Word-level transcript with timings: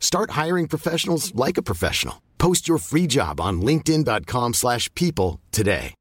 Start 0.00 0.30
hiring 0.30 0.66
professionals 0.68 1.34
like 1.34 1.58
a 1.58 1.62
professional. 1.62 2.22
Post 2.38 2.68
your 2.68 2.78
free 2.78 3.06
job 3.06 3.40
on 3.40 3.60
linkedin.com/people 3.60 4.52
slash 4.54 4.88
people 4.94 5.40
today. 5.50 5.94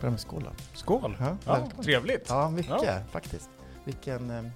Börja 0.00 0.10
med 0.10 0.20
skål 0.20 0.42
då. 0.44 0.50
Skål! 0.74 1.16
Ja, 1.20 1.36
Ja, 1.46 1.68
trevligt. 1.82 2.26
Ja, 2.28 2.50
mycket 2.50 2.82
Ja. 2.82 3.00
faktiskt. 3.12 3.50
Vilken... 3.84 4.30
ehm, 4.30 4.50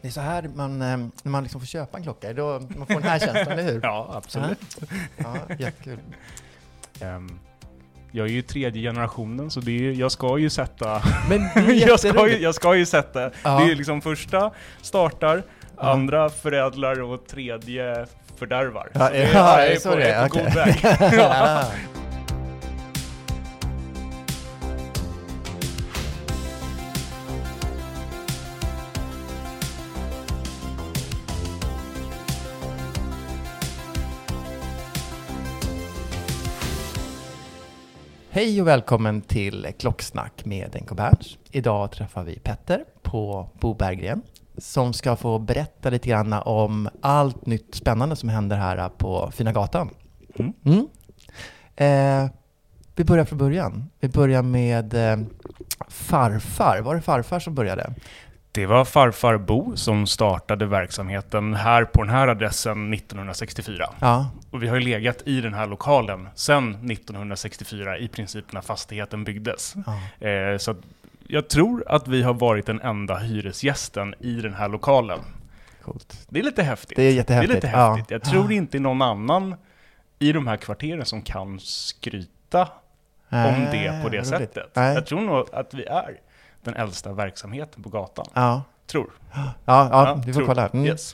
Det 0.00 0.08
är 0.08 0.12
så 0.12 0.20
här 0.20 0.50
man, 0.54 0.82
ehm, 0.82 1.10
när 1.22 1.30
man 1.32 1.42
liksom 1.42 1.60
får 1.60 1.66
köpa 1.66 1.96
en 1.96 2.02
klocka, 2.02 2.32
då 2.32 2.60
man 2.76 2.86
får 2.86 2.94
den 2.94 3.02
här 3.02 3.18
känslan, 3.18 3.58
eller 3.58 3.72
hur? 3.72 3.80
Ja, 3.82 4.10
absolut. 4.14 4.78
Ja, 5.16 5.36
jättekul. 5.58 5.98
Ehm, 7.00 7.38
jag 8.12 8.26
är 8.26 8.30
ju 8.30 8.42
tredje 8.42 8.82
generationen, 8.82 9.50
så 9.50 9.60
det 9.60 9.88
är, 9.88 9.92
jag 9.92 10.12
ska 10.12 10.38
ju 10.38 10.50
sätta... 10.50 11.02
Men 11.28 11.40
är 11.42 11.72
jag, 11.88 12.00
ska 12.00 12.28
ju, 12.28 12.38
jag 12.38 12.54
ska 12.54 12.74
ju 12.76 12.86
sätta... 12.86 13.30
Ja. 13.42 13.58
Det 13.60 13.72
är 13.72 13.76
liksom 13.76 14.00
första 14.00 14.50
startar, 14.82 15.42
Ja. 15.76 15.90
andra 15.92 16.28
förädlar 16.30 17.02
och 17.02 17.26
tredje 17.26 18.06
fördärvar. 18.38 18.88
Ja, 18.92 19.06
Så 19.06 19.12
det 19.12 19.18
är- 19.22 19.34
ja, 19.34 19.60
jag 19.60 19.72
är 19.72 19.76
så 19.76 19.88
på, 19.88 19.94
är 19.94 20.00
det, 20.00 20.08
jag 20.08 20.24
är 20.24 20.28
på 20.28 20.34
okej. 20.34 20.44
god 20.44 20.54
väg. 20.54 21.64
Hej 38.38 38.60
och 38.60 38.68
välkommen 38.68 39.20
till 39.20 39.66
Klocksnack 39.78 40.44
med 40.44 40.76
NK 40.82 40.92
Berns. 40.92 41.38
Idag 41.50 41.92
träffar 41.92 42.24
vi 42.24 42.38
Petter 42.38 42.84
på 43.02 43.48
Bo 43.60 43.74
Berggren 43.74 44.22
som 44.58 44.92
ska 44.92 45.16
få 45.16 45.38
berätta 45.38 45.90
lite 45.90 46.08
grann 46.08 46.32
om 46.32 46.88
allt 47.00 47.46
nytt 47.46 47.74
spännande 47.74 48.16
som 48.16 48.28
händer 48.28 48.56
här 48.56 48.88
på 48.88 49.30
Fina 49.34 49.52
Gatan. 49.52 49.90
Mm. 50.38 50.52
Mm. 50.64 50.88
Eh, 51.76 52.30
vi 52.96 53.04
börjar 53.04 53.24
från 53.24 53.38
början. 53.38 53.90
Vi 54.00 54.08
börjar 54.08 54.42
med 54.42 54.94
eh, 54.94 55.18
farfar. 55.88 56.80
Var 56.80 56.94
det 56.94 57.02
farfar 57.02 57.40
som 57.40 57.54
började? 57.54 57.94
Det 58.58 58.66
var 58.66 58.84
farfar 58.84 59.36
Bo 59.38 59.76
som 59.76 60.06
startade 60.06 60.66
verksamheten 60.66 61.54
här 61.54 61.84
på 61.84 62.02
den 62.02 62.10
här 62.12 62.28
adressen 62.28 62.92
1964. 62.94 63.90
Ja, 64.00 64.30
Och 64.50 64.62
vi 64.62 64.68
har 64.68 64.76
ju 64.76 64.80
legat 64.82 65.22
i 65.26 65.40
den 65.40 65.54
här 65.54 65.66
lokalen 65.66 66.28
sedan 66.34 66.90
1964, 66.90 67.98
i 67.98 68.08
princip 68.08 68.52
när 68.52 68.60
fastigheten 68.60 69.24
byggdes. 69.24 69.74
ja. 70.20 70.26
Eh, 70.28 70.58
så 70.58 70.74
jag 71.26 71.48
tror 71.48 71.84
att 71.88 72.08
vi 72.08 72.22
har 72.22 72.34
varit 72.34 72.66
den 72.66 72.80
enda 72.80 73.16
hyresgästen 73.18 74.14
i 74.20 74.32
den 74.40 74.54
här 74.54 74.68
lokalen. 74.68 75.18
coolt. 75.84 76.26
Det 76.28 76.38
är 76.38 76.44
lite 76.44 76.62
häftigt. 76.62 76.96
Det 76.96 77.02
är 77.02 77.12
jättehäftigt. 77.12 77.52
Det 77.52 77.68
är 77.68 77.70
lite 77.70 77.78
Ja. 77.78 77.94
häftigt. 77.94 78.10
Jag 78.10 78.24
tror 78.24 78.44
Ja. 78.52 78.56
inte 78.56 78.78
någon 78.78 79.02
annan 79.02 79.54
i 80.18 80.32
de 80.32 80.46
här 80.46 80.56
kvarteren 80.56 81.04
som 81.04 81.22
kan 81.22 81.60
skryta 81.60 82.68
om 83.30 83.66
det 83.72 84.00
på 84.02 84.08
det 84.08 84.16
roligt. 84.16 84.26
sättet. 84.26 84.70
Nej. 84.74 84.94
Jag 84.94 85.06
tror 85.06 85.20
nog 85.20 85.46
att 85.52 85.74
vi 85.74 85.84
är 85.84 86.20
den 86.68 86.76
äldsta 86.82 87.12
verksamheten 87.12 87.82
på 87.82 87.88
gatan. 87.88 88.26
Ja, 88.34 88.62
Tror. 88.86 89.10
ja, 89.34 89.52
ja, 89.64 90.22
vi 90.26 90.32
får 90.32 90.40
tror. 90.40 90.46
kolla. 90.46 90.68
Mm. 90.68 90.86
Yes. 90.86 91.12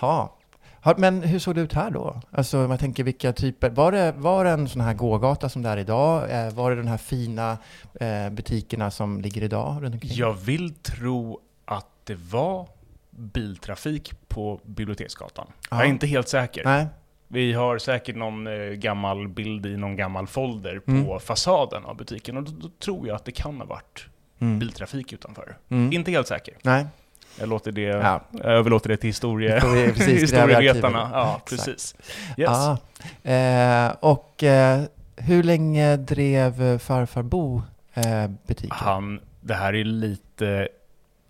Ja. 0.00 0.36
Ja, 0.84 0.94
Men 0.98 1.22
hur 1.22 1.38
såg 1.38 1.54
det 1.54 1.60
ut 1.60 1.72
här 1.72 1.90
då? 1.90 2.20
Alltså, 2.30 2.56
man 2.56 2.78
tänker 2.78 3.04
vilka 3.04 3.32
typer, 3.32 3.70
var 3.70 3.92
det, 3.92 4.12
var 4.16 4.44
det 4.44 4.50
en 4.50 4.68
sån 4.68 4.80
här 4.82 4.94
gågata 4.94 5.48
som 5.48 5.62
det 5.62 5.68
är 5.68 5.76
idag? 5.76 6.30
Eh, 6.46 6.52
var 6.54 6.70
det 6.70 6.76
de 6.76 6.86
här 6.86 6.96
fina 6.98 7.58
eh, 8.00 8.30
butikerna 8.30 8.90
som 8.90 9.20
ligger 9.20 9.42
idag 9.42 9.78
runt 9.82 9.94
omkring? 9.94 10.12
Jag 10.14 10.32
vill 10.32 10.74
tro 10.74 11.40
att 11.64 11.86
det 12.04 12.14
var 12.14 12.68
biltrafik 13.10 14.28
på 14.28 14.60
Biblioteksgatan. 14.64 15.46
Jag 15.70 15.80
är 15.80 15.84
Ja. 15.84 15.88
inte 15.90 16.06
helt 16.06 16.28
säker. 16.28 16.64
Nej? 16.64 16.86
Vi 17.28 17.52
har 17.52 17.78
säkert 17.78 18.16
någon 18.16 18.46
eh, 18.46 18.52
gammal 18.72 19.28
bild 19.28 19.66
i 19.66 19.76
någon 19.76 19.96
gammal 19.96 20.26
folder 20.26 20.78
på 20.78 20.90
Mm. 20.90 21.20
fasaden 21.20 21.84
av 21.84 21.96
butiken 21.96 22.36
och 22.36 22.42
då, 22.42 22.52
då 22.52 22.68
tror 22.84 23.06
jag 23.08 23.16
att 23.16 23.24
det 23.24 23.32
kan 23.32 23.56
ha 23.60 23.66
varit 23.66 24.06
Mm. 24.42 24.58
biltrafik 24.58 25.12
utanför. 25.12 25.56
Mm. 25.68 25.92
Inte 25.92 26.10
helt 26.10 26.26
säker. 26.26 26.54
Nej? 26.62 26.86
Jag, 27.38 27.48
låter 27.48 27.72
det, 27.72 27.80
Ja. 27.82 28.20
jag 28.30 28.44
överlåter 28.44 28.88
det 28.88 28.96
till 28.96 29.08
historie, 29.08 29.60
precis, 29.60 30.22
historievetarna. 30.22 31.10
Ja, 31.12 31.40
Exakt. 31.44 31.50
precis. 31.66 31.94
Yes. 32.36 32.50
Ja. 32.50 32.78
Eh, 33.32 33.92
och 34.00 34.42
eh, 34.42 34.82
hur 35.16 35.42
länge 35.42 35.96
drev 35.96 36.78
farfar 36.78 37.22
Bo 37.22 37.62
eh, 37.94 38.30
butiken? 38.46 38.70
Han, 38.76 39.20
det 39.40 39.54
här 39.54 39.74
är 39.74 39.84
lite 39.84 40.68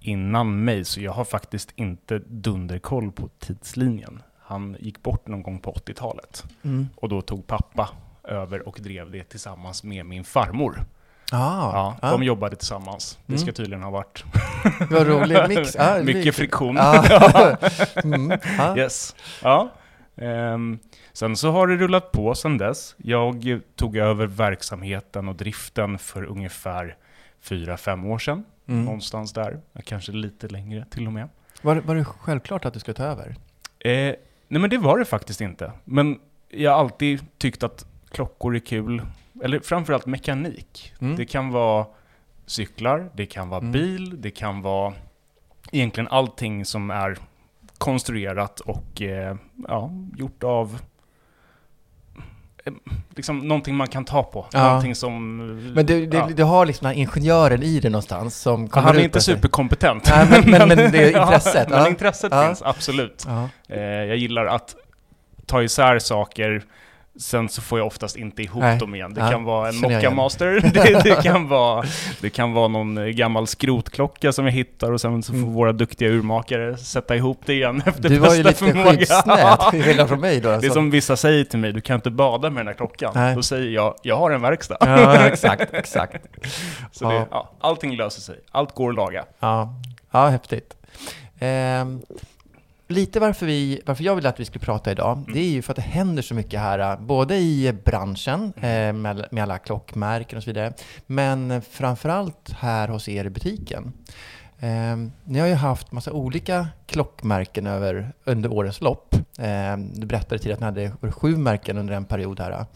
innan 0.00 0.64
mig, 0.64 0.84
så 0.84 1.00
jag 1.00 1.12
har 1.12 1.24
faktiskt 1.24 1.72
inte 1.76 2.18
dunderkoll 2.26 3.12
på 3.12 3.28
tidslinjen. 3.38 4.22
Han 4.38 4.76
gick 4.80 5.02
bort 5.02 5.26
någon 5.26 5.42
gång 5.42 5.58
på 5.58 5.72
80-talet. 5.72 6.44
Mm. 6.62 6.88
Och 6.96 7.08
då 7.08 7.20
tog 7.22 7.46
pappa 7.46 7.88
över 8.24 8.68
och 8.68 8.78
drev 8.80 9.10
det 9.10 9.24
tillsammans 9.24 9.84
med 9.84 10.06
min 10.06 10.24
farmor. 10.24 10.84
Ah, 11.32 11.94
Ja, 12.02 12.10
de 12.10 12.22
jobbade 12.22 12.56
tillsammans. 12.56 13.18
Det 13.26 13.38
ska 13.38 13.44
Mm. 13.44 13.54
tydligen 13.54 13.82
ha 13.82 13.90
varit 13.90 14.24
Vad 14.90 15.06
rolig 15.06 15.38
mix. 15.48 15.76
Ah, 15.78 15.98
mycket 16.02 16.34
friktion. 16.34 16.76
Ja. 16.80 17.56
mm. 18.04 18.38
ja. 18.58 18.76
Yes. 18.78 19.16
Ja. 19.42 19.68
Ehm, 20.16 20.78
sen 21.12 21.36
så 21.36 21.50
har 21.50 21.66
det 21.66 21.76
rullat 21.76 22.12
på 22.12 22.34
sen 22.34 22.58
dess. 22.58 22.94
Jag 22.98 23.60
tog 23.76 23.96
över 23.96 24.26
verksamheten 24.26 25.28
och 25.28 25.34
driften 25.34 25.98
för 25.98 26.24
ungefär 26.24 26.96
fyra 27.40 27.76
fem 27.76 28.06
år 28.06 28.18
sedan. 28.18 28.44
Mm. 28.68 28.84
Någonstans 28.84 29.32
där. 29.32 29.60
Kanske 29.84 30.12
lite 30.12 30.48
längre 30.48 30.84
till 30.90 31.06
och 31.06 31.12
med. 31.12 31.28
Var, 31.62 31.76
var 31.76 31.94
det 31.94 32.04
självklart 32.04 32.64
att 32.64 32.74
du 32.74 32.80
skulle 32.80 32.94
ta 32.94 33.04
över? 33.04 33.36
Eh, 33.78 33.90
nej 34.48 34.60
men 34.60 34.70
det 34.70 34.78
var 34.78 34.98
det 34.98 35.04
faktiskt 35.04 35.40
inte. 35.40 35.72
Men 35.84 36.18
jag 36.50 36.70
har 36.70 36.78
alltid 36.78 37.38
tyckt 37.38 37.62
att 37.62 37.86
klockor 38.10 38.54
är 38.56 38.60
kul. 38.60 39.02
Eller 39.42 39.60
framförallt 39.60 40.06
mekanik. 40.06 40.92
Mm. 41.00 41.16
Det 41.16 41.24
kan 41.24 41.50
vara 41.50 41.86
cyklar, 42.46 43.10
det 43.14 43.26
kan 43.26 43.48
vara 43.48 43.60
Mm. 43.60 43.72
bil, 43.72 44.20
det 44.22 44.30
kan 44.30 44.62
vara 44.62 44.94
egentligen 45.72 46.08
allting 46.08 46.64
som 46.64 46.90
är 46.90 47.16
konstruerat 47.78 48.60
och 48.60 49.02
eh, 49.02 49.36
ja, 49.68 49.90
gjort 50.16 50.42
av 50.44 50.78
eh, 52.64 52.72
liksom 53.16 53.38
någonting 53.38 53.74
man 53.76 53.88
kan 53.88 54.04
ta 54.04 54.22
på. 54.22 54.46
Ja. 54.52 54.66
Någonting 54.68 54.94
som... 54.94 55.36
Men 55.74 55.86
du, 55.86 56.04
ja. 56.12 56.28
du 56.36 56.42
har 56.44 56.66
liksom 56.66 56.84
den 56.84 56.94
här 56.94 57.00
ingenjören 57.00 57.62
i 57.62 57.80
dig 57.80 57.90
någonstans 57.90 58.36
som 58.36 58.68
kommer 58.68 58.86
han 58.86 58.96
är 58.96 59.00
ut 59.00 59.04
inte 59.04 59.20
superkompetent. 59.20 60.10
Nej, 60.10 60.26
men- 60.30 60.50
men- 60.50 60.68
men 60.68 60.76
det 60.92 60.98
är 61.14 61.20
intresset, 61.22 61.68
Ja, 61.70 61.76
men 61.78 61.86
intresset 61.86 62.32
finns, 62.46 62.62
absolut. 62.62 63.26
Eh, 63.68 63.80
jag 63.82 64.16
gillar 64.16 64.46
att 64.46 64.76
ta 65.46 65.62
isär 65.62 65.98
saker, 65.98 66.64
sen 67.20 67.48
så 67.48 67.62
får 67.62 67.78
jag 67.78 67.86
oftast 67.86 68.16
inte 68.16 68.42
ihop 68.42 68.62
Nej. 68.62 68.78
dem 68.78 68.94
igen. 68.94 69.14
Det 69.14 69.20
Ja, 69.20 69.30
kan 69.30 69.44
vara 69.44 69.68
en 69.68 69.76
Mocca. 69.76 70.10
Master, 70.10 70.60
det, 70.74 71.00
det, 71.04 71.22
kan 71.22 71.48
vara, 71.48 71.84
det 72.20 72.30
kan 72.30 72.52
vara 72.52 72.68
någon 72.68 72.98
eh, 72.98 73.04
gammal 73.04 73.46
skrotklocka 73.46 74.32
som 74.32 74.44
jag 74.44 74.52
hittar 74.52 74.92
och 74.92 75.00
sen 75.00 75.22
så 75.22 75.32
får 75.32 75.38
Mm. 75.38 75.52
våra 75.52 75.72
duktiga 75.72 76.08
urmakare 76.08 76.76
sätta 76.76 77.16
ihop 77.16 77.40
det 77.46 77.52
igen 77.54 77.82
efter 77.86 78.08
Du 78.08 78.18
var 78.18 78.34
ju 78.34 78.42
bästa 78.42 78.64
lite 78.66 78.72
förmåga. 78.74 78.96
skyddsnät, 78.98 79.60
till 79.70 79.82
skillnad 79.84 80.08
från 80.08 80.20
mig 80.20 80.40
då. 80.40 80.48
Det 80.48 80.52
är 80.52 80.56
alltså. 80.56 80.72
som 80.72 80.90
vissa 80.90 81.16
säger 81.16 81.44
till 81.44 81.58
mig, 81.58 81.72
du 81.72 81.80
kan 81.80 81.94
inte 81.94 82.10
bada 82.10 82.50
med 82.50 82.60
den 82.60 82.66
här 82.66 82.74
klockan. 82.74 83.12
Nej. 83.14 83.34
Då 83.34 83.42
säger 83.42 83.70
jag, 83.70 83.94
jag 84.02 84.16
har 84.16 84.30
en 84.30 84.42
verkstad. 84.42 84.76
Ja, 84.80 85.26
exakt, 85.26 85.74
exakt. 85.74 86.26
Så 86.92 87.04
Ja. 87.04 87.10
Det, 87.10 87.26
ja, 87.30 87.50
allting 87.60 87.96
löser 87.96 88.20
sig, 88.20 88.36
allt 88.50 88.74
går 88.74 88.90
att 88.90 88.96
laga. 88.96 89.24
Ja, 89.40 89.74
ja 90.10 90.28
häftigt. 90.28 90.74
Ehm, 91.38 92.00
lite 92.92 93.20
varför, 93.20 93.46
vi, 93.46 93.80
varför 93.86 94.04
jag 94.04 94.14
ville 94.16 94.28
att 94.28 94.40
vi 94.40 94.44
skulle 94.44 94.64
prata 94.64 94.90
idag, 94.90 95.18
Mm. 95.18 95.32
det 95.32 95.40
är 95.40 95.50
ju 95.50 95.62
för 95.62 95.72
att 95.72 95.76
det 95.76 95.82
händer 95.82 96.22
så 96.22 96.34
mycket 96.34 96.60
här, 96.60 96.78
eh, 96.78 97.00
både 97.00 97.36
i 97.36 97.72
branschen 97.84 98.52
eh, 98.56 98.92
med, 98.92 99.26
med 99.30 99.42
alla 99.42 99.58
klockmärken 99.58 100.36
och 100.36 100.42
så 100.42 100.50
vidare, 100.50 100.72
men 101.06 101.62
framförallt 101.62 102.50
här 102.58 102.88
hos 102.88 103.08
er 103.08 103.24
i 103.24 103.30
butiken. 103.30 103.92
Ehm, 104.60 105.12
ni 105.24 105.38
har 105.38 105.46
ju 105.46 105.54
haft 105.54 105.92
massa 105.92 106.12
olika 106.12 106.66
klockmärken 106.86 107.66
över, 107.66 108.12
under 108.24 108.52
årens 108.52 108.80
lopp. 108.80 109.14
Ehm, 109.38 109.92
du 109.94 110.06
berättade 110.06 110.38
tidigare 110.38 110.54
att 110.54 110.60
ni 110.60 110.64
hade 110.66 110.82
över 110.82 111.10
sju 111.12 111.36
märken 111.36 111.78
under 111.78 111.94
en 111.94 112.04
period 112.04 112.40
här. 112.40 112.66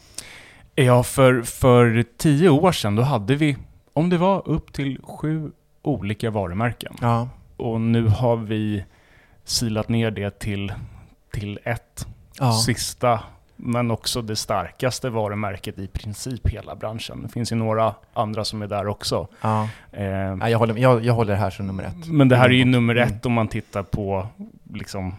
Ja, 0.75 1.03
för, 1.03 1.43
för 1.43 2.05
tio 2.17 2.49
år 2.49 2.73
sedan 2.73 2.97
då 2.97 3.03
hade 3.03 3.35
vi, 3.35 3.57
om 3.93 4.11
det 4.11 4.19
var 4.19 4.49
upp 4.49 4.73
till 4.73 4.99
sju 5.03 5.51
olika 5.83 6.31
varumärken. 6.31 6.95
Ja, 7.01 7.29
Och 7.57 7.81
nu 7.81 8.07
har 8.09 8.37
vi 8.37 8.85
silat 9.47 9.89
ner 9.89 10.11
det 10.11 10.39
till, 10.39 10.73
till 11.33 11.59
ett 11.65 12.07
ja. 12.39 12.53
sista, 12.53 13.21
men 13.57 13.91
också 13.91 14.23
det 14.23 14.37
starkaste 14.37 15.11
varumärket 15.11 15.79
i 15.79 15.89
princip 15.89 16.49
hela 16.49 16.75
branschen. 16.75 17.23
Det 17.23 17.29
finns 17.29 17.53
ju 17.53 17.57
några 17.57 17.95
andra 18.15 18.45
som 18.45 18.63
är 18.63 18.67
där 18.67 18.87
också. 18.87 19.29
ja. 19.41 19.69
Eh, 19.93 20.07
Ja, 20.07 20.49
jag, 20.51 20.59
håller, 20.59 20.77
jag, 20.77 21.05
jag 21.05 21.15
håller 21.15 21.33
det 21.33 21.39
här 21.39 21.51
som 21.51 21.67
nummer 21.67 21.83
ett. 21.85 22.07
men 22.07 22.29
det 22.29 22.37
här 22.37 22.45
är 22.45 22.51
ju 22.55 22.63
Mm. 22.63 22.71
nummer 22.71 22.97
ett 22.97 23.27
om 23.27 23.33
man 23.33 23.49
tittar 23.49 23.83
på 23.83 24.27
liksom, 24.75 25.15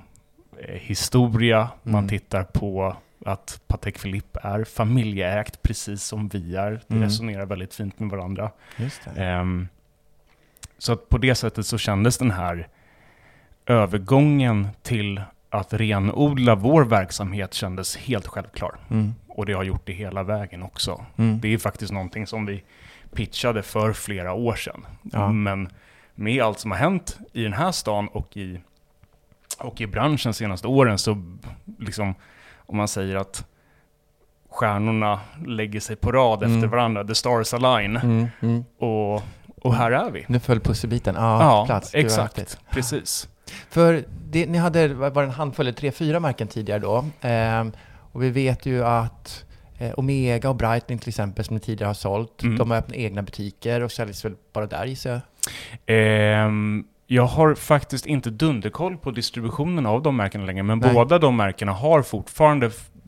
eh, 0.60 0.76
historia, 0.76 1.70
man 1.84 1.96
Mm. 1.96 2.10
tittar 2.10 2.44
på 2.44 2.96
att 3.26 3.62
Patek 3.68 4.02
Philippe 4.02 4.40
är 4.44 4.64
familjeägt 4.64 5.62
precis 5.62 6.04
som 6.04 6.28
vi 6.28 6.56
är. 6.56 6.72
Det 6.88 6.94
Mm. 6.96 7.04
resonerar 7.04 7.46
väldigt 7.46 7.74
fint 7.74 8.00
med 8.00 8.10
varandra. 8.10 8.52
Just 8.78 9.02
det. 9.16 9.24
Ehm, 9.24 9.68
så 10.78 10.94
att 10.94 11.10
på 11.10 11.18
det 11.18 11.36
sättet 11.36 11.66
så 11.66 11.78
kändes 11.78 12.18
den 12.18 12.32
här 12.32 12.68
övergången 13.68 14.68
till 14.84 15.22
att 15.50 15.74
renodla 15.74 16.56
vår 16.56 16.84
verksamhet 16.86 17.54
kändes 17.54 17.98
helt 17.98 18.28
självklar. 18.28 18.76
Mm. 18.90 19.14
Och 19.28 19.46
det 19.46 19.54
har 19.54 19.64
gjort 19.64 19.82
det 19.86 19.94
hela 19.94 20.24
vägen 20.24 20.64
också. 20.64 21.06
Mm. 21.18 21.40
Det 21.40 21.54
är 21.54 21.58
faktiskt 21.58 21.92
någonting 21.94 22.28
som 22.28 22.46
vi 22.46 22.64
pitchade 23.14 23.62
för 23.64 23.94
flera 23.94 24.34
år 24.34 24.56
sedan. 24.56 24.86
Ja. 25.02 25.32
Men 25.32 25.70
med 26.16 26.44
allt 26.44 26.60
som 26.60 26.72
har 26.72 26.78
hänt 26.78 27.18
i 27.34 27.44
den 27.44 27.54
här 27.54 27.72
stan 27.72 28.08
och 28.08 28.38
i, 28.38 28.60
och 29.60 29.82
i 29.82 29.88
branschen 29.88 30.34
senaste 30.34 30.68
åren 30.68 30.98
så 30.98 31.38
liksom, 31.80 32.16
om 32.58 32.78
man 32.78 32.88
säger 32.88 33.16
att 33.16 33.46
stjärnorna 34.50 35.20
lägger 35.46 35.80
sig 35.80 35.96
på 35.96 36.12
rad 36.12 36.44
Mm. 36.44 36.56
efter 36.58 36.68
varandra, 36.68 37.04
the 37.04 37.16
stars 37.16 37.54
align, 37.54 37.96
Mm. 37.98 38.28
Mm. 38.42 38.64
och, 38.80 39.24
och 39.62 39.76
här 39.76 39.92
är 39.92 40.12
vi. 40.12 40.26
Nu 40.28 40.40
föll 40.40 40.60
pusselbiten. 40.60 41.16
Ja, 41.16 41.42
Ja, 41.44 41.66
plats. 41.66 41.96
Exakt. 41.96 42.60
Precis. 42.72 43.30
För 43.70 44.04
det, 44.30 44.46
ni 44.46 44.58
hade, 44.58 44.88
var 44.88 45.24
en 45.24 45.30
handfull, 45.32 45.68
eller 45.68 45.78
tre, 45.78 45.92
fyra 45.92 46.20
märken 46.20 46.48
tidigare 46.48 46.80
då. 46.80 47.06
Ehm, 47.22 47.72
och 48.12 48.24
vi 48.24 48.30
vet 48.30 48.66
ju 48.66 48.86
att 48.86 49.46
eh, 49.78 49.92
Omega 49.98 50.50
och 50.50 50.56
Breitling 50.56 50.98
till 51.00 51.10
exempel, 51.10 51.46
som 51.46 51.54
ni 51.56 51.60
tidigare 51.60 51.88
har 51.90 51.94
sålt, 51.94 52.44
Mm. 52.44 52.58
de 52.58 52.72
har 52.72 52.78
öppnat 52.78 52.98
egna 52.98 53.22
butiker 53.22 53.82
och 53.84 53.92
säljs 53.92 54.26
väl 54.26 54.34
bara 54.54 54.66
där 54.66 54.86
gissar 54.86 55.10
jag? 55.12 55.22
Ehm, 55.86 56.84
jag 57.08 57.24
har 57.26 57.56
faktiskt 57.56 58.06
inte 58.06 58.30
dunderkoll 58.30 58.98
på 58.98 59.12
distributionen 59.12 59.86
av 59.86 60.02
de 60.02 60.18
märkena 60.18 60.46
längre, 60.46 60.64
men 60.64 60.80
Nej. 60.80 60.94
båda 60.94 61.20
de 61.20 61.38
märkena 61.38 61.72
har 61.72 62.02
fortfarande 62.02 62.66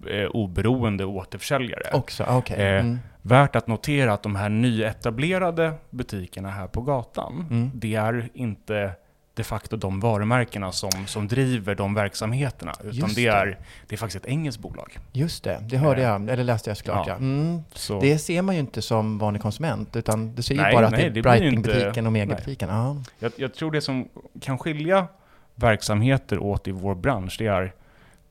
eh, 0.09 0.25
oberoende 0.29 1.05
återförsäljare. 1.05 1.89
Också? 1.93 2.23
Ah, 2.27 2.37
Okej. 2.37 2.55
Eh, 2.57 2.79
Mm. 2.79 2.99
Värt 3.21 3.55
att 3.55 3.67
notera 3.67 4.13
att 4.13 4.23
de 4.23 4.35
här 4.35 4.49
nyetablerade 4.49 5.73
butikerna 5.89 6.49
här 6.49 6.67
på 6.67 6.81
gatan, 6.81 7.45
Mm. 7.51 7.71
det 7.73 7.95
är 7.95 8.29
inte 8.33 8.91
de 9.39 9.43
facto 9.43 9.77
de 9.77 9.99
varumärkena 9.99 10.71
som, 10.71 10.91
som 11.07 11.27
driver 11.27 11.75
de 11.75 11.93
verksamheterna, 11.93 12.73
utan 12.83 13.09
det 13.09 13.15
det. 13.15 13.27
är, 13.27 13.57
det 13.87 13.95
är 13.95 13.97
faktiskt 13.97 14.25
ett 14.25 14.29
engelskt 14.31 14.61
bolag. 14.61 14.97
Just 15.13 15.43
det, 15.43 15.59
det 15.69 15.77
hörde 15.77 16.01
Eh, 16.01 16.07
jag, 16.07 16.29
eller 16.29 16.43
läste 16.43 16.69
jag 16.69 16.77
såklart 16.77 17.07
ja. 17.07 17.13
ja. 17.13 17.17
Mm. 17.17 17.61
Så, 17.73 17.99
Det 17.99 18.17
ser 18.19 18.41
man 18.41 18.55
ju 18.55 18.61
inte 18.61 18.81
som 18.81 19.17
vanlig 19.17 19.41
konsument, 19.41 19.95
utan 19.95 20.35
du 20.35 20.41
ser 20.41 20.55
ju 20.55 20.61
Nej, 20.61 20.73
bara 20.75 20.85
att 20.85 20.91
nej, 20.91 21.01
det 21.01 21.05
är 21.07 21.09
det 21.11 21.17
ju 21.17 21.21
Breitling-butiken 21.21 21.87
inte- 21.87 22.01
och 22.01 22.07
Omega-butiken. 22.07 22.69
Ja. 22.69 22.95
jag, 23.19 23.31
jag 23.35 23.53
tror 23.53 23.71
det 23.71 23.81
som 23.81 24.07
kan 24.41 24.57
skilja 24.57 25.07
verksamheter 25.55 26.39
åt 26.39 26.67
i 26.67 26.71
vår 26.71 26.95
bransch, 26.95 27.35
det 27.39 27.47
är 27.47 27.73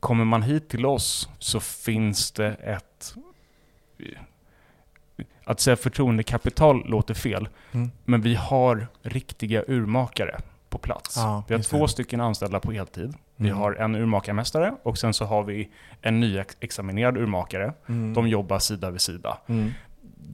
kommer 0.01 0.25
man 0.25 0.43
hit 0.43 0.69
till 0.69 0.87
oss 0.87 1.29
så 1.39 1.61
finns 1.61 2.33
det 2.33 2.49
ett... 2.55 3.15
Att 5.45 5.61
säga 5.61 5.77
förtroendekapital 5.77 6.83
låter 6.89 7.15
fel, 7.15 7.49
Mm. 7.73 7.91
men 8.05 8.21
vi 8.21 8.35
har 8.35 8.87
riktiga 9.03 9.65
urmakare 9.69 10.39
på 10.71 10.79
plats. 10.79 11.17
Ja, 11.17 11.45
vi 11.49 11.55
har 11.55 11.63
två 11.63 11.83
det. 11.83 11.89
stycken 11.89 12.21
anställda 12.21 12.61
på 12.61 12.73
heltid. 12.73 13.15
Vi 13.37 13.49
Mm. 13.49 13.61
har 13.61 13.73
en 13.73 13.95
urmakarmästare 13.95 14.75
och 14.83 14.99
sen 14.99 15.15
så 15.15 15.25
har 15.25 15.43
vi 15.45 15.71
en 16.03 16.21
nyexaminerad 16.21 17.17
urmakare. 17.17 17.73
Mm. 17.89 18.15
De 18.15 18.29
jobbar 18.29 18.59
sida 18.59 18.91
vid 18.91 19.01
sida. 19.01 19.39
Mm. 19.47 19.71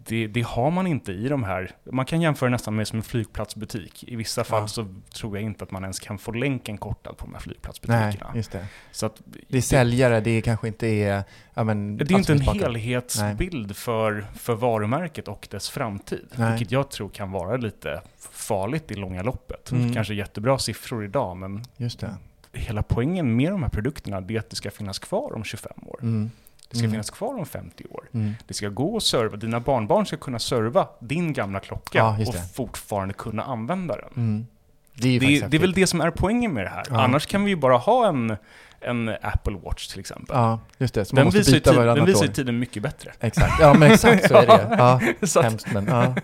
Det, 0.06 0.26
det 0.26 0.42
har 0.42 0.70
man 0.70 0.86
inte 0.86 1.12
i 1.12 1.28
de 1.28 1.44
här. 1.44 1.70
Man 1.92 2.04
kan 2.06 2.20
jämföra 2.20 2.50
nästan 2.50 2.74
med 2.76 2.88
som 2.88 2.98
en 2.98 3.02
flygplatsbutik. 3.02 4.04
I 4.04 4.16
vissa 4.16 4.44
fall 4.44 4.62
Ja. 4.62 4.68
så 4.68 4.86
tror 5.14 5.36
jag 5.36 5.44
inte 5.44 5.64
att 5.64 5.70
man 5.70 5.82
ens 5.82 6.00
kan 6.00 6.18
få 6.18 6.32
länken 6.32 6.78
kortad 6.78 7.16
på 7.16 7.24
de 7.24 7.30
här 7.32 7.32
Nej, 7.32 7.40
flygplatsbutikerna. 7.42 8.32
just 8.34 8.52
det. 8.52 8.66
Så 8.92 9.06
att 9.06 9.22
Det 9.48 9.56
är 9.56 9.62
säljare, 9.62 10.20
det 10.20 10.40
kanske 10.42 10.68
inte 10.68 10.86
är... 10.86 11.24
Ja, 11.54 11.64
men, 11.64 11.96
det 11.96 12.10
är 12.10 12.18
inte 12.18 12.32
en 12.32 12.40
helhetsbild 12.40 13.76
för, 13.76 14.26
för 14.34 14.54
varumärket 14.54 15.28
och 15.28 15.48
dess 15.50 15.70
framtid. 15.70 16.26
Nej. 16.36 16.50
Vilket 16.50 16.70
jag 16.72 16.90
tror 16.90 17.08
kan 17.08 17.30
vara 17.32 17.56
lite 17.56 18.02
farligt 18.30 18.90
i 18.90 18.94
långa 18.94 19.22
loppet. 19.22 19.70
Mm. 19.70 19.94
Kanske 19.94 20.14
jättebra 20.14 20.58
siffror 20.58 21.04
idag, 21.04 21.36
men 21.36 21.62
Just 21.76 22.00
det. 22.00 22.16
hela 22.52 22.82
poängen 22.82 23.36
med 23.36 23.52
de 23.52 23.62
här 23.62 23.70
produkterna 23.70 24.16
är 24.16 24.38
att 24.38 24.50
det 24.50 24.56
ska 24.56 24.70
finnas 24.70 24.98
kvar 24.98 25.32
om 25.34 25.44
25 25.44 25.72
år. 25.86 25.98
Mm. 26.02 26.30
Det 26.70 26.76
ska 26.76 26.84
Mm. 26.84 26.90
finnas 26.92 27.10
kvar 27.10 27.34
om 27.38 27.46
50 27.46 27.84
år. 27.90 28.04
Mm. 28.14 28.32
Det 28.46 28.54
ska 28.54 28.68
gå 28.68 28.96
att 28.96 29.02
serva, 29.02 29.36
dina 29.36 29.60
barnbarn 29.60 30.06
ska 30.06 30.16
kunna 30.16 30.38
serva 30.38 30.88
din 31.00 31.32
gamla 31.32 31.60
klocka 31.60 31.98
Ja, 31.98 32.18
och 32.28 32.34
fortfarande 32.54 33.14
kunna 33.14 33.42
använda 33.44 33.96
den. 33.96 34.10
Mm. 34.16 34.46
Det 34.94 35.08
är 35.16 35.20
Det, 35.20 35.46
det 35.48 35.56
är 35.56 35.60
väl 35.60 35.72
det 35.72 35.86
som 35.86 36.00
är 36.00 36.10
poängen 36.10 36.52
med 36.52 36.64
det 36.64 36.68
här. 36.70 36.84
Ja. 36.90 37.00
Annars 37.02 37.26
kan 37.26 37.44
vi 37.44 37.50
ju 37.50 37.56
bara 37.56 37.76
ha 37.76 38.08
en, 38.08 38.36
en 38.84 39.08
Apple 39.22 39.56
Watch 39.64 39.86
till 39.86 40.00
exempel. 40.00 40.36
Ja, 40.36 40.60
just 40.78 40.94
det. 40.94 41.04
Så 41.04 41.16
den 41.16 41.30
visar, 41.30 41.52
byta 41.52 41.70
tid, 41.70 41.80
den 41.80 42.04
visar 42.06 42.22
ju 42.26 42.32
tiden 42.32 42.58
mycket 42.58 42.82
bättre. 42.82 43.12
Exakt. 43.20 43.60
Ja, 43.60 43.74
men 43.74 43.92
exakt 43.92 44.28
så 44.28 44.34
är 44.36 44.46
det. 44.46 44.68
Ja, 44.78 45.00
Så 45.26 45.38
att- 45.38 45.44
hemskt 45.44 45.72
men 45.72 45.86
ja. 45.86 46.14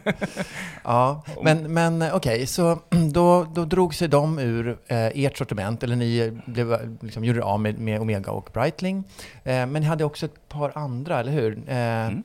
ja. 0.85 1.25
Men, 1.43 1.73
men 1.73 2.02
eh, 2.02 2.14
okej, 2.14 2.47
så 2.47 2.79
då, 3.12 3.45
då 3.55 3.64
drog 3.64 3.95
sig 3.95 4.09
de 4.09 4.38
ur 4.38 4.69
eh, 4.87 4.97
ert 5.14 5.38
sortiment, 5.38 5.83
eller 5.83 5.97
ni 5.97 6.40
blev, 6.47 6.73
eh, 6.73 6.79
liksom, 7.00 7.25
gjorde 7.25 7.43
av 7.45 7.61
med, 7.61 7.79
med 7.79 8.00
Omega 8.00 8.31
och 8.31 8.50
Breitling. 8.52 9.05
Eh, 9.45 9.67
men 9.67 9.73
ni 9.73 9.83
hade 9.85 10.05
också 10.05 10.26
ett 10.26 10.49
par 10.49 10.73
andra, 10.79 11.21
eller 11.21 11.33
hur? 11.33 11.59
Eh, 11.69 11.76
Mm. 11.76 12.23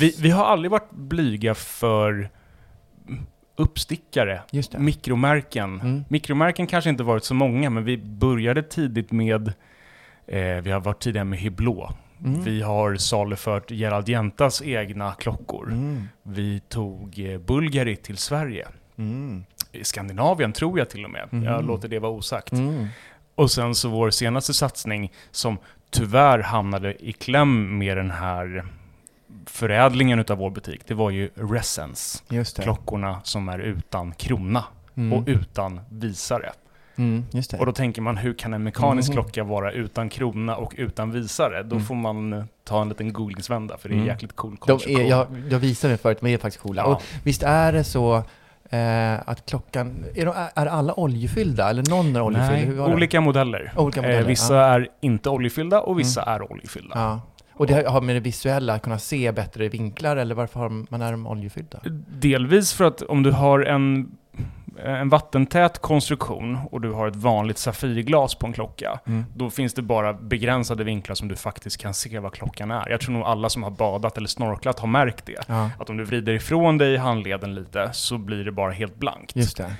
Vi, 0.00 0.14
vi 0.18 0.30
har 0.30 0.44
aldrig 0.44 0.70
varit 0.70 0.90
blyga 0.90 1.54
för 1.54 2.30
uppstickare, 3.56 4.40
mikromärken. 4.78 5.80
Mm. 5.80 6.04
Mikromärken 6.08 6.66
kanske 6.66 6.90
inte 6.90 7.02
varit 7.02 7.24
så 7.24 7.34
många, 7.34 7.70
men 7.70 7.84
vi 7.84 7.96
började 7.98 8.62
tidigt 8.62 9.12
med, 9.12 9.48
eh, 10.26 10.38
vi 10.62 10.70
har 10.70 10.80
varit 10.80 11.00
tidigare 11.02 11.24
med 11.24 11.40
Hublot. 11.40 11.90
Mm. 12.24 12.42
Vi 12.42 12.62
har 12.62 12.96
salufört 12.96 13.70
Gerald 13.70 14.08
Jentas 14.08 14.62
egna 14.62 15.12
klockor. 15.12 15.72
Mm. 15.72 16.08
Vi 16.22 16.60
tog 16.68 17.18
eh, 17.18 17.38
Bulgari 17.38 17.96
till 17.96 18.16
Sverige. 18.16 18.68
Mm. 18.98 19.44
I 19.72 19.84
Skandinavien 19.84 20.52
tror 20.52 20.78
jag 20.78 20.90
till 20.90 21.04
och 21.04 21.10
med. 21.10 21.28
Jag 21.30 21.40
Mhm. 21.40 21.66
låter 21.66 21.88
det 21.88 21.98
vara 21.98 22.12
osagt. 22.12 22.52
Mm. 22.52 22.86
Och 23.34 23.50
sen 23.50 23.74
så 23.74 23.88
vår 23.88 24.10
senaste 24.10 24.54
satsning 24.54 25.12
som 25.30 25.58
tyvärr 25.90 26.38
hamnade 26.38 27.06
i 27.08 27.12
kläm 27.12 27.78
med 27.78 27.96
den 27.96 28.10
här 28.10 28.64
förädlingen 29.46 30.18
utav 30.18 30.38
vår 30.38 30.50
butik, 30.50 30.80
det 30.86 30.94
var 30.94 31.10
ju 31.10 31.30
det. 31.36 32.62
Klockorna 32.62 33.20
som 33.22 33.48
är 33.48 33.58
utan 33.58 34.12
krona 34.12 34.64
Mm. 34.96 35.12
och 35.18 35.24
utan 35.28 35.80
visare. 35.90 36.52
Mm. 36.96 37.24
Och 37.58 37.66
då 37.66 37.72
tänker 37.72 38.02
man, 38.02 38.16
hur 38.16 38.34
kan 38.34 38.54
en 38.54 38.62
mekanisk 38.62 39.08
Mhm. 39.08 39.14
klocka 39.14 39.44
vara 39.44 39.72
utan 39.72 40.08
krona 40.08 40.56
och 40.56 40.74
utan 40.76 41.10
visare? 41.10 41.62
Då 41.62 41.74
Mm. 41.76 41.86
får 41.86 41.94
man 41.94 42.32
eh, 42.32 42.44
ta 42.64 42.82
en 42.82 42.88
liten 42.88 43.12
googlingsvända, 43.12 43.76
för 43.78 43.88
det 43.88 43.94
är 43.94 43.96
Mm. 43.96 44.06
jäkligt 44.08 44.36
cool 44.36 44.50
De 44.50 44.56
konstruktion. 44.56 45.00
är, 45.06 45.10
jag, 45.10 45.26
jag 45.50 45.58
visade 45.58 45.94
det 45.94 45.98
förut, 45.98 46.18
men 46.22 46.30
de 46.30 46.34
är 46.34 46.38
faktiskt 46.38 46.62
coola. 46.62 46.82
Ja. 46.82 46.86
Och 46.94 47.02
visst 47.22 47.42
är 47.42 47.72
det 47.72 47.84
så 47.84 48.16
eh, 48.70 49.28
att 49.28 49.46
klockan, 49.46 50.04
är, 50.14 50.26
de, 50.26 50.34
är 50.54 50.66
alla 50.66 50.94
oljefyllda? 51.00 51.70
Eller 51.70 51.90
någon 51.90 52.16
är 52.16 52.22
oljefylld? 52.22 52.76
Nej, 52.76 52.94
olika 52.94 53.20
modeller. 53.20 53.72
Olika 53.76 54.02
modeller, 54.02 54.20
eh, 54.20 54.26
vissa 54.26 54.54
ja. 54.54 54.60
är 54.62 54.88
inte 55.00 55.30
oljefyllda 55.30 55.80
och 55.80 55.98
vissa 55.98 56.22
är 56.22 56.52
oljefyllda. 56.52 56.94
Ja. 56.98 57.20
Och 57.56 57.66
det 57.66 57.88
har 57.88 58.00
med 58.00 58.16
det 58.16 58.20
visuella, 58.20 58.74
att 58.74 58.82
kunna 58.82 58.98
se 58.98 59.32
bättre 59.32 59.68
vinklar, 59.68 60.16
eller 60.16 60.34
varför 60.34 60.60
har 60.60 60.68
man 60.90 61.02
är 61.02 61.10
de 61.10 61.26
oljefyllda? 61.26 61.78
Delvis 62.08 62.72
för 62.72 62.84
att 62.84 63.02
om 63.02 63.22
du 63.22 63.30
har 63.30 63.60
en, 63.60 64.10
en 64.84 65.08
vattentät 65.08 65.78
konstruktion 65.78 66.58
och 66.70 66.80
du 66.80 66.92
har 66.92 67.08
ett 67.08 67.16
vanligt 67.16 67.58
safirglas 67.58 68.34
på 68.34 68.46
en 68.46 68.52
klocka, 68.52 69.00
Mm. 69.06 69.24
då 69.34 69.50
finns 69.50 69.74
det 69.74 69.82
bara 69.82 70.12
begränsade 70.12 70.84
vinklar 70.84 71.14
som 71.14 71.28
du 71.28 71.36
faktiskt 71.36 71.76
kan 71.80 71.94
se 71.94 72.18
vad 72.18 72.32
klockan 72.32 72.70
är. 72.70 72.88
Jag 72.90 73.00
tror 73.00 73.14
nog 73.14 73.22
alla 73.22 73.48
som 73.48 73.62
har 73.62 73.70
badat 73.70 74.16
eller 74.16 74.28
snorklat 74.28 74.78
har 74.78 74.88
märkt 74.88 75.26
det. 75.26 75.44
Ja, 75.48 75.70
Att 75.78 75.90
om 75.90 75.96
du 75.96 76.04
vrider 76.04 76.32
ifrån 76.32 76.78
dig 76.78 76.96
handleden 76.96 77.54
lite 77.54 77.88
så 77.92 78.18
blir 78.18 78.44
det 78.44 78.52
bara 78.52 78.72
helt 78.72 78.96
blankt. 78.96 79.36
just 79.36 79.56
det. 79.56 79.74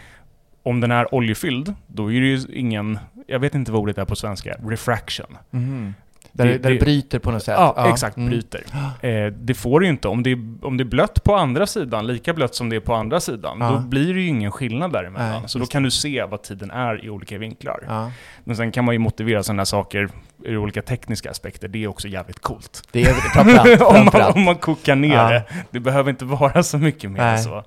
Om 0.63 0.81
den 0.81 0.91
är 0.91 1.15
oljefylld, 1.15 1.75
då 1.87 2.13
är 2.13 2.21
det 2.21 2.27
ju 2.27 2.41
ingen, 2.53 2.99
jag 3.27 3.39
vet 3.39 3.55
inte 3.55 3.73
vad 3.73 3.81
ordet 3.81 3.99
är 3.99 4.05
på 4.05 4.17
svenska, 4.17 4.55
refraction. 4.69 5.39
Mhm. 5.51 5.95
Där, 6.37 6.47
Det- 6.47 6.59
där 6.59 6.71
det 6.71 6.79
bryter 6.81 7.19
på 7.19 7.31
något 7.31 7.43
sätt? 7.43 7.55
Ja, 7.59 7.91
exakt, 7.93 8.17
mm. 8.17 8.29
bryter. 8.29 8.65
Eh, 9.01 9.27
det 9.27 9.55
får 9.55 9.81
du 9.81 9.87
ju 9.87 9.93
inte. 9.93 10.09
Om 10.09 10.23
det, 10.23 10.31
är, 10.33 10.39
om 10.63 10.77
det 10.77 10.83
är 10.83 10.85
blött 10.89 11.25
på 11.25 11.35
andra 11.37 11.67
sidan, 11.67 12.07
lika 12.07 12.35
blött 12.35 12.55
som 12.55 12.69
det 12.69 12.77
är 12.77 12.81
på 12.81 12.95
andra 12.95 13.21
sidan, 13.21 13.57
Ja. 13.61 13.71
då 13.71 13.79
blir 13.79 14.15
det 14.15 14.21
ju 14.21 14.27
ingen 14.27 14.53
skillnad 14.53 14.93
däremellan. 14.93 15.31
Nej, 15.41 15.43
så 15.49 15.59
då 15.59 15.67
kan 15.67 15.83
du 15.83 15.91
se 15.91 16.25
vad 16.25 16.43
tiden 16.43 16.71
är 16.71 17.05
i 17.05 17.11
olika 17.11 17.39
vinklar. 17.39 17.81
Ja. 17.89 18.11
Men 18.45 18.57
sen 18.57 18.73
kan 18.73 18.85
man 18.85 18.95
ju 18.95 18.99
motivera 18.99 19.43
sådana 19.43 19.61
här 19.61 19.65
saker 19.65 20.09
ur 20.45 20.57
olika 20.57 20.83
tekniska 20.83 21.31
aspekter. 21.31 21.69
Det 21.69 21.85
är 21.85 21.89
också 21.89 22.09
jävligt 22.09 22.39
coolt. 22.43 22.83
Det 22.93 23.03
är 23.03 23.13
framförallt. 23.15 23.81
om, 23.97 24.09
man, 24.21 24.33
om 24.35 24.43
man 24.43 24.55
kokar 24.57 24.97
ner 24.97 25.15
Ja. 25.15 25.29
det. 25.31 25.43
Det 25.71 25.81
behöver 25.81 26.11
inte 26.11 26.25
vara 26.25 26.63
så 26.63 26.79
mycket 26.79 27.11
mer 27.11 27.21
än 27.21 27.39
så. 27.43 27.65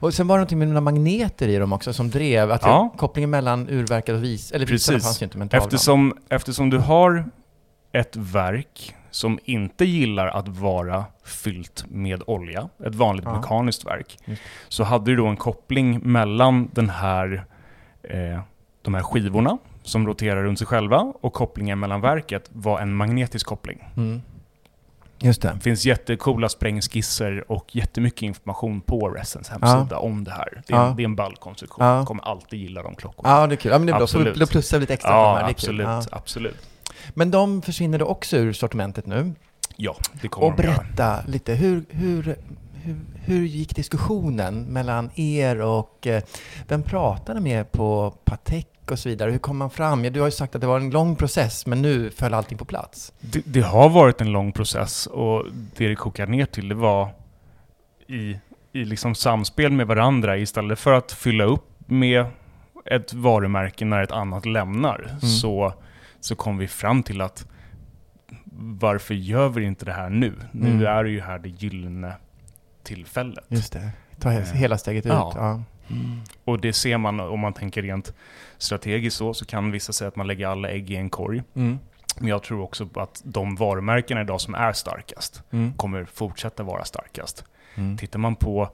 Och 0.00 0.14
sen 0.14 0.28
var 0.28 0.34
det 0.36 0.38
någonting 0.38 0.58
med 0.58 0.68
några 0.68 0.80
magneter 0.80 1.48
i 1.48 1.56
dem 1.56 1.72
också 1.72 1.92
som 1.92 2.10
drev, 2.10 2.50
att 2.52 2.62
Ja. 2.62 2.94
kopplingen 2.96 3.30
mellan 3.30 3.68
urverkat 3.68 4.14
och 4.16 4.24
vis, 4.24 4.52
eller 4.52 4.66
visarna 4.66 4.94
Precis. 4.96 5.06
fanns 5.08 5.22
ju 5.22 5.24
inte 5.24 5.38
men 5.38 5.48
tavlan. 5.48 5.64
Eftersom, 5.66 6.14
eftersom 6.28 6.70
du 6.70 6.78
har 6.78 7.24
ett 7.92 8.16
verk 8.16 8.94
som 9.10 9.38
inte 9.44 9.84
gillar 9.84 10.26
att 10.26 10.48
vara 10.48 11.04
fyllt 11.24 11.84
med 11.88 12.22
olja, 12.26 12.68
ett 12.86 12.94
vanligt 12.94 13.24
Ja. 13.24 13.36
mekaniskt 13.40 13.86
verk, 13.86 14.18
Just. 14.24 14.42
så 14.68 14.84
hade 14.84 15.04
du 15.10 15.16
då 15.16 15.26
en 15.26 15.36
koppling 15.36 16.00
mellan 16.12 16.70
den 16.72 16.90
här, 16.90 17.44
eh, 18.02 18.40
de 18.82 18.94
här 18.94 19.02
skivorna 19.02 19.58
som 19.82 20.06
roterar 20.06 20.42
runt 20.42 20.58
sig 20.58 20.66
själva 20.66 21.12
och 21.20 21.32
kopplingen 21.32 21.78
mellan 21.78 22.00
verket 22.00 22.50
var 22.52 22.80
en 22.80 22.94
magnetisk 22.94 23.46
koppling. 23.46 23.84
Mm. 23.96 24.22
Just 25.20 25.42
det. 25.42 25.52
Det 25.54 25.60
finns 25.60 25.86
jättekola 25.86 26.48
sprängskisser 26.48 27.52
och 27.52 27.76
jättemycket 27.76 28.22
information 28.22 28.80
på 28.80 29.08
Resens 29.08 29.48
hemsida 29.48 29.98
om 29.98 30.24
det 30.24 30.30
här. 30.30 30.62
Det 30.66 30.72
är, 30.74 30.76
Ja. 30.76 30.94
det 30.96 31.02
är 31.02 31.04
en 31.04 31.16
ball 31.16 31.36
konstruktion. 31.36 31.84
Ja. 31.86 31.96
Jag 31.96 32.06
kommer 32.06 32.22
alltid 32.22 32.60
gilla 32.60 32.82
de 32.82 32.94
klockorna. 32.94 33.28
Ja, 33.28 33.46
det 33.46 33.54
är 33.54 33.56
kul. 33.56 33.72
Ja, 33.72 33.78
men 33.78 33.86
det 33.86 33.92
är 33.92 33.96
bra. 33.98 34.06
Så 34.06 34.18
då 34.24 34.46
plussar 34.46 34.76
vi 34.76 34.80
lite 34.80 34.94
extra 34.94 35.10
Ja, 35.10 35.48
absolut. 35.50 35.86
Ja. 35.86 36.02
absolut. 36.12 36.68
Men 37.14 37.30
de 37.30 37.62
försvinner 37.62 37.98
då 37.98 38.04
också 38.04 38.36
ur 38.36 38.52
sortimentet 38.52 39.06
nu. 39.06 39.32
Ja, 39.76 39.96
det 40.22 40.28
kommer 40.28 40.46
Och 40.46 40.56
de 40.56 40.62
göra. 40.62 40.76
berätta 40.76 41.22
lite, 41.26 41.54
hur, 41.54 41.84
hur, 41.90 42.36
hur, 42.82 42.96
hur 43.14 43.42
gick 43.46 43.76
diskussionen 43.76 44.62
mellan 44.62 45.10
er 45.14 45.60
och 45.60 46.06
eh, 46.06 46.22
vem 46.68 46.82
pratade 46.82 47.40
med 47.40 47.72
på 47.72 48.10
Patek 48.24 48.66
och 48.90 48.98
så 48.98 49.08
vidare? 49.08 49.30
Hur 49.30 49.38
kom 49.38 49.56
man 49.56 49.70
fram? 49.70 50.04
Ja, 50.04 50.10
du 50.10 50.20
har 50.20 50.26
ju 50.26 50.32
sagt 50.32 50.54
att 50.54 50.60
det 50.60 50.66
var 50.66 50.80
en 50.80 50.90
lång 50.90 51.16
process, 51.16 51.66
men 51.66 51.82
nu 51.82 52.10
föll 52.10 52.34
allting 52.34 52.58
på 52.58 52.64
plats. 52.64 53.12
Det, 53.20 53.42
det 53.46 53.60
har 53.60 53.88
varit 53.88 54.20
en 54.20 54.32
lång 54.32 54.52
process 54.52 55.06
och 55.06 55.44
det 55.76 55.88
det 55.88 55.94
kokar 55.96 56.26
ner 56.26 56.44
till 56.46 56.68
det 56.68 56.74
var 56.74 57.08
i, 58.08 58.38
i 58.72 58.84
liksom 58.84 59.14
samspel 59.14 59.72
med 59.72 59.86
varandra 59.86 60.36
istället 60.38 60.78
för 60.78 60.92
att 60.92 61.12
fylla 61.12 61.44
upp 61.44 61.64
med 61.86 62.24
ett 62.84 63.12
varumärke 63.14 63.84
när 63.84 64.02
ett 64.02 64.12
annat 64.12 64.46
lämnar 64.46 64.98
Mm. 65.08 65.20
så, 65.20 65.74
så 66.20 66.36
kom 66.36 66.58
vi 66.58 66.68
fram 66.68 67.02
till 67.02 67.20
att 67.20 67.46
varför 68.60 69.14
gör 69.14 69.48
vi 69.48 69.64
inte 69.64 69.84
det 69.84 69.92
här 69.92 70.10
nu? 70.10 70.26
Mm. 70.54 70.78
Nu 70.78 70.86
är 70.86 71.04
det 71.04 71.10
ju 71.10 71.20
här 71.20 71.38
det 71.38 71.48
gyllene 71.48 72.12
tillfället. 72.82 73.44
Just 73.48 73.72
det. 73.72 73.90
Ta 74.18 74.28
he- 74.30 74.54
hela 74.54 74.78
steget 74.78 75.06
ut. 75.06 75.12
Ja. 75.12 75.32
Ja. 75.36 75.62
Och 76.44 76.60
det 76.60 76.72
ser 76.72 76.98
man 76.98 77.20
om 77.20 77.40
man 77.40 77.52
tänker 77.52 77.82
rent 77.82 78.14
strategiskt 78.58 79.16
så, 79.16 79.34
så 79.34 79.44
kan 79.44 79.70
vissa 79.70 79.92
säga 79.92 80.08
att 80.08 80.16
man 80.16 80.26
lägger 80.26 80.46
alla 80.46 80.68
ägg 80.68 80.90
i 80.90 80.96
en 80.96 81.10
korg. 81.10 81.42
Mm. 81.54 81.78
Men 82.18 82.28
jag 82.28 82.42
tror 82.42 82.60
också 82.62 82.88
att 82.94 83.20
de 83.24 83.56
varumärkena 83.56 84.20
idag 84.20 84.40
som 84.40 84.54
är 84.54 84.72
starkast 84.72 85.42
Mm. 85.50 85.72
kommer 85.74 86.04
fortsätta 86.04 86.62
vara 86.62 86.84
starkast. 86.84 87.44
Mm. 87.74 87.96
Tittar 87.96 88.18
man 88.18 88.36
på 88.36 88.70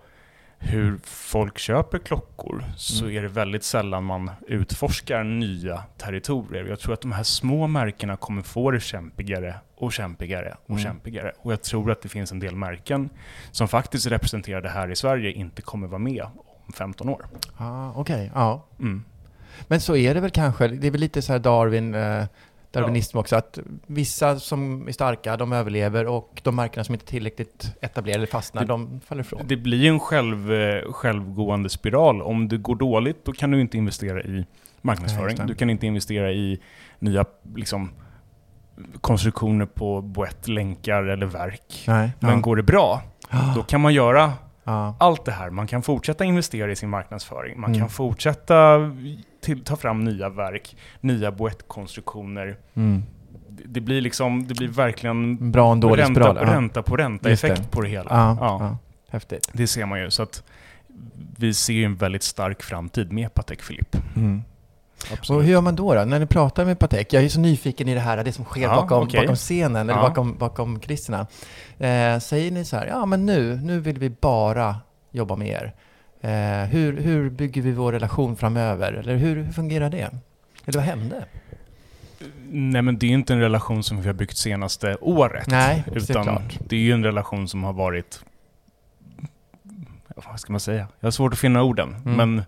hur 0.66 0.98
folk 1.04 1.58
köper 1.58 1.98
klockor 1.98 2.64
så 2.76 3.04
Mm. 3.04 3.16
är 3.16 3.22
det 3.22 3.28
väldigt 3.28 3.64
sällan 3.64 4.04
man 4.04 4.30
utforskar 4.48 5.24
nya 5.24 5.82
territorier. 5.98 6.64
Jag 6.64 6.80
tror 6.80 6.94
att 6.94 7.00
de 7.00 7.12
här 7.12 7.22
små 7.22 7.66
märkena 7.66 8.16
kommer 8.16 8.42
få 8.42 8.70
det 8.70 8.80
kämpigare 8.80 9.54
och 9.76 9.92
kämpigare 9.92 10.56
och 10.64 10.70
Mm. 10.70 10.82
kämpigare. 10.82 11.32
Och 11.38 11.52
jag 11.52 11.62
tror 11.62 11.90
att 11.92 12.02
det 12.02 12.08
finns 12.08 12.32
en 12.32 12.38
del 12.40 12.56
märken 12.56 13.08
som 13.50 13.68
faktiskt 13.68 14.06
representerar 14.06 14.60
det 14.62 14.68
här 14.68 14.90
i 14.90 14.96
Sverige 14.96 15.32
inte 15.32 15.62
kommer 15.62 15.86
vara 15.86 15.98
med 15.98 16.22
om 16.66 16.72
15 16.72 17.08
år. 17.08 17.26
Ah, 17.56 17.90
Okej, 17.94 18.30
ja. 18.34 18.64
Mm. 18.80 19.04
Men 19.68 19.80
så 19.80 19.96
är 19.96 20.14
det 20.14 20.20
väl 20.20 20.30
kanske. 20.30 20.68
Det 20.68 20.86
är 20.86 20.90
väl 20.90 21.00
lite 21.00 21.22
så 21.22 21.32
här 21.32 21.38
Darwin, 21.38 21.94
eh, 21.94 22.24
darwinism 22.74 23.18
också, 23.18 23.36
att 23.36 23.58
vissa 23.86 24.38
som 24.40 24.88
är 24.88 24.92
starka, 24.92 25.36
de 25.36 25.52
överlever 25.52 26.06
och 26.06 26.40
de 26.42 26.56
märkena 26.56 26.84
som 26.84 26.94
inte 26.94 27.04
är 27.04 27.06
tillräckligt 27.06 27.76
etablerade 27.80 28.18
eller 28.18 28.26
fastnar, 28.26 28.62
Det- 28.62 28.68
de 28.68 29.00
faller 29.06 29.22
ifrån. 29.22 29.42
Det 29.44 29.56
blir 29.56 29.88
en 29.88 30.00
själv, 30.00 30.52
eh, 30.52 30.92
självgående 30.92 31.68
spiral. 31.68 32.22
Om 32.22 32.48
det 32.48 32.56
går 32.56 32.76
dåligt, 32.76 33.24
då 33.24 33.32
kan 33.32 33.50
du 33.50 33.60
inte 33.60 33.76
investera 33.76 34.22
i 34.22 34.46
marknadsföring. 34.82 35.36
du 35.46 35.54
kan 35.54 35.70
inte 35.70 35.86
investera 35.86 36.32
i 36.32 36.60
nya 36.98 37.24
liksom, 37.56 37.90
konstruktioner 39.00 39.66
på 39.66 40.02
boett, 40.02 40.48
länkar 40.48 41.02
eller 41.02 41.26
verk. 41.26 41.84
Nej. 41.86 42.10
Men 42.20 42.30
ja. 42.30 42.36
går 42.36 42.56
det 42.56 42.62
bra, 42.62 43.02
då 43.54 43.62
kan 43.62 43.80
man 43.80 43.94
göra 43.94 44.32
ja. 44.64 44.96
allt 45.00 45.24
det 45.24 45.32
här. 45.32 45.50
Man 45.50 45.66
kan 45.66 45.82
fortsätta 45.82 46.24
investera 46.24 46.70
i 46.72 46.76
sin 46.76 46.90
marknadsföring. 46.90 47.60
Man 47.60 47.70
Mm. 47.70 47.80
kan 47.80 47.88
fortsätta 47.88 48.78
till, 49.44 49.64
ta 49.64 49.76
fram 49.76 50.04
nya 50.04 50.28
verk, 50.28 50.76
nya 51.00 51.32
boettkonstruktioner. 51.32 52.56
Mm. 52.74 53.02
Det, 53.48 53.62
det 53.66 53.80
blir 53.80 54.00
liksom, 54.00 54.46
det 54.46 54.54
blir 54.54 54.68
verkligen 54.68 55.50
Bra 55.52 55.72
en 55.72 55.80
dålig 55.80 56.02
ränta, 56.02 56.20
spiral. 56.20 56.36
på, 56.36 56.44
ränta 56.44 56.82
på 56.82 56.96
ränta 56.96 57.30
Just 57.30 57.42
det. 57.42 57.48
effekt 57.52 57.70
på 57.70 57.80
det 57.80 57.88
hela. 57.88 58.10
Ja, 58.10 58.36
Ja. 58.40 58.58
ja. 58.60 58.78
Häftigt. 59.10 59.50
Det 59.52 59.66
ser 59.66 59.86
man 59.86 60.00
ju. 60.00 60.10
Så 60.10 60.22
att 60.22 60.42
vi 61.38 61.54
ser 61.54 61.72
ju 61.72 61.84
en 61.84 61.96
väldigt 61.96 62.22
stark 62.22 62.62
framtid 62.62 63.12
med 63.12 63.34
Patek 63.34 63.66
Philippe. 63.68 63.98
Mm. 64.16 64.42
Och 65.28 65.42
hur 65.42 65.50
gör 65.50 65.60
man 65.60 65.76
då, 65.76 65.94
då? 65.94 66.04
När 66.04 66.18
ni 66.18 66.26
pratar 66.26 66.64
med 66.64 66.78
Patek? 66.78 67.12
Jag 67.12 67.24
är 67.24 67.28
så 67.28 67.40
nyfiken 67.40 67.88
i 67.88 67.94
det 67.94 68.00
här, 68.00 68.24
det 68.24 68.32
som 68.32 68.44
sker 68.44 68.60
Ja, 68.62 68.74
bakom, 68.76 69.02
okej. 69.02 69.20
bakom 69.20 69.36
scenen, 69.36 69.76
eller 69.90 69.92
Ja. 70.00 70.08
bakom, 70.08 70.36
bakom 70.38 70.78
kulisserna. 70.80 71.26
Eh, 71.78 72.18
säger 72.18 72.50
ni 72.50 72.64
så 72.64 72.76
här, 72.76 72.86
ja 72.86 73.06
men 73.06 73.26
nu, 73.26 73.56
nu 73.56 73.80
vill 73.80 73.98
vi 73.98 74.10
bara 74.10 74.76
jobba 75.10 75.36
med 75.36 75.48
er. 75.48 75.74
Eh, 76.24 76.64
hur, 76.68 77.00
hur 77.00 77.30
bygger 77.30 77.62
vi 77.62 77.72
vår 77.72 77.92
relation 77.92 78.36
framöver? 78.36 78.92
Eller 78.92 79.16
hur, 79.16 79.36
hur 79.36 79.52
fungerar 79.52 79.90
det? 79.90 80.10
Eller 80.66 80.78
vad 80.78 80.82
hände? 80.82 81.24
Nej 82.50 82.82
men 82.82 82.98
det 82.98 83.06
är 83.06 83.10
inte 83.10 83.32
en 83.32 83.40
relation 83.40 83.82
som 83.82 84.00
vi 84.00 84.06
har 84.06 84.14
byggt 84.14 84.36
senaste 84.36 84.96
året. 85.00 85.46
Nej, 85.46 85.84
utan 85.86 86.00
såklart. 86.24 86.58
det 86.68 86.76
är 86.76 86.80
ju 86.80 86.92
en 86.92 87.04
relation 87.04 87.48
som 87.48 87.64
har 87.64 87.72
varit... 87.72 88.24
Vad 90.16 90.40
ska 90.40 90.52
man 90.52 90.60
säga? 90.60 90.88
Jag 91.00 91.06
har 91.06 91.10
svårt 91.10 91.32
att 91.32 91.38
finna 91.38 91.62
orden. 91.62 91.96
Mm. 92.04 92.16
Men 92.16 92.42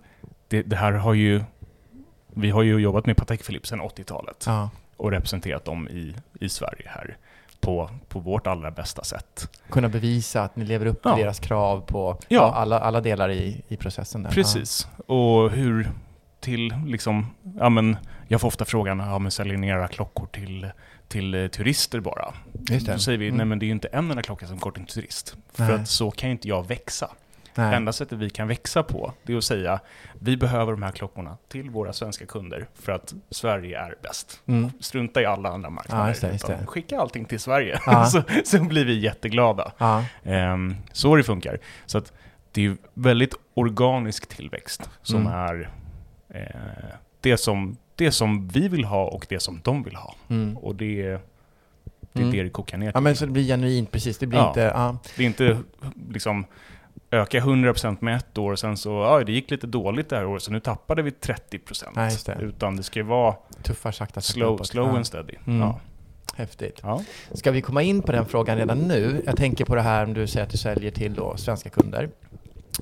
det, 0.49 0.62
det 0.62 0.76
här 0.76 0.92
har 0.92 1.14
ju... 1.14 1.42
Vi 2.35 2.50
har 2.50 2.62
ju 2.62 2.78
jobbat 2.78 3.06
med 3.06 3.16
Patek 3.16 3.47
Philippe 3.47 3.66
sedan 3.66 3.80
80-talet 3.80 4.45
Ja. 4.47 4.71
och 4.97 5.11
representerat 5.11 5.64
dem 5.64 5.88
i, 5.88 6.14
i 6.40 6.49
Sverige 6.49 6.87
här 6.87 7.16
på, 7.61 7.91
på 8.09 8.19
vårt 8.19 8.47
allra 8.47 8.71
bästa 8.71 9.05
sätt. 9.05 9.51
Kunna 9.71 9.89
bevisa 9.89 10.43
att 10.43 10.57
ni 10.57 10.65
lever 10.65 10.87
upp 10.87 11.03
till 11.03 11.11
Ja. 11.11 11.17
deras 11.17 11.39
krav 11.41 11.81
på 11.81 12.17
Ja. 12.21 12.27
ja, 12.29 12.55
alla, 12.55 12.81
alla 12.81 13.01
delar 13.01 13.29
i, 13.31 13.63
i 13.69 13.77
processen. 13.77 14.23
Där. 14.23 14.31
Precis. 14.31 14.89
Och 15.07 15.51
hur 15.51 15.91
till 16.41 16.75
liksom, 16.87 17.27
ja 17.59 17.69
men, 17.69 17.97
jag 18.29 18.41
får 18.41 18.49
ofta 18.49 18.65
frågan, 18.65 18.99
ja 18.99 19.19
men 19.19 19.31
säljer 19.31 19.57
ni 19.57 19.69
era 19.69 19.89
klockor 19.89 20.27
till, 20.27 20.71
till 21.09 21.35
eh, 21.35 21.47
turister 21.49 22.01
bara? 22.01 22.21
Ja. 22.21 22.35
Just 22.75 22.87
det. 22.87 22.93
Då 22.93 22.99
säger 22.99 23.19
vi, 23.19 23.27
Mm. 23.27 23.37
nej 23.37 23.47
men 23.47 23.59
det 23.59 23.65
är 23.65 23.67
ju 23.69 23.73
inte 23.73 23.89
en 23.89 24.11
enda 24.11 24.23
klocka 24.23 24.47
som 24.47 24.59
går 24.59 24.71
till 24.71 24.81
en 24.81 24.87
turist. 24.87 25.37
Nej. 25.57 25.69
För 25.69 25.75
att 25.75 25.89
så 25.89 26.11
kan 26.11 26.29
ju 26.29 26.33
inte 26.33 26.49
jag 26.49 26.67
växa. 26.67 27.11
Nej. 27.57 27.75
Enda 27.75 27.93
sättet 27.93 28.19
vi 28.19 28.31
kan 28.31 28.49
växa 28.49 28.83
på, 28.83 29.13
det 29.23 29.33
är 29.33 29.37
att 29.37 29.45
säga, 29.45 29.81
vi 30.21 30.37
behöver 30.37 30.73
de 30.73 30.83
här 30.83 30.91
klockorna 30.91 31.37
till 31.49 31.71
våra 31.71 31.93
svenska 31.93 32.27
kunder 32.27 32.67
för 32.75 32.93
att 32.93 33.15
Sverige 33.31 33.79
är 33.81 33.95
bäst. 34.03 34.41
Mm. 34.47 34.71
Strunta 34.81 35.23
i 35.23 35.27
alla 35.27 35.49
andra 35.49 35.71
marknader. 35.71 36.03
Ja, 36.03 36.09
just 36.09 36.21
det, 36.21 36.33
just 36.33 36.47
det. 36.47 36.67
Skicka 36.67 37.01
allting 37.01 37.25
till 37.25 37.41
Sverige, 37.41 37.81
Ja. 37.87 38.05
så, 38.07 38.23
så 38.45 38.65
blir 38.65 38.85
vi 38.85 38.99
jätteglada. 38.99 39.73
Ja. 39.79 40.05
Ehm, 40.25 40.75
så 40.93 41.17
det 41.17 41.23
funkar. 41.23 41.59
Så 41.87 41.99
att 41.99 42.13
det 42.53 42.67
är 42.67 42.77
väldigt 42.95 43.35
organisk 43.55 44.27
tillväxt 44.29 44.91
som 45.03 45.21
Mm. 45.21 45.33
är 45.33 45.71
eh, 46.29 46.97
det 47.21 47.37
som, 47.37 47.77
det 47.95 48.13
som 48.13 48.49
vi 48.49 48.69
vill 48.69 48.85
ha 48.85 49.05
och 49.05 49.27
det 49.29 49.41
som 49.41 49.61
de 49.65 49.83
vill 49.83 49.97
ha. 49.97 50.15
Mm. 50.29 50.57
Och 50.57 50.75
det 50.75 51.19
det, 52.13 52.23
är 52.23 52.25
Mm. 52.27 52.37
det 52.37 52.43
det 52.43 52.51
kokar 52.51 52.79
ner 52.79 52.87
till. 52.87 52.93
Ja, 52.95 53.01
men 53.01 53.17
så 53.17 53.27
det 53.27 53.33
blir 53.33 53.45
genuint, 53.45 53.91
precis. 53.91 54.19
Det 54.19 54.27
blir 54.27 54.39
Ja. 54.39 54.49
inte... 54.49 54.61
Ja. 54.61 54.99
Det 55.17 55.23
är 55.23 55.27
inte 55.27 55.59
liksom 56.11 56.45
öka 57.11 57.41
100% 57.41 57.97
med 58.00 58.17
ett 58.17 58.38
år 58.38 58.53
och 58.53 58.59
sen 58.59 58.76
så, 58.76 58.91
ja 58.91 59.25
det 59.25 59.33
gick 59.33 59.50
lite 59.50 59.67
dåligt 59.67 60.09
det 60.09 60.17
här 60.17 60.26
året 60.26 60.43
så 60.43 60.53
nu 60.53 60.61
tappade 60.61 61.03
vi 61.03 61.11
30%. 61.11 61.85
Nej, 61.95 62.17
det. 62.26 62.38
Utan 62.41 62.76
det 62.76 62.83
ska 62.83 62.99
ju 62.99 63.05
vara 63.05 63.35
Tuffar 63.62 63.93
sakta, 63.93 64.21
slow, 64.21 64.62
slow 64.62 64.88
ja. 64.88 64.97
and 64.97 65.07
steady. 65.07 65.35
Mm. 65.47 65.61
Ja. 65.61 65.81
Häftigt. 66.37 66.81
Ja. 66.83 67.03
Ska 67.33 67.50
vi 67.50 67.62
komma 67.62 67.83
in 67.83 68.03
på 68.03 68.12
den 68.12 68.26
frågan 68.26 68.57
redan 68.57 68.79
nu? 68.79 69.23
Jag 69.26 69.37
tänker 69.37 69.65
på 69.65 69.75
det 69.75 69.83
här 69.83 70.05
om 70.05 70.15
du 70.15 70.26
säger 70.26 70.47
att 70.47 70.53
du 70.53 70.59
säljer 70.59 70.91
till 70.91 71.15
då 71.15 71.37
svenska 71.37 71.71
kunder. 71.71 72.11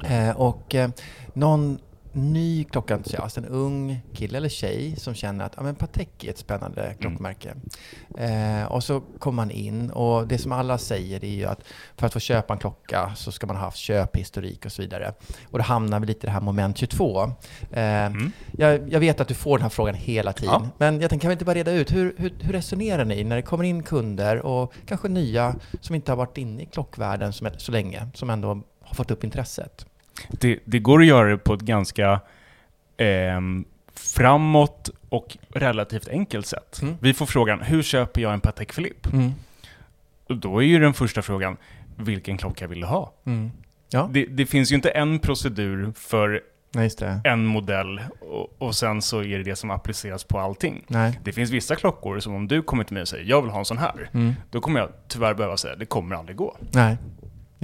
Eh, 0.05 0.31
och 0.31 0.75
eh, 0.75 0.91
någon 1.33 1.79
ny 2.15 2.65
klockentusiast, 2.65 3.39
en 3.39 3.45
ung 3.45 4.01
kille 4.15 4.37
eller 4.39 4.49
tjej 4.49 4.97
som 4.97 5.15
känner 5.15 5.45
att 5.45 5.53
ja, 5.57 5.63
men 5.63 5.75
Patek 5.75 6.25
är 6.25 6.31
ett 6.31 6.39
spännande 6.39 6.95
klockmärke. 7.01 7.55
Eh, 8.19 8.65
och 8.73 8.85
så 8.85 9.01
kommer 9.19 9.37
man 9.37 9.51
in 9.51 9.91
och 9.91 10.27
det 10.29 10.39
som 10.39 10.53
alla 10.53 10.79
säger 10.79 11.25
är 11.25 11.29
ju 11.29 11.45
att 11.45 11.61
för 11.97 12.07
att 12.07 12.13
få 12.13 12.21
köpa 12.21 12.53
en 12.55 12.59
klocka 12.59 13.13
så 13.17 13.33
ska 13.33 13.47
man 13.47 13.57
ha 13.57 13.65
haft 13.65 13.77
köphistorik 13.79 14.65
och 14.67 14.73
så 14.73 14.83
vidare. 14.83 15.15
Och 15.51 15.59
då 15.59 15.65
hamnar 15.65 16.01
vi 16.01 16.07
lite 16.07 16.27
i 16.27 16.29
det 16.29 16.33
här 16.33 16.41
moment 16.41 16.79
22. 16.79 17.23
Eh, 17.73 18.05
Mm. 18.05 18.33
jag, 18.59 18.93
jag 18.93 19.01
vet 19.01 19.21
att 19.21 19.29
du 19.29 19.35
får 19.35 19.59
den 19.59 19.63
här 19.63 19.69
frågan 19.71 19.95
hela 19.95 20.33
tiden, 20.33 20.55
Ja. 20.63 20.69
men 20.79 21.01
jag 21.01 21.11
tänker, 21.11 21.23
kan 21.23 21.29
vi 21.29 21.33
inte 21.33 21.45
bara 21.45 21.55
reda 21.55 21.73
ut, 21.73 21.93
hur, 21.93 22.15
hur, 22.19 22.35
hur 22.41 22.53
resonerar 22.53 23.05
ni 23.05 23.25
när 23.25 23.37
det 23.37 23.43
kommer 23.43 23.65
in 23.65 23.83
kunder 23.83 24.47
och 24.47 24.73
kanske 24.87 25.09
nya 25.09 25.55
som 25.81 25.95
inte 25.95 26.13
har 26.13 26.17
varit 26.17 26.39
inne 26.39 26.63
i 26.63 26.67
klockvärlden 26.67 27.33
som, 27.33 27.49
så 27.57 27.73
länge, 27.73 28.09
som 28.15 28.31
ändå 28.31 28.63
har 28.81 28.95
fått 28.95 29.11
upp 29.11 29.25
intresset? 29.25 29.87
Det, 30.31 30.59
det 30.65 30.79
går 30.79 31.01
att 31.01 31.07
göra 31.07 31.29
det 31.31 31.39
på 31.39 31.55
ett 31.55 31.61
ganska 31.61 32.21
ehm, 32.97 33.65
framåt 33.95 34.91
och 35.09 35.37
relativt 35.49 36.09
enkelt 36.09 36.47
sätt. 36.47 36.79
Mm. 36.83 36.95
Vi 37.01 37.15
får 37.15 37.27
frågan, 37.27 37.61
hur 37.63 37.83
köper 37.83 38.21
jag 38.21 38.33
en 38.33 38.41
Patek 38.41 38.75
Philippe? 38.75 39.09
Och 40.29 40.37
Då 40.37 40.59
är 40.63 40.67
ju 40.67 40.79
den 40.79 40.95
första 40.95 41.23
frågan, 41.23 41.57
vilken 41.97 42.39
klocka 42.39 42.67
vill 42.67 42.81
du 42.81 42.87
ha? 42.87 43.13
Mm. 43.25 43.51
Ja, 43.91 44.09
Det, 44.13 44.27
det 44.27 44.47
finns 44.47 44.73
ju 44.73 44.75
inte 44.77 44.91
en 44.91 45.19
procedur 45.19 45.93
för 45.97 46.41
nej 46.73 46.91
en 47.25 47.47
modell 47.47 48.01
och, 48.21 48.55
och 48.63 48.75
sen 48.75 49.03
så 49.03 49.23
är 49.23 49.39
det 49.39 49.45
det 49.45 49.57
som 49.57 49.71
appliceras 49.71 50.25
på 50.25 50.39
allting. 50.39 50.85
Nej. 50.89 51.21
Det 51.25 51.33
finns 51.33 51.51
vissa 51.51 51.77
klockor 51.77 52.21
som 52.21 52.35
om 52.35 52.49
du 52.49 52.63
kommer 52.63 52.85
till 52.85 52.95
mig 52.95 53.01
och 53.01 53.09
säger 53.09 53.25
jag 53.25 53.43
vill 53.43 53.51
ha 53.51 53.59
en 53.59 53.65
sån 53.65 53.79
här, 53.79 54.11
Mm. 54.13 54.35
då 54.51 54.61
kommer 54.61 54.81
jag 54.81 54.89
tyvärr 55.09 55.35
behöva 55.35 55.57
säga 55.57 55.77
det 55.77 55.87
kommer 55.87 56.17
aldrig 56.17 56.37
gå. 56.37 56.57
Nej, 56.73 56.97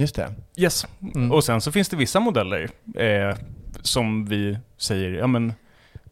just 0.01 0.15
det. 0.15 0.33
Yes. 0.57 0.87
Mm. 1.15 1.31
Och 1.31 1.43
sen 1.43 1.61
så 1.61 1.71
finns 1.71 1.89
det 1.89 1.95
vissa 1.97 2.19
modeller 2.19 2.69
eh, 2.95 3.35
som 3.81 4.25
vi 4.25 4.57
säger, 4.77 5.11
ja 5.11 5.27
men 5.27 5.53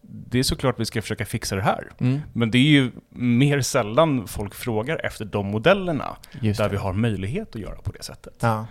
det 0.01 0.39
är 0.39 0.43
såklart 0.43 0.79
vi 0.79 0.85
ska 0.85 1.01
försöka 1.01 1.25
fixa 1.25 1.55
det 1.55 1.61
här. 1.61 1.87
Mm. 1.99 2.19
Men 2.33 2.51
det 2.51 2.57
är 2.57 2.61
ju 2.69 2.91
mer 3.09 3.61
sällan 3.61 4.27
folk 4.27 4.53
frågar 4.55 5.05
efter 5.05 5.25
de 5.25 5.45
modellerna 5.47 6.15
där 6.57 6.69
vi 6.69 6.77
har 6.77 6.93
möjlighet 6.93 7.55
att 7.55 7.61
göra 7.61 7.75
på 7.81 7.91
det 7.91 8.03
sättet. 8.03 8.33
Ja. 8.39 8.65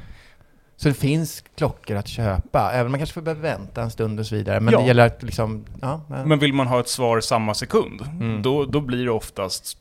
Så 0.76 0.88
det 0.88 0.94
finns 0.94 1.44
klockor 1.56 1.96
att 1.96 2.08
köpa, 2.08 2.70
även 2.72 2.86
om 2.86 2.92
man 2.92 3.00
kanske 3.00 3.14
får 3.14 3.22
behöva 3.22 3.40
vänta 3.42 3.82
en 3.82 3.90
stund 3.90 4.20
och 4.20 4.26
så 4.26 4.34
vidare. 4.34 4.60
Men 4.60 4.72
Ja. 4.72 4.80
det 4.80 4.86
gäller 4.86 5.06
att 5.06 5.22
liksom... 5.22 5.64
Ja, 5.80 6.00
men, 6.08 6.28
Men 6.28 6.38
vill 6.38 6.52
man 6.52 6.66
ha 6.66 6.80
ett 6.80 6.88
svar 6.88 7.20
samma 7.20 7.54
sekund, 7.54 8.00
Mm. 8.20 8.42
då, 8.42 8.64
då 8.64 8.80
blir 8.80 9.04
det 9.04 9.10
oftast, 9.10 9.78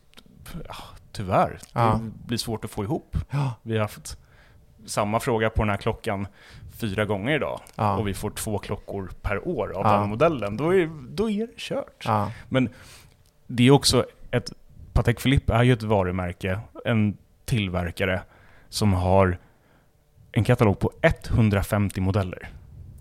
ja, 0.68 0.76
tyvärr, 1.12 1.60
det 1.74 2.00
blir 2.28 2.38
svårt 2.38 2.66
att 2.66 2.72
få 2.72 2.84
ihop. 2.84 3.18
Vi 3.64 3.74
har 3.74 3.82
haft 3.82 4.18
samma 4.88 5.20
fråga 5.20 5.50
på 5.50 5.62
den 5.62 5.70
här 5.70 5.78
klockan 5.78 6.28
fyra 6.80 7.06
gånger 7.06 7.36
idag 7.36 7.60
ja, 7.76 7.98
och 7.98 8.08
vi 8.08 8.14
får 8.14 8.30
två 8.30 8.58
klockor 8.58 9.12
per 9.22 9.48
år 9.48 9.72
av 9.78 9.86
Ja. 9.86 10.00
den 10.00 10.10
modellen. 10.10 10.58
Då 10.58 10.76
är, 10.76 10.90
då 11.10 11.30
är 11.30 11.48
det 11.48 11.58
kört. 11.58 12.04
ja. 12.06 12.32
Men 12.50 12.70
det 13.48 13.68
är 13.68 13.72
också 13.72 14.06
ett... 14.32 14.52
Patek 14.94 15.24
Philippe 15.24 15.54
är 15.54 15.64
ju 15.64 15.74
ett 15.74 15.84
varumärke, 15.84 16.60
en 16.86 17.18
tillverkare 17.46 18.22
som 18.70 18.94
har 18.94 19.38
en 20.32 20.44
katalog 20.44 20.80
på 20.80 20.92
150 21.02 22.02
modeller. 22.02 22.50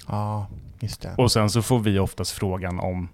ja, 0.09 0.47
just 0.81 1.03
det. 1.03 1.15
Och 1.19 1.33
sen 1.33 1.51
så 1.51 1.63
får 1.63 1.79
vi 1.79 1.99
oftast 1.99 2.33
frågan 2.33 2.81
om 2.81 3.09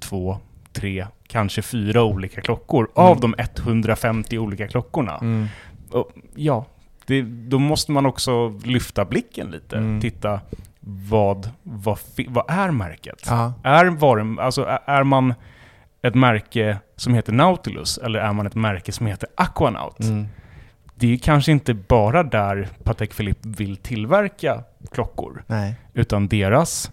två, 0.00 0.38
tre, 0.72 1.06
kanske 1.26 1.62
fyra 1.62 2.02
olika 2.02 2.40
klockor 2.40 2.90
av 2.94 3.20
de 3.20 3.34
150 3.38 4.38
olika 4.38 4.68
klockorna. 4.68 5.18
Mm. 5.18 5.46
Och 5.90 6.10
ja, 6.34 6.66
det, 7.06 7.22
då 7.22 7.58
måste 7.58 7.92
man 7.92 8.06
också 8.06 8.48
lyfta 8.64 9.04
blicken 9.04 9.50
lite. 9.50 9.76
Mm. 9.76 10.00
Titta, 10.00 10.40
vad, 10.80 11.50
vad, 11.62 11.98
vad 12.28 12.44
är 12.48 12.70
märket? 12.70 13.26
Är, 13.62 13.86
varum, 13.86 14.38
alltså, 14.38 14.64
är- 14.64 14.80
är 14.86 15.04
man 15.04 15.34
ett 16.02 16.14
märke 16.14 16.78
som 16.96 17.14
heter 17.14 17.32
Nautilus 17.32 17.98
eller 17.98 18.18
är 18.20 18.32
man 18.32 18.46
ett 18.46 18.54
märke 18.54 18.92
som 18.92 19.06
heter 19.06 19.28
Aquanaut? 19.34 20.00
mm. 20.00 20.26
Det 20.96 21.12
är 21.12 21.18
kanske 21.18 21.52
inte 21.52 21.74
bara 21.74 22.22
där 22.22 22.68
Patek 22.84 23.16
Philippe 23.16 23.48
vill 23.48 23.76
tillverka 23.76 24.64
klockor, 24.92 25.44
nej. 25.46 25.74
utan 25.94 26.28
deras 26.28 26.90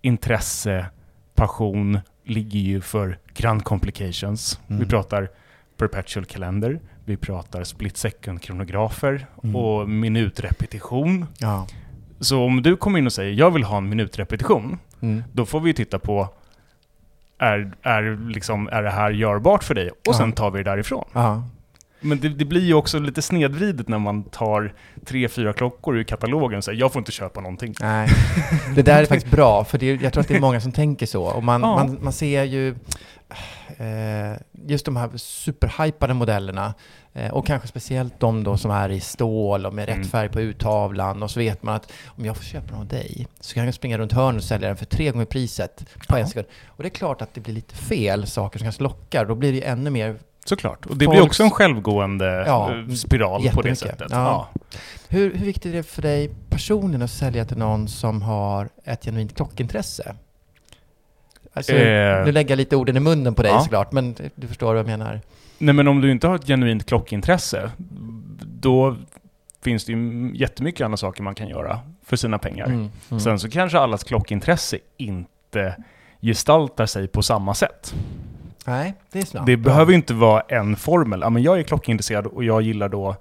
intresse, 0.00 0.86
passion 1.34 2.00
ligger 2.24 2.60
ju 2.60 2.80
för 2.80 3.18
grand 3.34 3.64
complications. 3.64 4.60
Mm. 4.68 4.80
Vi 4.82 4.88
pratar 4.88 5.28
perpetual 5.76 6.24
calendar, 6.24 6.80
vi 7.04 7.16
pratar 7.16 7.64
split 7.64 7.96
second 7.96 8.42
kronografer 8.42 9.26
Mm. 9.44 9.56
och 9.56 9.88
minutrepetition. 9.88 11.26
Ja. 11.38 11.66
Så 12.20 12.42
om 12.44 12.62
du 12.62 12.76
kommer 12.76 12.98
in 12.98 13.06
och 13.06 13.12
säger 13.12 13.32
jag 13.32 13.50
vill 13.50 13.64
ha 13.64 13.76
en 13.76 13.88
minutrepetition, 13.88 14.78
Mm. 15.00 15.22
då 15.32 15.46
får 15.46 15.60
vi 15.60 15.74
titta 15.74 15.98
på 15.98 16.28
är, 17.38 17.72
är, 17.82 18.28
liksom, 18.30 18.68
är 18.72 18.82
det 18.82 18.90
här 18.90 19.10
görbart 19.10 19.64
för 19.64 19.74
dig? 19.74 19.90
Och 19.90 19.96
Ja. 20.04 20.12
sen 20.14 20.32
tar 20.32 20.50
vi 20.50 20.58
det 20.62 20.70
därifrån. 20.70 21.04
Ja. 21.12 21.42
Men 22.00 22.20
det, 22.20 22.28
det 22.28 22.44
blir 22.44 22.60
ju 22.64 22.74
också 22.74 22.98
lite 22.98 23.22
snedvridet 23.22 23.88
när 23.88 23.98
man 23.98 24.22
tar 24.22 24.72
tre, 25.04 25.28
fyra 25.28 25.52
klockor 25.52 25.96
ur 25.96 26.04
katalogen 26.04 26.58
och 26.58 26.64
säger 26.64 26.80
jag 26.80 26.92
får 26.92 27.00
inte 27.00 27.12
köpa 27.12 27.40
någonting. 27.40 27.74
Nej, 27.80 28.08
det 28.74 28.82
där 28.82 29.02
är 29.02 29.06
faktiskt 29.06 29.30
bra, 29.36 29.64
för 29.64 29.78
det, 29.78 29.86
jag 30.02 30.12
tror 30.12 30.20
att 30.20 30.28
det 30.28 30.36
är 30.36 30.40
många 30.40 30.60
som 30.60 30.72
tänker 30.72 31.06
så. 31.06 31.24
Och 31.24 31.44
man, 31.44 31.60
Ja. 31.60 31.74
man, 31.76 31.98
man 32.02 32.12
ser 32.12 32.42
ju 32.44 32.74
just 34.68 34.84
de 34.84 34.96
här 34.96 35.10
superhypade 35.16 36.14
modellerna, 36.14 36.74
eh, 37.12 37.32
och 37.32 37.46
kanske 37.46 37.68
speciellt 37.68 38.20
de 38.20 38.44
då 38.44 38.56
som 38.56 38.70
är 38.70 38.88
i 38.88 39.00
stål 39.00 39.66
och 39.66 39.74
med 39.74 39.86
rätt 39.86 39.96
Mm. 39.96 40.08
färg 40.08 40.28
på 40.28 40.40
uttavlan, 40.40 41.22
och 41.22 41.30
så 41.30 41.40
vet 41.40 41.62
man 41.62 41.74
att 41.74 41.92
om 42.06 42.24
jag 42.24 42.36
får 42.36 42.44
köpa 42.44 42.66
den 42.66 42.76
av 42.78 42.86
dig, 42.86 43.26
så 43.40 43.54
kan 43.54 43.64
jag 43.64 43.74
springa 43.74 43.98
runt 43.98 44.12
hörnet 44.12 44.42
och 44.42 44.48
sälja 44.48 44.68
den 44.68 44.76
för 44.76 44.86
tre 44.86 45.10
gånger 45.10 45.24
priset 45.26 45.84
på 46.08 46.14
en 46.16 46.20
Ja. 46.20 46.26
sekund. 46.28 46.46
Och 46.66 46.82
det 46.82 46.88
är 46.88 46.90
klart 46.90 47.22
att 47.22 47.34
det 47.34 47.40
blir 47.40 47.54
lite 47.54 47.74
fel 47.74 48.26
saker 48.26 48.58
som 48.58 48.64
kanske 48.64 48.82
lockar, 48.82 49.24
då 49.26 49.34
blir 49.34 49.52
det 49.52 49.62
ännu 49.66 49.90
mer 49.90 50.16
Såklart. 50.44 50.86
Och 50.86 50.96
det 50.96 51.04
Folks- 51.04 51.16
blir 51.16 51.26
också 51.26 51.42
en 51.42 51.50
självgående 51.50 52.44
Ja, 52.46 52.74
eh, 52.78 52.88
spiral 52.94 53.48
på 53.54 53.62
det 53.62 53.76
sättet. 53.76 54.08
Ja. 54.10 54.48
Hur, 55.08 55.34
hur 55.34 55.46
viktigt 55.46 55.72
är 55.72 55.76
det 55.76 55.82
för 55.82 56.02
dig 56.02 56.30
personligen 56.50 57.02
att 57.02 57.10
sälja 57.10 57.44
till 57.44 57.56
någon 57.58 57.88
som 57.88 58.22
har 58.22 58.68
ett 58.84 59.04
genuint 59.04 59.36
klockintresse? 59.36 60.14
Alltså, 61.52 61.72
Eh. 61.72 62.24
nu 62.24 62.32
lägger 62.32 62.50
jag 62.50 62.56
lite 62.56 62.76
orden 62.76 62.96
i 62.96 63.00
munnen 63.00 63.34
på 63.34 63.42
dig 63.42 63.52
Ja. 63.52 63.60
såklart, 63.60 63.92
men 63.92 64.14
du 64.34 64.46
förstår 64.48 64.66
vad 64.66 64.78
jag 64.78 64.86
menar. 64.86 65.20
Nej 65.58 65.74
men 65.74 65.88
om 65.88 66.00
du 66.00 66.10
inte 66.10 66.26
har 66.28 66.34
ett 66.34 66.46
genuint 66.46 66.86
klockintresse, 66.86 67.70
då 68.44 68.96
finns 69.64 69.84
det 69.84 69.92
ju 69.92 70.30
jättemycket 70.34 70.84
andra 70.84 70.96
saker 70.96 71.22
man 71.22 71.34
kan 71.34 71.48
göra 71.48 71.80
för 72.04 72.16
sina 72.16 72.38
pengar. 72.38 72.66
Mm, 72.66 72.90
mm. 73.10 73.20
Sen 73.20 73.38
så 73.38 73.50
kanske 73.50 73.78
allas 73.78 74.04
klockintresse 74.04 74.78
inte 74.96 75.76
gestaltar 76.20 76.86
sig 76.86 77.08
på 77.08 77.22
samma 77.22 77.54
sätt. 77.54 77.94
Nej, 78.66 78.94
det 79.12 79.18
är 79.18 79.24
snabbt. 79.24 79.46
Det 79.46 79.56
behöver 79.56 79.92
ju 79.92 79.96
inte 79.96 80.14
vara 80.14 80.40
en 80.40 80.76
formel. 80.76 81.20
Ja, 81.22 81.30
men 81.30 81.42
jag 81.42 81.58
är 81.58 81.62
klockintresserad 81.62 82.26
och 82.26 82.44
jag 82.44 82.62
gillar 82.62 82.88
då 82.88 83.16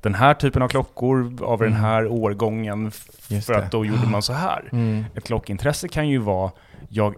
den 0.00 0.14
här 0.14 0.34
typen 0.34 0.62
av 0.62 0.68
klockor 0.68 1.38
av 1.44 1.58
den 1.58 1.68
Mm. 1.68 1.80
här 1.80 2.06
årgången 2.06 2.90
för 3.46 3.52
att 3.54 3.70
då 3.70 3.84
gjorde 3.84 4.06
man 4.06 4.22
så 4.22 4.32
här. 4.32 4.68
Mm. 4.72 5.04
Ett 5.14 5.24
klockintresse 5.24 5.88
kan 5.88 6.08
ju 6.08 6.18
vara, 6.18 6.50
jag 6.88 7.14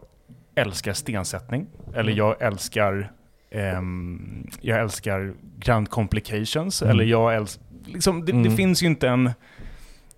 älskar 0.54 0.92
stensättning, 0.92 1.66
eller 1.88 2.12
Mm. 2.12 2.16
jag 2.16 2.42
älskar 2.42 3.12
ehm, 3.50 4.46
jag 4.60 4.80
älskar 4.80 5.34
grand 5.58 5.90
complications, 5.90 6.82
Mm. 6.82 6.90
eller 6.90 7.04
jag 7.04 7.34
älskar... 7.34 7.64
Liksom, 7.86 8.20
det, 8.24 8.32
det 8.32 8.38
Mm. 8.38 8.56
finns 8.56 8.82
ju 8.82 8.86
inte 8.86 9.08
en... 9.08 9.30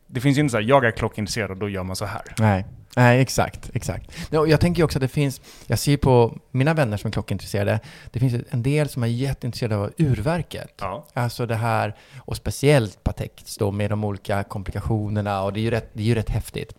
Det 0.06 0.20
finns 0.20 0.36
ju 0.38 0.40
inte 0.40 0.50
så 0.52 0.56
här, 0.56 0.64
jag 0.64 0.84
är 0.84 0.90
klockintresserad 0.90 1.50
och 1.50 1.56
då 1.56 1.68
gör 1.68 1.82
man 1.82 1.96
så 1.96 2.04
här. 2.04 2.22
Nej. 2.38 2.66
Nej, 2.96 3.20
exakt, 3.20 3.70
exakt. 3.74 4.10
Jag 4.30 4.60
tänker 4.60 4.82
också 4.84 4.98
att 4.98 5.02
det 5.02 5.08
finns, 5.08 5.40
jag 5.66 5.78
ser 5.78 5.96
på 5.96 6.38
mina 6.50 6.74
vänner 6.74 6.96
som 6.96 7.08
är 7.08 7.12
klockintresserade, 7.12 7.80
det 8.10 8.20
finns 8.20 8.34
en 8.50 8.62
del 8.62 8.88
som 8.88 9.02
är 9.02 9.06
jätteintresserade 9.06 9.76
av 9.76 9.92
urverket. 9.98 10.72
Ja. 10.80 11.06
Alltså 11.14 11.46
det 11.46 11.54
här, 11.54 11.96
och 12.18 12.36
speciellt 12.36 13.04
Patek 13.04 13.42
då 13.58 13.70
med 13.70 13.90
de 13.90 14.04
olika 14.04 14.42
komplikationerna 14.44 15.42
och 15.42 15.52
det 15.52 15.60
är 15.60 15.62
ju 15.62 15.70
rätt, 15.70 15.90
det 15.92 16.02
är 16.02 16.06
ju 16.06 16.14
rätt 16.14 16.30
häftigt. 16.30 16.72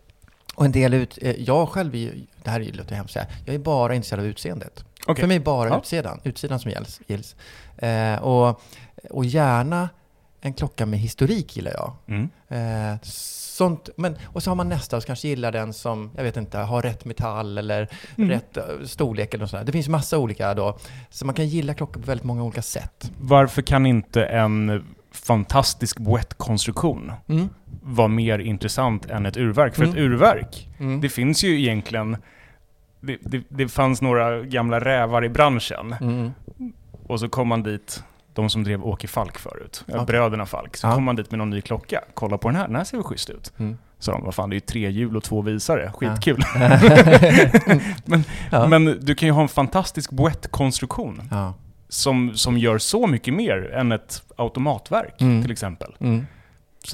Och 0.58 0.66
en 0.66 0.72
del 0.72 0.94
ut, 0.94 1.18
eh, 1.22 1.32
jag 1.42 1.70
själv 1.70 1.96
är 1.96 2.00
ju, 2.00 2.26
det 2.44 2.50
här 2.50 2.60
låter 2.74 2.96
hemskt 2.96 3.18
att 3.18 3.24
säga, 3.24 3.36
jag 3.46 3.56
är 3.56 3.60
bara 3.60 3.96
intresserad 3.96 4.20
av 4.20 4.26
utseendet. 4.26 4.84
Okej. 5.08 5.22
För 5.22 5.28
mig 5.28 5.38
är 5.38 5.42
bara 5.42 5.70
Ja. 5.70 5.78
utsidan, 5.80 6.20
utsidan 6.24 6.60
som 6.60 6.72
gills. 6.72 7.02
gills. 7.08 7.36
Eh, 7.78 8.16
och, 8.24 8.62
och 9.10 9.26
gärna 9.26 9.90
en 10.42 10.54
klocka 10.54 10.86
med 10.86 11.00
historik 11.00 11.56
gillar 11.56 11.72
jag. 11.72 11.94
Mm. 12.08 12.30
Eh, 12.94 12.98
sånt, 13.04 13.90
men, 13.98 14.18
och 14.26 14.44
så 14.44 14.50
har 14.52 14.56
man 14.56 14.70
nästa 14.70 15.02
som 15.02 15.08
kanske 15.08 15.28
gillar 15.28 15.52
den 15.52 15.74
som, 15.74 16.12
jag 16.16 16.24
vet 16.24 16.38
inte, 16.38 16.58
har 16.58 16.82
rätt 16.82 17.06
metall 17.06 17.58
eller 17.58 17.88
Mm. 18.18 18.30
rätt 18.30 18.58
eh, 18.58 18.64
storlek 18.86 19.34
eller 19.34 19.42
något 19.44 19.50
sånt. 19.50 19.66
Det 19.66 19.72
finns 19.72 19.88
massa 19.88 20.18
olika 20.18 20.54
då. 20.54 20.78
Så 21.10 21.26
man 21.26 21.36
kan 21.36 21.48
gilla 21.48 21.74
klockor 21.74 22.02
på 22.02 22.08
väldigt 22.08 22.26
många 22.26 22.44
olika 22.44 22.62
sätt. 22.62 23.12
Varför 23.20 23.62
kan 23.62 23.86
inte 23.86 24.26
en 24.26 24.86
fantastisk 25.12 25.98
boettkonstruktion 26.00 27.12
Mm. 27.28 27.50
Vara 27.88 28.08
mer 28.08 28.40
intressant 28.40 29.06
än 29.06 29.26
ett 29.26 29.38
urverk? 29.38 29.76
För 29.76 29.84
Mm. 29.84 29.96
ett 29.96 30.02
urverk, 30.02 30.70
Mm. 30.80 31.02
det 31.02 31.10
finns 31.10 31.44
ju 31.44 31.60
egentligen... 31.62 32.18
Det, 33.02 33.18
det, 33.22 33.44
det 33.50 33.68
fanns 33.68 34.02
några 34.02 34.42
gamla 34.44 34.80
rävar 34.80 35.26
i 35.26 35.30
branschen. 35.30 35.96
Mm. 36.02 36.32
Och 37.08 37.20
så 37.20 37.30
kom 37.30 37.48
man 37.48 37.64
dit, 37.64 38.04
de 38.34 38.50
som 38.50 38.64
drev 38.64 38.86
Åke 38.86 39.08
Falk 39.08 39.38
förut, 39.38 39.84
ja. 39.88 39.94
Okej. 39.94 40.06
bröderna 40.06 40.46
Falk. 40.46 40.78
Så 40.78 40.88
Ja. 40.88 40.94
kom 40.94 41.04
man 41.04 41.16
dit 41.16 41.32
med 41.32 41.38
någon 41.38 41.50
ny 41.50 41.62
klocka. 41.62 42.02
Kolla 42.14 42.38
på 42.38 42.48
den 42.48 42.56
här, 42.56 42.68
den 42.68 42.76
här 42.76 42.84
ser 42.84 42.98
väl 42.98 43.04
schysst 43.04 43.30
ut. 43.30 43.54
Mm. 43.58 43.78
Så 44.00 44.12
de, 44.12 44.24
vad 44.24 44.36
fan 44.36 44.50
det 44.50 44.54
är 44.54 44.56
ju 44.58 44.60
tre 44.60 44.90
hjul 44.90 45.18
och 45.18 45.24
två 45.24 45.42
visare, 45.42 45.92
skitkul. 45.96 46.44
men, 48.06 48.24
Ja. 48.52 48.68
men 48.68 48.86
du 49.02 49.16
kan 49.16 49.28
ju 49.28 49.34
ha 49.34 49.42
en 49.42 49.48
fantastisk 49.48 50.12
boettkonstruktion 50.12 51.22
som, 51.90 52.32
som 52.38 52.58
gör 52.58 52.78
så 52.78 53.08
mycket 53.08 53.34
mer 53.34 53.72
än 53.74 53.92
ett 53.92 54.24
automatverk 54.36 55.22
Mm. 55.22 55.42
till 55.42 55.52
exempel. 55.52 55.96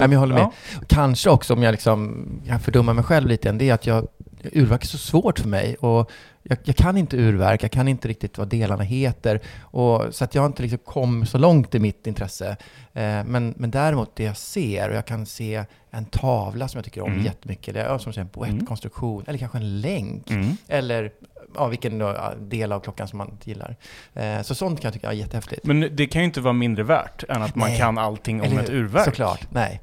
Nej, 0.00 0.08
men 0.08 0.12
jag 0.12 0.20
håller 0.20 0.34
med. 0.34 0.52
Ja. 0.74 0.80
Kanske 0.88 1.30
också 1.30 1.54
om 1.54 1.62
jag 1.62 1.72
liksom 1.72 2.26
kan 2.46 2.60
fördumma 2.60 2.92
mig 2.92 3.04
själv 3.04 3.28
lite, 3.28 3.52
det 3.52 3.70
är 3.70 3.74
att 3.74 3.86
jag, 3.86 4.06
urverk 4.52 4.82
är 4.82 4.86
så 4.86 4.98
svårt 4.98 5.38
för 5.38 5.48
mig. 5.48 5.74
Och 5.74 6.10
jag, 6.42 6.58
jag 6.64 6.76
kan 6.76 6.96
inte 6.96 7.16
urverk, 7.16 7.62
jag 7.62 7.70
kan 7.70 7.88
inte 7.88 8.08
riktigt 8.08 8.38
vad 8.38 8.48
delarna 8.48 8.82
heter. 8.84 9.40
Och, 9.60 10.04
så 10.10 10.24
att 10.24 10.34
jag 10.34 10.46
inte 10.46 10.62
liksom 10.62 10.78
kommit 10.78 11.28
så 11.28 11.38
långt 11.38 11.74
i 11.74 11.78
mitt 11.78 12.06
intresse. 12.06 12.56
Eh, 12.92 13.24
men, 13.24 13.54
men 13.56 13.70
däremot 13.70 14.16
det 14.16 14.24
jag 14.24 14.36
ser, 14.36 14.88
och 14.88 14.96
jag 14.96 15.06
kan 15.06 15.26
se 15.26 15.64
en 15.90 16.04
tavla 16.04 16.68
som 16.68 16.78
jag 16.78 16.84
tycker 16.84 17.00
om 17.00 17.12
Mm. 17.12 17.24
jättemycket, 17.24 17.76
eller 17.76 17.98
som 17.98 18.12
en 18.16 18.28
boettkonstruktion, 18.32 19.24
eller 19.26 19.38
kanske 19.38 19.58
en 19.58 19.80
länk. 19.80 20.30
Mm. 20.30 20.56
Eller 20.68 21.10
ja, 21.54 21.66
vilken 21.66 22.02
del 22.38 22.72
av 22.72 22.80
klockan 22.80 23.08
som 23.08 23.18
man 23.18 23.38
gillar. 23.44 23.76
Eh, 24.14 24.42
så 24.42 24.54
sånt 24.54 24.80
kan 24.80 24.88
jag 24.88 24.94
tycka 24.94 25.08
är 25.08 25.12
jättehäftigt. 25.12 25.66
Men 25.66 25.88
det 25.92 26.06
kan 26.06 26.20
ju 26.22 26.26
inte 26.26 26.40
vara 26.40 26.52
mindre 26.52 26.84
värt 26.84 27.24
än 27.28 27.42
att 27.42 27.54
man 27.54 27.68
Nej. 27.68 27.78
kan 27.78 27.98
allting 27.98 28.42
om 28.42 28.58
ett 28.58 28.70
urverk. 28.70 29.04
Såklart, 29.04 29.46
nej. 29.50 29.80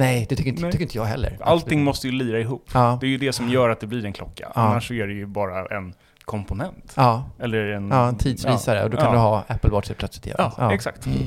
Nej, 0.00 0.26
det 0.28 0.36
tycker 0.36 0.50
inte, 0.50 0.62
Nej. 0.62 0.72
tycker 0.72 0.84
inte 0.84 0.98
jag 0.98 1.04
heller. 1.04 1.38
Allting 1.40 1.84
måste 1.84 2.06
ju 2.08 2.12
lira 2.12 2.40
ihop. 2.40 2.70
Ja. 2.74 2.98
Det 3.00 3.06
är 3.06 3.10
ju 3.10 3.18
det 3.18 3.32
som 3.32 3.48
gör 3.48 3.68
att 3.68 3.80
det 3.80 3.86
blir 3.86 4.04
en 4.04 4.12
klocka. 4.12 4.52
Ja. 4.54 4.60
Annars 4.60 4.88
så 4.88 4.94
är 4.94 5.06
det 5.06 5.12
ju 5.12 5.26
bara 5.26 5.76
en 5.76 5.94
komponent. 6.24 6.92
Ja, 6.96 7.30
Eller 7.38 7.58
en... 7.58 7.88
ja 7.88 8.08
en 8.08 8.16
tidsvisare. 8.16 8.84
Och 8.84 8.90
då 8.90 8.96
kan 8.96 9.06
ja. 9.06 9.12
du 9.12 9.18
ha 9.18 9.44
Apple 9.48 9.70
Watch 9.70 9.90
plötsligt 9.98 10.26
igen. 10.26 10.36
Ja, 10.58 10.74
exakt. 10.74 11.06
Mm. 11.06 11.18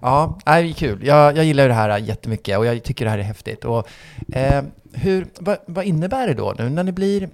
Ja, 0.00 0.38
det 0.44 0.50
är 0.50 0.72
kul. 0.72 1.06
Jag, 1.06 1.36
jag 1.36 1.44
gillar 1.44 1.62
ju 1.62 1.68
det 1.68 1.74
här 1.74 1.98
jättemycket 1.98 2.58
och 2.58 2.66
jag 2.66 2.82
tycker 2.82 3.04
det 3.04 3.10
här 3.10 3.18
är 3.18 3.22
häftigt. 3.22 3.64
Och, 3.64 3.88
eh, 4.32 4.64
hur, 4.92 5.26
vad, 5.40 5.56
vad 5.66 5.84
innebär 5.84 6.28
det 6.28 6.34
då 6.34 6.54
nu 6.58 6.68
när 6.68 6.84
det 6.84 6.92
blir 6.92 7.28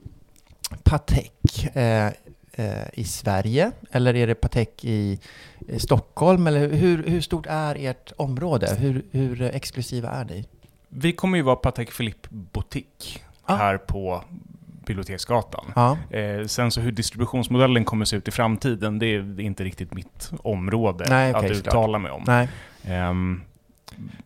Patek 0.82 1.70
eh, 1.76 2.06
eh, 2.52 2.88
i 2.92 3.04
Sverige? 3.04 3.72
Eller 3.90 4.16
är 4.16 4.26
det 4.26 4.34
Patek 4.34 4.84
i 4.84 5.18
eh, 5.68 5.78
Stockholm? 5.78 6.46
Eller 6.46 6.68
hur, 6.68 7.06
hur 7.06 7.20
stort 7.20 7.46
är 7.48 7.76
ert 7.78 8.12
område? 8.16 8.76
Hur, 8.78 9.04
hur 9.10 9.42
exklusiva 9.42 10.10
är 10.10 10.24
ni? 10.24 10.44
Vi 10.94 11.12
kommer 11.12 11.36
ju 11.38 11.42
vara 11.42 11.56
Patek 11.56 11.96
Philippe 11.96 12.28
Boutique 12.30 13.20
Ah. 13.44 13.56
här 13.56 13.78
på 13.78 14.24
Biblioteksgatan. 14.86 15.72
Ja, 15.76 15.98
Eh, 16.10 16.46
sen 16.46 16.70
så 16.70 16.80
hur 16.80 16.92
distributionsmodellen 16.92 17.84
kommer 17.84 18.04
se 18.04 18.16
ut 18.16 18.28
i 18.28 18.30
framtiden, 18.30 18.98
det 18.98 19.06
är 19.06 19.40
inte 19.40 19.64
riktigt 19.64 19.94
mitt 19.94 20.30
område 20.42 21.04
Nej, 21.08 21.34
okej, 21.34 21.50
att 21.50 21.56
uttala 21.56 21.98
mig 21.98 22.10
om. 22.12 22.22
nej. 22.26 22.48
Ehm, 22.84 23.42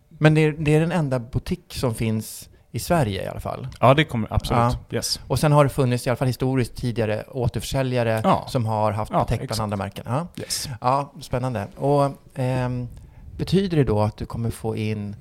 Men 0.08 0.34
det 0.34 0.40
är, 0.40 0.52
det 0.58 0.74
är 0.74 0.80
den 0.80 0.92
enda 0.92 1.18
butik 1.18 1.64
som 1.68 1.94
finns 1.94 2.48
i 2.72 2.78
Sverige 2.78 3.24
i 3.24 3.28
alla 3.28 3.40
fall. 3.40 3.68
ja, 3.80 3.94
det 3.94 4.04
kommer 4.04 4.32
absolut. 4.32 4.60
Ja. 4.88 4.96
Yes. 4.96 5.20
Och 5.26 5.38
sen 5.38 5.52
har 5.52 5.64
det 5.64 5.70
funnits, 5.70 6.06
i 6.06 6.10
alla 6.10 6.16
fall 6.16 6.26
historiskt 6.28 6.74
tidigare, 6.76 7.24
återförsäljare 7.30 8.20
Ja. 8.24 8.44
som 8.48 8.66
har 8.66 8.92
haft 8.92 9.12
Ja, 9.12 9.18
Patek 9.18 9.46
bland 9.48 9.60
andra 9.62 9.76
märken. 9.76 10.04
Ja. 10.08 10.26
Yes. 10.36 10.68
Ja, 10.80 11.12
spännande. 11.20 11.66
Och 11.76 12.10
ehm, 12.34 12.88
betyder 13.36 13.76
det 13.76 13.84
då 13.84 14.00
att 14.00 14.16
du 14.16 14.26
kommer 14.26 14.50
få 14.50 14.76
in 14.76 15.16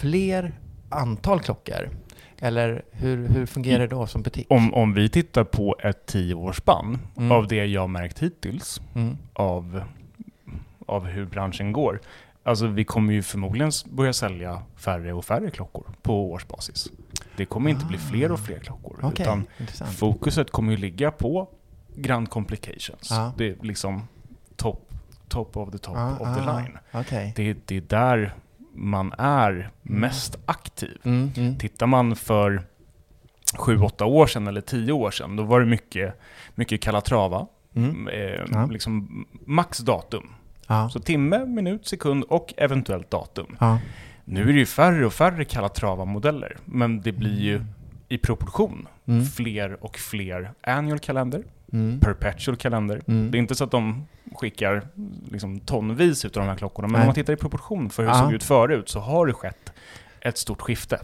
fler 0.00 0.52
antal 0.88 1.40
klockor? 1.40 1.90
Eller 2.38 2.82
hur, 2.90 3.28
hur 3.28 3.46
fungerar 3.46 3.78
det 3.78 3.86
då 3.86 4.06
som 4.06 4.22
butik? 4.22 4.46
Om, 4.50 4.74
om 4.74 4.94
vi 4.94 5.08
tittar 5.08 5.44
på 5.44 5.76
ett 5.82 6.06
tioårsspann 6.06 6.98
Mm. 7.16 7.32
av 7.32 7.48
det 7.48 7.64
jag 7.66 7.90
märkt 7.90 8.18
hittills, 8.22 8.80
Mm. 8.94 9.16
av, 9.32 9.82
av 10.86 11.04
hur 11.06 11.26
branschen 11.26 11.72
går. 11.72 12.00
Alltså 12.42 12.66
vi 12.66 12.84
kommer 12.84 13.12
ju 13.12 13.22
förmodligen 13.22 13.70
börja 13.86 14.12
sälja 14.12 14.62
färre 14.76 15.12
och 15.12 15.24
färre 15.24 15.50
klockor 15.50 15.86
på 16.02 16.30
årsbasis. 16.32 16.88
Det 17.36 17.44
kommer 17.44 17.70
inte 17.70 17.84
bli 17.86 17.98
fler 17.98 18.32
och 18.32 18.40
fler 18.40 18.58
klockor. 18.58 19.00
Ah. 19.02 19.06
Okej, 19.08 19.22
Utan 19.26 19.46
intressant. 19.60 19.90
fokuset 19.98 20.50
kommer 20.50 20.70
ju 20.72 20.76
ligga 20.78 21.10
på 21.10 21.48
Grand 21.96 22.30
Complications. 22.30 23.08
Ja. 23.10 23.32
Det 23.36 23.44
är 23.48 23.56
liksom 23.62 24.08
top, 24.56 24.92
top 25.28 25.56
of 25.56 25.70
the 25.72 25.78
top 25.78 25.96
Ah, 25.96 26.12
of 26.12 26.36
the 26.36 26.50
ah, 26.50 26.58
line. 26.60 26.78
Okej. 26.92 27.32
Det, 27.36 27.56
det 27.66 27.76
är 27.76 27.80
där 27.80 28.34
man 28.76 29.12
är 29.18 29.70
mest 29.82 30.38
aktiv. 30.46 30.98
Mm, 31.04 31.30
mm. 31.36 31.58
Tittar 31.58 31.86
man 31.86 32.16
för 32.16 32.62
sju, 33.58 33.78
åtta 33.80 34.04
år 34.04 34.26
sedan 34.26 34.46
eller 34.46 34.60
tio 34.60 34.92
år 34.92 35.10
sedan, 35.10 35.36
då 35.36 35.42
var 35.42 35.60
det 35.60 35.66
mycket, 35.66 36.14
mycket 36.54 36.80
Calatrava. 36.82 37.46
Mm. 37.74 38.08
Eh, 38.08 38.40
Ja. 38.52 38.66
liksom 38.66 39.24
max 39.46 39.78
datum. 39.78 40.28
Ja. 40.66 40.88
Så 40.90 41.00
timme, 41.00 41.46
minut, 41.46 41.86
sekund 41.86 42.24
och 42.24 42.54
eventuellt 42.56 43.10
datum. 43.10 43.56
Ja. 43.60 43.78
Nu 44.24 44.42
är 44.42 44.46
det 44.52 44.58
ju 44.58 44.66
färre 44.66 45.06
och 45.06 45.12
färre 45.12 45.44
Calatrava-modeller, 45.44 46.56
men 46.64 47.00
det 47.00 47.12
blir 47.12 47.40
ju 47.40 47.64
i 48.08 48.18
proportion 48.18 48.88
Mm. 49.08 49.24
fler 49.24 49.84
och 49.84 49.96
fler 49.96 50.50
annual 50.60 50.98
kalender, 50.98 51.42
Mm. 51.72 52.00
perpetual 52.00 52.56
kalender. 52.56 53.02
Mm. 53.06 53.30
Det 53.30 53.36
är 53.36 53.40
inte 53.40 53.54
så 53.54 53.64
att 53.64 53.70
de 53.70 54.06
skickar 54.34 54.88
liksom 55.30 55.60
tonvis 55.60 56.24
utav 56.24 56.42
de 56.42 56.48
här 56.48 56.56
klockorna, 56.56 56.88
men 56.88 56.92
Nej. 56.92 57.00
om 57.00 57.06
man 57.06 57.14
tittar 57.14 57.32
i 57.32 57.36
proportion 57.36 57.90
för 57.90 58.02
hur 58.02 58.10
det 58.10 58.18
såg 58.18 58.32
ut 58.32 58.44
förut 58.44 58.88
så 58.88 59.00
har 59.00 59.26
det 59.26 59.32
skett 59.32 59.72
ett 60.20 60.38
stort 60.38 60.60
skifte. 60.60 61.00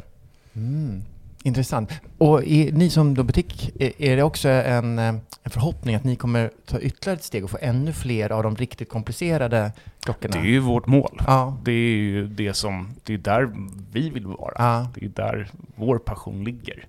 Mm. 0.55 1.03
Intressant. 1.45 1.93
Och 2.19 2.45
är, 2.45 2.73
ni 2.73 2.91
som 2.91 3.15
då 3.15 3.23
butik, 3.23 3.71
är, 3.81 4.03
är 4.03 4.17
det 4.17 4.23
också 4.23 4.49
en, 4.49 4.99
eh, 4.99 5.15
en 5.43 5.51
förhoppning 5.51 5.95
att 5.95 6.05
ni 6.05 6.17
kommer 6.17 6.51
ta 6.67 6.81
ytterligare 6.81 7.17
ett 7.17 7.25
steg 7.25 7.45
och 7.45 7.51
få 7.51 7.59
ännu 7.61 7.93
fler 7.93 8.33
av 8.33 8.43
de 8.43 8.57
riktigt 8.57 8.89
komplicerade 8.89 9.73
klockorna? 10.01 10.33
Det 10.33 10.39
är 10.39 10.51
ju 10.51 10.59
vårt 10.59 10.87
mål. 10.87 11.23
Ja. 11.27 11.59
Det 11.65 11.73
är 11.73 11.97
ju 11.97 12.27
det 12.27 12.55
som, 12.55 12.95
det 13.05 13.15
är 13.15 13.19
där 13.19 13.51
vi 13.93 14.11
vill 14.11 14.27
vara. 14.27 14.55
Ja. 14.59 14.89
Det 14.95 15.05
är 15.05 15.09
där 15.09 15.51
vår 15.77 15.99
passion 15.99 16.45
ligger. 16.45 16.87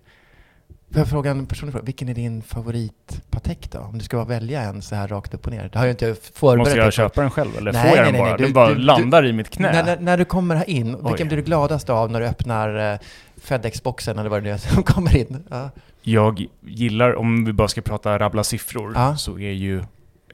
Får 0.91 0.99
jag 0.99 1.09
fråga 1.09 1.31
en 1.31 1.45
personlig 1.45 1.71
fråga? 1.73 1.85
Vilken 1.85 2.09
är 2.09 2.13
din 2.13 2.41
favorit-Patek 2.41 3.71
då? 3.71 3.79
Om 3.79 3.97
du 3.97 4.03
ska 4.05 4.23
välja 4.25 4.61
en 4.61 4.81
så 4.81 4.95
här 4.95 5.07
rakt 5.07 5.33
upp 5.33 5.45
och 5.45 5.51
ner. 5.51 5.69
Det 5.73 5.79
har 5.79 5.85
jag 5.85 5.93
inte 5.93 6.15
förberett 6.33 6.57
Måste 6.57 6.77
jag 6.77 6.93
köpa 6.93 7.21
den 7.21 7.29
själv 7.31 7.57
eller 7.57 7.73
Nej, 7.73 7.89
får 7.89 7.97
jag 7.97 8.03
nej, 8.03 8.11
den 8.11 8.21
nej, 8.21 8.29
bara? 8.31 8.37
Du- 8.37 8.43
den 8.43 8.53
bara 8.53 8.69
du- 8.69 8.75
du- 8.75 8.81
landar 8.81 9.25
i 9.25 9.33
mitt 9.33 9.49
knä. 9.49 9.71
När, 9.71 9.83
när, 9.83 9.99
när 9.99 10.17
du 10.17 10.25
kommer 10.25 10.55
här 10.55 10.69
in, 10.69 10.85
vilken 10.85 11.05
Oj. 11.13 11.25
blir 11.25 11.37
du 11.37 11.43
gladast 11.43 11.89
av 11.89 12.11
när 12.11 12.19
du 12.19 12.25
öppnar 12.27 12.93
eh, 12.93 12.99
Fedex-boxen 13.37 14.19
eller 14.19 14.29
vad 14.29 14.39
det 14.43 14.43
nu 14.43 14.51
är 14.53 14.57
som 14.57 14.83
kommer 14.93 15.17
in? 15.17 15.43
Ja. 15.49 15.69
Jag 16.01 16.45
gillar, 16.61 17.15
om 17.15 17.45
vi 17.45 17.53
bara 17.53 17.67
ska 17.67 17.81
prata 17.81 18.19
rabbla 18.19 18.43
siffror, 18.43 18.93
Ja. 18.95 19.17
så 19.17 19.39
är 19.39 19.51
ju 19.51 19.79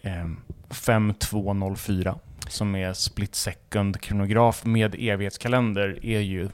eh, 0.01 0.27
5204 0.69 2.15
som 2.47 2.75
är 2.75 2.93
split 2.93 3.35
second 3.35 4.01
kronograf 4.01 4.65
med 4.65 4.95
evighetskalender 4.99 5.99
är 6.05 6.19
ju, 6.19 6.49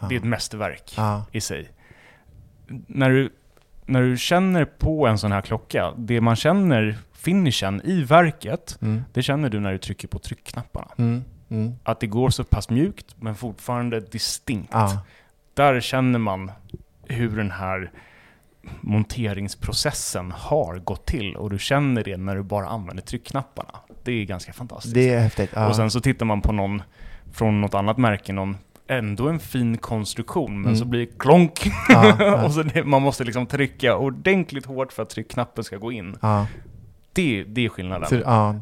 Ja. 0.00 0.06
det 0.08 0.14
är 0.14 0.18
ett 0.18 0.24
mästerverk 0.24 0.96
i 1.32 1.40
sig. 1.40 1.68
När 2.86 3.10
du, 3.10 3.30
när 3.86 4.02
du 4.02 4.16
känner 4.16 4.64
på 4.64 5.06
en 5.06 5.18
sån 5.18 5.32
här 5.32 5.40
klocka, 5.40 5.92
det 5.96 6.20
man 6.20 6.36
känner, 6.36 6.96
finishen 7.12 7.80
i 7.84 8.02
verket, 8.04 8.78
Mm. 8.82 9.02
det 9.12 9.22
känner 9.22 9.48
du 9.48 9.60
när 9.60 9.72
du 9.72 9.78
trycker 9.78 10.08
på 10.08 10.18
tryckknapparna. 10.18 10.88
Mm. 10.98 11.24
Mm. 11.48 11.74
Att 11.84 12.00
det 12.00 12.06
går 12.06 12.30
så 12.30 12.44
pass 12.44 12.70
mjukt, 12.70 13.16
men 13.20 13.34
fortfarande 13.34 14.00
distinkt. 14.00 14.68
Ja. 14.72 15.00
Där 15.54 15.80
känner 15.80 16.18
man 16.18 16.50
hur 17.08 17.36
den 17.36 17.50
här 17.50 17.90
monteringsprocessen 18.80 20.30
har 20.32 20.78
gått 20.78 21.06
till 21.06 21.36
och 21.36 21.50
du 21.50 21.58
känner 21.58 22.04
det 22.04 22.16
när 22.16 22.36
du 22.36 22.42
bara 22.42 22.66
använder 22.66 23.02
tryckknapparna. 23.02 23.78
Det 24.04 24.12
är 24.12 24.24
ganska 24.24 24.52
fantastiskt. 24.52 24.94
Det 24.94 25.14
är 25.14 25.20
häftigt. 25.20 25.50
Ja. 25.54 25.68
Och 25.68 25.76
sen 25.76 25.90
så 25.90 26.00
tittar 26.00 26.26
man 26.26 26.40
på 26.40 26.52
någon 26.52 26.82
från 27.32 27.60
något 27.60 27.74
annat 27.74 27.96
märke, 27.98 28.32
någon 28.32 28.56
ändå 28.88 29.28
en 29.28 29.38
fin 29.40 29.76
konstruktion, 29.78 30.52
men 30.60 30.64
Mm. 30.66 30.76
så 30.76 30.84
blir 30.84 31.00
det 31.00 31.18
klonk. 31.18 31.66
Ja, 31.88 32.16
ja. 32.20 32.44
och 32.44 32.52
så 32.52 32.62
det, 32.62 32.84
man 32.84 33.02
måste 33.02 33.24
liksom 33.24 33.46
trycka 33.46 33.96
ordentligt 33.96 34.66
hårt 34.66 34.92
för 34.92 35.02
att 35.02 35.10
tryckknappen 35.10 35.64
ska 35.64 35.76
gå 35.76 35.92
in. 35.92 36.16
ja. 36.22 36.46
Det, 37.12 37.44
det 37.44 37.64
är 37.64 37.68
skillnaden. 37.68 38.08
Så, 38.08 38.14
ja. 38.14 38.54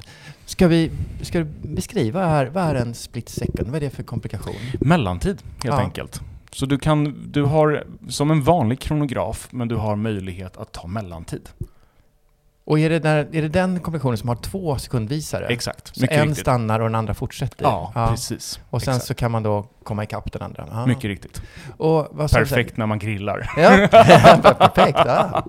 Ska, 0.46 0.68
vi, 0.68 0.90
ska 1.22 1.38
du 1.38 1.44
beskriva 1.62 2.26
här, 2.26 2.46
vad 2.46 2.64
är 2.64 2.74
en 2.74 2.94
split 2.94 3.28
second? 3.28 3.66
Vad 3.68 3.76
är 3.76 3.80
det 3.80 3.90
för 3.90 4.02
komplikation? 4.02 4.54
Mellantid, 4.80 5.42
helt 5.64 5.76
enkelt. 5.76 6.20
Så 6.50 6.66
du 6.66 6.78
kan, 6.78 7.22
du 7.32 7.42
har 7.42 7.84
som 8.08 8.30
en 8.30 8.42
vanlig 8.42 8.80
kronograf, 8.80 9.48
men 9.50 9.68
du 9.68 9.74
har 9.76 9.96
möjlighet 9.96 10.56
att 10.56 10.72
ta 10.72 10.86
mellantid. 10.86 11.48
Och 12.66 12.78
är 12.78 12.90
det, 12.90 12.98
där, 12.98 13.16
är 13.32 13.42
det 13.42 13.48
den 13.48 13.80
kombinationen 13.80 14.18
som 14.18 14.28
har 14.28 14.36
två 14.36 14.78
sekundvisare? 14.78 15.46
Exakt, 15.46 15.96
Så 15.96 16.06
en 16.10 16.20
riktigt. 16.26 16.38
stannar 16.38 16.80
och 16.80 16.86
den 16.86 16.94
andra 16.94 17.14
fortsätter? 17.14 17.64
Ja, 17.64 17.92
precis. 18.10 18.60
Och 18.70 18.82
sen 18.82 18.92
Exakt. 18.94 19.06
så 19.06 19.14
kan 19.14 19.30
man 19.30 19.42
då 19.42 19.66
komma 19.82 20.04
ikapp 20.04 20.32
den 20.32 20.42
andra? 20.42 20.66
Ah. 20.72 20.86
Mycket 20.86 21.04
riktigt. 21.04 21.42
Perfekt 22.32 22.76
när 22.76 22.86
man 22.86 22.98
grillar. 22.98 23.50
Ja, 23.56 23.88
perfekt. 24.58 24.98
Ja. 25.06 25.44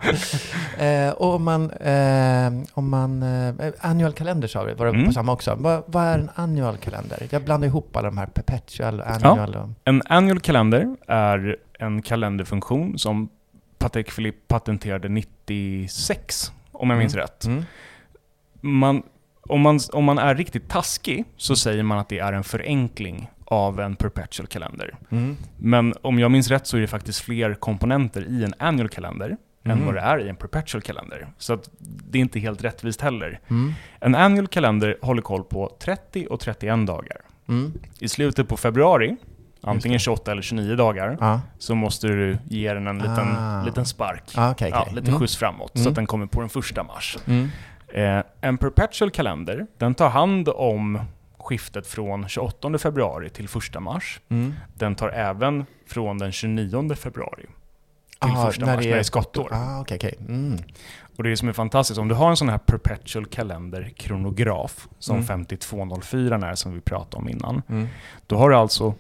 Eh, 0.86 1.10
och 1.10 1.34
om 1.36 1.44
man, 1.44 1.72
eh, 1.72 2.52
om 2.74 2.90
man 2.90 3.24
eh, 3.24 3.54
annual 3.80 4.14
kalender 4.14 4.48
sa 4.48 4.64
vi, 4.64 4.74
var 4.74 4.86
det 4.86 4.92
Mm. 4.92 5.06
på 5.06 5.12
samma 5.14 5.32
också. 5.32 5.56
Vad, 5.60 5.84
vad 5.88 6.04
är 6.04 6.20
en 6.20 6.30
annual 6.36 6.78
kalender? 6.78 7.28
Jag 7.30 7.44
blandar 7.44 7.68
ihop 7.68 7.96
alla 7.96 8.08
de 8.10 8.18
här 8.18 8.26
perpetual, 8.28 9.02
annual 9.02 9.56
och... 9.56 9.70
En 9.84 10.02
annual 10.06 10.40
kalender 10.40 10.96
är 11.08 11.56
en 11.80 12.02
kalenderfunktion 12.02 13.00
som 13.00 13.30
Patek 13.78 14.16
Philippe 14.16 14.40
patenterade 14.48 15.10
96, 15.10 16.52
om 16.76 16.90
jag 16.90 17.00
minns 17.00 17.14
Mm. 17.14 17.22
rätt. 17.24 17.46
Mm. 17.46 17.64
Man, 18.62 19.04
om, 19.42 19.62
man, 19.62 19.80
om 19.94 20.04
man 20.04 20.18
är 20.18 20.36
riktigt 20.36 20.70
taskig 20.70 21.24
så 21.38 21.56
säger 21.56 21.84
man 21.84 21.98
att 22.00 22.10
det 22.10 22.20
är 22.20 22.34
en 22.34 22.44
förenkling 22.44 23.30
av 23.46 23.80
en 23.80 23.96
perpetual 23.96 24.48
kalender. 24.48 24.96
Mm. 25.10 25.38
Men 25.58 25.94
om 26.02 26.20
jag 26.20 26.32
minns 26.32 26.48
rätt 26.50 26.68
så 26.68 26.78
är 26.78 26.82
det 26.82 26.88
faktiskt 26.88 27.20
fler 27.20 27.54
komponenter 27.54 28.26
i 28.30 28.44
en 28.44 28.54
annual 28.60 28.90
kalender 28.90 29.38
än 29.64 29.78
Mhm. 29.78 29.86
vad 29.86 29.96
det 29.96 30.02
är 30.02 30.26
i 30.26 30.30
en 30.30 30.36
perpetual 30.36 30.82
kalender. 30.82 31.28
Så 31.38 31.60
det 31.80 32.18
är 32.18 32.22
inte 32.22 32.40
helt 32.40 32.64
rättvist 32.64 33.02
heller. 33.02 33.40
Mm. 33.50 33.74
En 34.00 34.16
annual 34.16 34.48
kalender 34.48 34.98
håller 35.02 35.22
koll 35.22 35.44
på 35.44 35.76
30 35.80 36.28
och 36.30 36.40
31 36.40 36.86
dagar. 36.88 37.18
Mm. 37.48 37.74
I 38.00 38.08
slutet 38.08 38.48
på 38.48 38.58
februari, 38.58 39.16
antingen 39.66 40.00
28 40.00 40.32
eller 40.32 40.42
29 40.42 40.76
dagar, 40.76 41.18
Ja, 41.20 41.42
så 41.58 41.76
måste 41.76 42.08
du 42.08 42.38
ge 42.46 42.74
den 42.74 42.88
en 42.88 42.98
liten, 43.00 43.36
Ah. 43.38 43.64
liten 43.66 43.86
spark. 43.86 44.24
ah, 44.36 44.52
okej. 44.52 44.70
Ja, 44.74 44.82
okej. 44.82 44.94
lite 44.96 45.08
Mm. 45.08 45.20
skjuts 45.20 45.38
framåt, 45.38 45.72
så 45.74 45.80
Mm. 45.80 45.90
att 45.90 45.96
den 45.96 46.06
kommer 46.08 46.26
på 46.26 46.40
den 46.40 46.50
första 46.50 46.84
mars. 46.84 47.18
Mm. 47.26 47.50
Eh, 47.94 48.24
en 48.42 48.58
perpetual 48.58 49.12
kalender, 49.12 49.68
den 49.78 49.96
tar 49.96 50.10
hand 50.10 50.50
om 50.50 51.00
skiftet 51.40 51.88
från 51.88 52.28
28 52.30 52.78
februari 52.78 53.30
till 53.30 53.48
1 53.48 53.80
mars. 53.80 54.20
Mm. 54.30 54.54
Den 54.74 54.96
tar 54.96 55.10
även 55.10 55.66
från 55.88 56.18
den 56.18 56.32
29 56.32 56.96
februari 56.96 57.42
till 57.42 57.50
Ah, 58.20 58.28
1 58.28 58.34
mars 58.46 58.60
när 58.60 58.78
det 58.78 58.92
är 58.92 59.04
skottår. 59.04 59.48
Ah, 59.52 59.80
okej. 59.82 60.16
Mm. 60.20 60.58
Och 61.18 61.24
det 61.24 61.38
som 61.38 61.50
är 61.50 61.54
fantastiskt, 61.54 62.00
om 62.00 62.08
du 62.08 62.16
har 62.16 62.30
en 62.30 62.38
sån 62.38 62.50
här 62.50 62.58
perpetual 62.58 63.26
kalender 63.26 63.92
kronograf, 63.98 64.88
som 65.00 65.16
Mm. 65.16 65.28
5204 65.28 66.36
är 66.48 66.56
som 66.56 66.74
vi 66.74 66.82
pratade 66.82 67.18
om 67.18 67.30
innan, 67.30 67.62
Mm. 67.70 67.88
då 68.28 68.38
har 68.38 68.50
du 68.50 68.56
alltså 68.56 68.94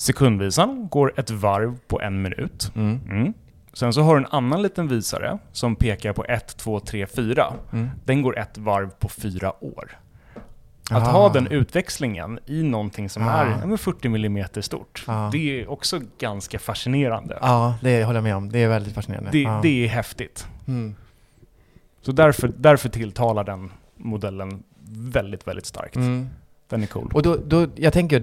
sekundvisan 0.00 0.88
går 0.90 1.12
ett 1.16 1.30
varv 1.30 1.78
på 1.86 2.00
en 2.00 2.22
minut. 2.22 2.72
Mm. 2.74 3.00
Mm. 3.10 3.32
Sen 3.72 3.92
så 3.92 4.02
har 4.02 4.14
du 4.16 4.20
en 4.24 4.30
annan 4.30 4.62
liten 4.62 4.88
visare 4.88 5.38
som 5.52 5.76
pekar 5.76 6.12
på 6.12 6.24
1, 6.24 6.56
2, 6.56 6.80
3, 6.80 7.06
4. 7.06 7.46
Mm. 7.72 7.90
Den 8.04 8.22
går 8.22 8.38
ett 8.38 8.58
varv 8.58 8.90
på 8.90 9.08
fyra 9.08 9.64
år. 9.64 9.98
Att 10.90 11.08
Ah. 11.08 11.10
ha 11.10 11.28
den 11.32 11.46
utväxlingen 11.46 12.38
i 12.46 12.62
någonting 12.62 13.08
som 13.08 13.22
Ah. 13.28 13.30
är 13.30 13.50
ja, 13.60 13.66
men 13.66 13.78
40 13.78 14.06
mm 14.08 14.44
stort, 14.62 15.04
Ah. 15.06 15.30
det 15.30 15.60
är 15.60 15.70
också 15.70 16.00
ganska 16.18 16.58
fascinerande. 16.58 17.38
Ja, 17.40 17.74
det 17.82 18.04
håller 18.04 18.16
jag 18.16 18.24
med 18.24 18.36
om. 18.36 18.52
Det 18.52 18.58
är 18.58 18.68
väldigt 18.68 18.94
fascinerande. 18.94 19.30
Det, 19.30 19.40
Ja. 19.42 19.60
det 19.62 19.84
är 19.84 19.88
häftigt. 19.88 20.46
Mm. 20.68 20.94
Så 22.02 22.12
därför, 22.12 22.52
därför 22.56 22.88
tilltalar 22.88 23.44
den 23.44 23.70
modellen 23.96 24.62
väldigt, 24.92 25.46
väldigt 25.48 25.66
starkt. 25.66 25.96
Mm. 25.96 26.28
Den 26.68 26.82
är 26.82 26.86
cool. 26.86 27.10
Och 27.14 27.22
då, 27.22 27.36
då, 27.46 27.66
jag 27.76 27.92
tänker, 27.92 28.22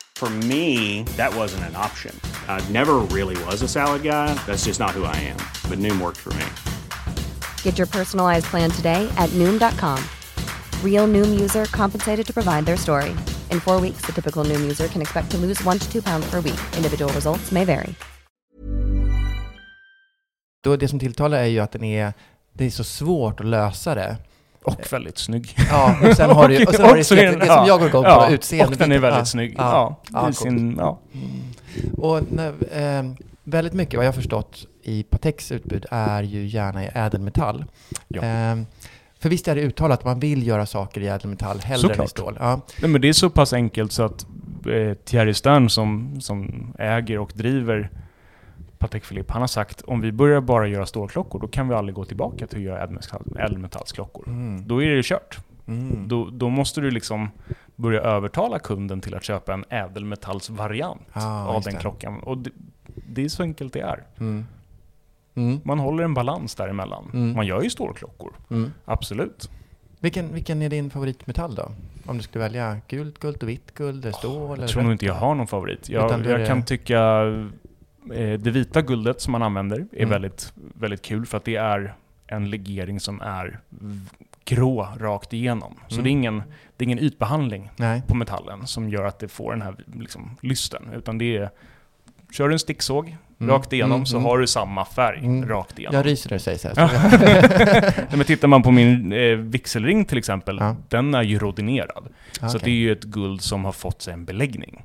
For 0.21 0.29
me, 0.29 1.01
that 1.17 1.35
wasn't 1.35 1.63
an 1.63 1.75
option. 1.75 2.15
I 2.47 2.63
never 2.69 2.99
really 3.09 3.35
was 3.45 3.63
a 3.63 3.67
salad 3.67 4.03
guy. 4.03 4.35
That's 4.45 4.65
just 4.65 4.79
not 4.79 4.91
who 4.91 5.03
I 5.03 5.15
am. 5.15 5.37
But 5.67 5.79
Noom 5.79 5.99
worked 5.99 6.19
for 6.19 6.31
me. 6.35 6.45
Get 7.63 7.79
your 7.79 7.87
personalized 7.87 8.45
plan 8.45 8.69
today 8.69 9.09
at 9.17 9.31
Noom.com. 9.31 9.97
Real 10.85 11.07
Noom 11.07 11.39
user 11.39 11.65
compensated 11.71 12.27
to 12.27 12.33
provide 12.33 12.67
their 12.67 12.77
story. 12.77 13.15
In 13.49 13.59
four 13.59 13.81
weeks, 13.81 14.05
the 14.05 14.13
typical 14.13 14.45
Noom 14.45 14.61
user 14.61 14.87
can 14.87 15.01
expect 15.01 15.31
to 15.31 15.37
lose 15.37 15.59
one 15.63 15.79
to 15.79 15.91
two 15.91 16.03
pounds 16.03 16.29
per 16.29 16.39
week. 16.39 16.61
Individual 16.77 17.11
results 17.13 17.51
may 17.51 17.65
vary. 17.65 17.95
då 20.63 20.75
det 20.75 20.87
som 20.87 20.99
tilltalar 20.99 21.37
är 21.37 21.45
ju 21.45 21.59
att 21.59 21.71
den 21.71 21.83
är, 21.83 22.13
det 22.53 22.65
är 22.65 22.69
så 22.69 22.83
svårt 22.83 23.39
att 23.39 23.45
lösa 23.45 23.95
det. 23.95 24.17
Och 24.63 24.93
väldigt 24.93 25.17
snygg. 25.17 25.55
Ja, 25.69 25.95
och 26.09 26.15
sen 26.17 26.29
har 26.35 26.47
du, 26.47 26.65
och 26.65 26.75
sen 26.75 26.85
har 26.85 26.91
du 26.91 26.97
det, 26.97 27.03
som 27.03 27.17
ja, 27.17 27.67
jag 27.67 27.79
går 27.79 27.87
igång 27.87 28.03
på, 28.03 28.09
ja, 28.09 28.29
utseende. 28.29 28.71
Och 28.73 28.77
den 28.77 28.91
är 28.91 28.99
väldigt 28.99 29.27
snygg. 29.27 29.55
Ja, 29.57 30.01
Ja, 30.11 30.33
sin, 30.33 30.75
ja. 30.79 30.99
Och 31.97 32.21
när, 32.31 32.49
eh, 32.99 33.11
väldigt 33.43 33.73
mycket 33.73 33.95
vad 33.95 34.05
jag 34.05 34.11
har 34.11 34.15
förstått 34.15 34.65
i 34.83 35.03
Pateks 35.03 35.51
utbud 35.51 35.85
är 35.91 36.23
ju 36.23 36.45
gärna 36.45 36.83
i 36.85 36.89
ädelmetall. 36.93 37.65
Ja. 38.07 38.21
Eh, 38.23 38.57
för 39.19 39.29
visst 39.29 39.47
är 39.47 39.55
det 39.55 39.61
uttalat 39.61 39.99
att 39.99 40.05
man 40.05 40.19
vill 40.19 40.47
göra 40.47 40.65
saker 40.65 41.01
i 41.01 41.07
ädelmetall 41.07 41.59
hellre 41.59 41.87
än 41.87 41.91
i 41.93 41.93
Såklart. 41.93 42.09
stål? 42.09 42.37
Ja. 42.39 42.61
Nej, 42.81 42.89
men 42.91 43.01
det 43.01 43.09
är 43.09 43.13
så 43.13 43.29
pass 43.29 43.53
enkelt 43.53 43.91
så 43.91 44.03
att 44.03 44.25
eh, 44.65 44.93
Thierry 45.05 45.33
Stern 45.33 45.69
som, 45.69 46.21
som 46.21 46.67
äger 46.79 47.19
och 47.19 47.31
driver 47.35 47.89
Patek 48.81 49.03
Philippe, 49.09 49.33
han 49.33 49.41
har 49.41 49.47
sagt 49.47 49.81
om 49.81 50.01
vi 50.01 50.11
börjar 50.11 50.41
bara 50.41 50.67
göra 50.67 50.85
stålklockor, 50.85 51.39
då 51.39 51.47
kan 51.47 51.67
vi 51.69 51.75
aldrig 51.75 51.95
gå 51.95 52.05
tillbaka 52.05 52.47
till 52.47 52.57
att 52.57 52.63
göra 52.63 52.87
ädelmetall- 52.87 53.39
ädelmetallsklockor. 53.39 54.27
Mm. 54.27 54.67
Då 54.67 54.83
är 54.83 54.95
det 54.95 55.03
kört. 55.05 55.37
Mm. 55.67 56.07
Då, 56.07 56.29
då 56.29 56.49
måste 56.49 56.81
du 56.81 56.91
liksom 56.91 57.29
börja 57.75 58.01
övertala 58.01 58.59
kunden 58.59 59.01
till 59.01 59.15
att 59.15 59.23
köpa 59.23 59.53
en 59.53 59.65
ädelmetallsvariant 59.69 61.01
Ah, 61.13 61.45
av 61.45 61.61
den 61.61 61.73
det. 61.73 61.79
klockan. 61.79 62.19
Och 62.19 62.37
det, 62.37 62.49
det 63.09 63.23
är 63.25 63.29
så 63.29 63.43
enkelt 63.43 63.73
det 63.73 63.79
är. 63.81 64.03
Mm. 64.19 64.45
Mm. 65.35 65.59
Man 65.63 65.79
håller 65.79 66.03
en 66.03 66.13
balans 66.13 66.55
däremellan. 66.55 67.09
Mm. 67.13 67.33
Man 67.35 67.45
gör 67.47 67.61
ju 67.61 67.69
stålklockor, 67.69 68.31
Mm. 68.49 68.71
absolut. 68.85 69.49
Vilken, 69.99 70.33
vilken 70.33 70.61
är 70.61 70.69
din 70.69 70.89
favoritmetall 70.89 71.55
då? 71.55 71.71
Om 72.05 72.17
du 72.17 72.23
skulle 72.23 72.43
välja 72.43 72.77
gult 72.87 73.19
guld 73.19 73.43
och 73.43 73.49
vitt 73.49 73.73
guld, 73.73 74.05
eller 74.05 74.17
stål? 74.17 74.51
eller 74.53 74.63
Jag 74.63 74.69
tror 74.69 74.83
nog 74.83 74.91
inte 74.91 75.05
jag 75.05 75.13
har 75.13 75.35
någon 75.35 75.47
favorit. 75.47 75.89
Jag, 75.89 76.11
är 76.11 76.39
jag 76.39 76.47
kan 76.47 76.63
tycka 76.65 76.99
det 78.39 78.51
vita 78.51 78.81
guldet 78.81 79.21
som 79.21 79.31
man 79.31 79.41
använder 79.43 79.77
är 79.91 79.97
Mm. 79.97 80.09
väldigt, 80.09 80.53
väldigt 80.55 81.01
kul 81.01 81.25
för 81.25 81.37
att 81.37 81.45
det 81.45 81.55
är 81.55 81.93
en 82.27 82.49
legering 82.49 82.99
som 82.99 83.21
är 83.21 83.59
grå 84.45 84.87
rakt 84.99 85.33
igenom. 85.33 85.75
Så 85.87 85.93
Mm. 85.95 86.03
det, 86.03 86.09
är 86.09 86.11
ingen, 86.11 86.37
det 86.77 86.83
är 86.83 86.85
ingen 86.85 86.99
ytbehandling 86.99 87.69
Nej. 87.77 88.03
på 88.07 88.15
metallen 88.15 88.67
som 88.67 88.89
gör 88.89 89.05
att 89.05 89.19
det 89.19 89.27
får 89.27 89.51
den 89.51 89.61
här 89.61 89.75
liksom, 89.93 90.37
lysten. 90.41 90.83
Utan 90.95 91.17
det 91.17 91.37
är, 91.37 91.49
kör 92.31 92.47
du 92.47 92.53
en 92.53 92.59
sticksåg 92.59 93.17
Mm. 93.39 93.53
rakt 93.53 93.73
igenom 93.73 93.91
Mm, 93.95 94.05
så 94.05 94.15
mm. 94.17 94.25
har 94.25 94.37
du 94.37 94.47
samma 94.47 94.85
färg 94.85 95.19
Mm. 95.19 95.49
rakt 95.49 95.79
igenom. 95.79 95.95
Jag 95.95 96.05
ryser 96.05 96.29
när 96.29 96.37
du 96.37 96.43
säger 96.43 96.57
så 96.57 96.67
här. 96.67 96.75
Så 96.75 97.17
Nej, 97.97 98.07
men 98.17 98.23
tittar 98.25 98.47
man 98.47 98.63
på 98.63 98.71
min 98.71 99.13
eh, 99.13 99.19
vigselring 99.37 100.05
till 100.05 100.17
exempel, 100.17 100.57
Ja. 100.59 100.75
den 100.89 101.13
är 101.13 101.23
ju 101.23 101.39
rodinerad. 101.39 102.03
Så 102.31 102.45
Okej. 102.45 102.55
att 102.57 102.63
det 102.63 102.69
är 102.69 102.75
ju 102.75 102.91
ett 102.91 103.03
guld 103.03 103.41
som 103.41 103.65
har 103.65 103.71
fått 103.71 104.01
sig 104.01 104.13
en 104.13 104.25
beläggning 104.25 104.81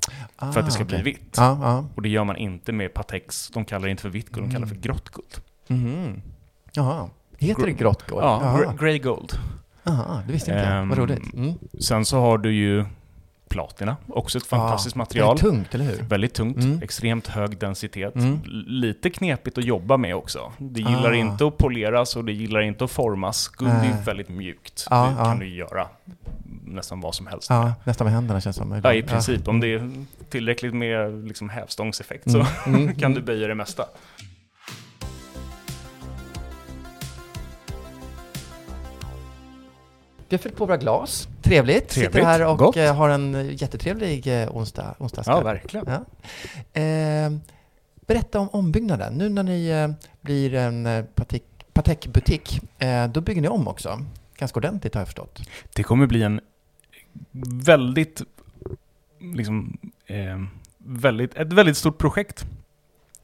för 0.53 0.59
att 0.59 0.65
det 0.65 0.71
ska 0.71 0.83
Ah, 0.83 0.85
bli 0.85 1.01
vitt. 1.01 1.33
Ja. 1.37 1.85
Och 1.95 2.01
det 2.01 2.09
gör 2.09 2.23
man 2.23 2.35
inte 2.37 2.71
med 2.71 2.93
Patex. 2.93 3.47
De 3.53 3.65
kallar 3.65 3.85
det 3.85 3.91
inte 3.91 4.01
för 4.03 4.09
vitt 4.09 4.29
guld, 4.29 4.45
de 4.47 4.51
kallar 4.53 4.65
det 4.67 4.73
för 4.73 4.81
grått 4.81 5.09
guld. 5.09 5.35
Mhm. 5.67 6.21
Jaha. 6.73 7.09
Heter 7.37 7.65
det 7.65 7.71
Gr- 7.71 7.77
grått 7.77 8.07
guld? 8.07 8.21
Ja, 8.23 8.73
grey 8.79 8.99
gold. 8.99 9.33
Jaha, 9.83 10.21
det 10.27 10.33
visste 10.33 10.51
inte 10.51 10.63
jag. 10.63 10.77
Ehm, 10.81 10.89
Vad 10.89 10.97
roligt. 10.97 11.33
Mm. 11.33 11.53
Sen 11.79 12.05
så 12.05 12.19
har 12.19 12.37
du 12.37 12.53
ju 12.53 12.85
platina, 13.49 13.97
också 14.07 14.37
ett 14.37 14.45
fantastiskt 14.45 14.95
Ja, 14.95 14.99
material. 14.99 15.27
Väldigt 15.27 15.43
tungt, 15.51 15.75
eller 15.75 15.85
hur? 15.85 16.03
Väldigt 16.03 16.33
tungt, 16.33 16.57
Mm. 16.57 16.79
extremt 16.83 17.27
hög 17.27 17.57
densitet. 17.57 18.15
Mm. 18.15 18.39
Lite 18.67 19.09
knepigt 19.09 19.57
att 19.57 19.63
jobba 19.63 19.97
med 19.97 20.15
också. 20.15 20.51
Det 20.57 20.79
gillar 20.81 21.11
Ah. 21.11 21.15
inte 21.15 21.47
att 21.47 21.57
poleras 21.57 22.15
och 22.15 22.25
det 22.25 22.31
gillar 22.33 22.61
inte 22.61 22.83
att 22.83 22.91
formas. 22.91 23.47
Guld 23.47 23.71
är 23.71 24.03
väldigt 24.05 24.29
mjukt. 24.29 24.87
Ja, 24.89 25.13
det 25.17 25.23
kan 25.25 25.39
du 25.39 25.49
göra 25.55 25.87
nästan 26.65 27.01
vad 27.01 27.15
som 27.15 27.27
helst. 27.27 27.49
Ja, 27.49 27.73
nästan 27.83 28.05
med 28.05 28.13
händerna 28.13 28.41
känns 28.41 28.55
som. 28.55 28.81
Ja, 28.83 28.93
i 28.93 29.01
princip. 29.01 29.47
Om 29.47 29.59
det 29.59 29.67
är 29.73 29.91
tillräckligt 30.29 30.73
med 30.73 31.27
liksom 31.27 31.49
hävstångseffekt 31.49 32.31
så 32.31 32.37
Mm, 32.65 32.81
mm, 32.81 32.95
kan 32.99 33.13
du 33.13 33.21
böja 33.21 33.47
det 33.47 33.55
mesta. 33.55 33.85
Vi 40.29 40.35
har 40.35 40.37
fyllt 40.37 40.55
på 40.55 40.65
våra 40.65 40.77
glas. 40.77 41.27
Trevligt. 41.41 41.89
Trevligt. 41.89 42.13
Sitter 42.13 42.25
här 42.25 42.45
och 42.45 42.57
Gott. 42.57 42.77
eh, 42.77 42.95
har 42.95 43.09
en 43.09 43.55
jättetrevlig 43.55 44.41
eh, 44.41 44.49
onsdag, 44.57 44.95
onsdagskväll. 44.99 45.37
Ja, 45.37 45.43
verkligen. 45.43 45.85
Ja. 45.87 46.81
Eh, 46.81 47.31
berätta 48.07 48.39
om 48.39 48.49
ombyggnaden. 48.49 49.13
Nu 49.13 49.29
när 49.29 49.43
ni 49.43 49.67
eh, 49.67 49.89
blir 50.21 50.53
en 50.53 51.05
Patek, 51.15 51.43
Patek-butik, 51.73 52.61
då 53.13 53.21
bygger 53.21 53.41
ni 53.41 53.47
om 53.47 53.67
också. 53.67 53.99
Ganska 54.37 54.59
ordentligt 54.59 54.93
har 54.93 55.01
jag 55.01 55.07
förstått. 55.07 55.41
Det 55.75 55.83
kommer 55.83 56.07
bli 56.07 56.23
en 56.23 56.39
väldigt, 57.65 58.21
liksom, 59.19 59.77
eh, 60.05 60.43
väldigt, 60.77 61.35
ett 61.35 61.53
väldigt 61.53 61.77
stort 61.77 61.97
projekt. 61.97 62.45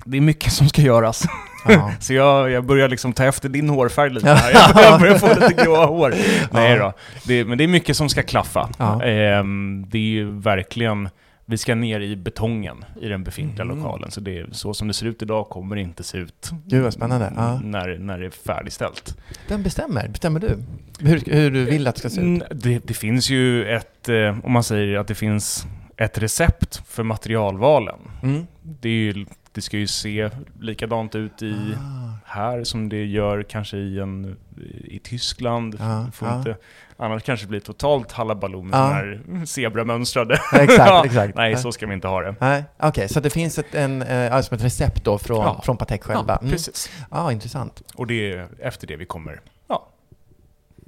Det 0.05 0.17
är 0.17 0.21
mycket 0.21 0.53
som 0.53 0.69
ska 0.69 0.81
göras. 0.81 1.23
Ja. 1.67 1.91
Så 1.99 2.13
jag, 2.13 2.51
jag 2.51 2.65
börjar 2.65 2.89
liksom 2.89 3.13
ta 3.13 3.23
efter 3.25 3.49
din 3.49 3.69
hårfärg 3.69 4.09
lite 4.09 4.29
här. 4.29 4.51
Jag 4.53 4.75
börjar, 4.75 4.99
börjar 4.99 5.17
få 5.17 5.27
lite 5.49 5.63
gråa 5.63 5.85
hår. 5.85 6.13
Nej 6.51 6.77
då. 6.77 6.93
Det, 7.27 7.45
men 7.45 7.57
det 7.57 7.63
är 7.63 7.67
mycket 7.67 7.97
som 7.97 8.09
ska 8.09 8.23
klaffa. 8.23 8.69
Ehm, 9.03 9.85
det 9.89 9.97
är 9.97 10.01
ju 10.01 10.31
verkligen, 10.39 11.09
vi 11.45 11.57
ska 11.57 11.75
ner 11.75 11.99
i 11.99 12.15
betongen 12.15 12.85
i 13.01 13.07
den 13.07 13.23
befintliga 13.23 13.63
Mm. 13.63 13.77
lokalen. 13.77 14.11
Så 14.11 14.21
det 14.21 14.45
så 14.51 14.73
som 14.73 14.87
det 14.87 14.93
ser 14.93 15.05
ut 15.05 15.21
idag 15.21 15.49
kommer 15.49 15.75
det 15.75 15.81
inte 15.81 16.03
se 16.03 16.17
ut 16.17 16.51
Gud 16.65 16.83
vad 16.83 16.93
spännande. 16.93 17.33
Ja. 17.35 17.59
när, 17.63 17.97
när 17.97 18.19
det 18.19 18.25
är 18.25 18.29
färdigställt. 18.29 19.17
Vem 19.47 19.63
bestämmer? 19.63 20.07
Bestämmer 20.07 20.39
du? 20.39 20.57
Hur, 20.99 21.21
hur 21.25 21.51
du 21.51 21.63
vill 21.65 21.87
att 21.87 21.95
det 21.95 21.99
ska 21.99 22.09
se 22.09 22.21
ut? 22.21 22.23
Mm, 22.25 22.43
Det, 22.51 22.87
det 22.87 22.93
finns 22.93 23.29
ju 23.29 23.65
ett, 23.75 24.09
eh, 24.09 24.37
om 24.43 24.51
man 24.51 24.63
säger 24.63 24.97
att 24.97 25.07
det 25.07 25.15
finns 25.15 25.65
ett 25.97 26.17
recept 26.17 26.81
för 26.87 27.03
materialvalen. 27.03 27.99
Mm. 28.23 28.47
Det, 28.63 28.89
är 28.89 28.93
ju, 28.93 29.25
det 29.53 29.61
ska 29.61 29.77
ju 29.77 29.87
se 29.87 30.29
likadant 30.61 31.15
ut 31.15 31.41
i 31.41 31.55
Ah. 31.77 32.13
här 32.25 32.63
som 32.63 32.89
det 32.89 33.05
gör 33.05 33.43
kanske 33.43 33.77
i, 33.77 33.99
en, 33.99 34.37
i 34.85 34.99
Tyskland. 34.99 35.75
Ja, 35.79 36.07
Får 36.13 36.27
ja. 36.27 36.37
inte, 36.37 36.55
annars 36.97 37.23
kanske 37.23 37.45
det 37.45 37.49
blir 37.49 37.59
totalt 37.59 38.11
halabaloo 38.11 38.61
med 38.63 38.73
sån 38.73 38.91
här 38.93 39.45
zebramönstrade. 39.45 40.39
Ja, 40.51 40.61
exakt, 40.63 41.05
exakt. 41.05 41.35
Nej, 41.35 41.57
så 41.57 41.71
ska 41.71 41.87
vi 41.87 41.93
inte 41.93 42.07
ha 42.07 42.21
det. 42.21 42.63
Okej, 42.79 43.09
så 43.09 43.19
det 43.19 43.29
finns 43.29 43.59
ett, 43.59 43.75
en, 43.75 44.01
eh, 44.01 44.35
alltså 44.35 44.55
ett 44.55 44.63
recept 44.63 45.03
då 45.03 45.17
från, 45.17 45.37
Ja. 45.45 45.61
från 45.65 45.77
Patek 45.77 46.03
själva? 46.03 46.23
Ja, 46.27 46.37
Mm. 46.37 46.51
precis. 46.51 46.91
Ja, 47.11 47.31
intressant. 47.31 47.81
Och 47.95 48.07
det 48.07 48.31
är 48.33 48.47
efter 48.59 48.87
det 48.87 48.95
vi 48.95 49.05
kommer 49.05 49.41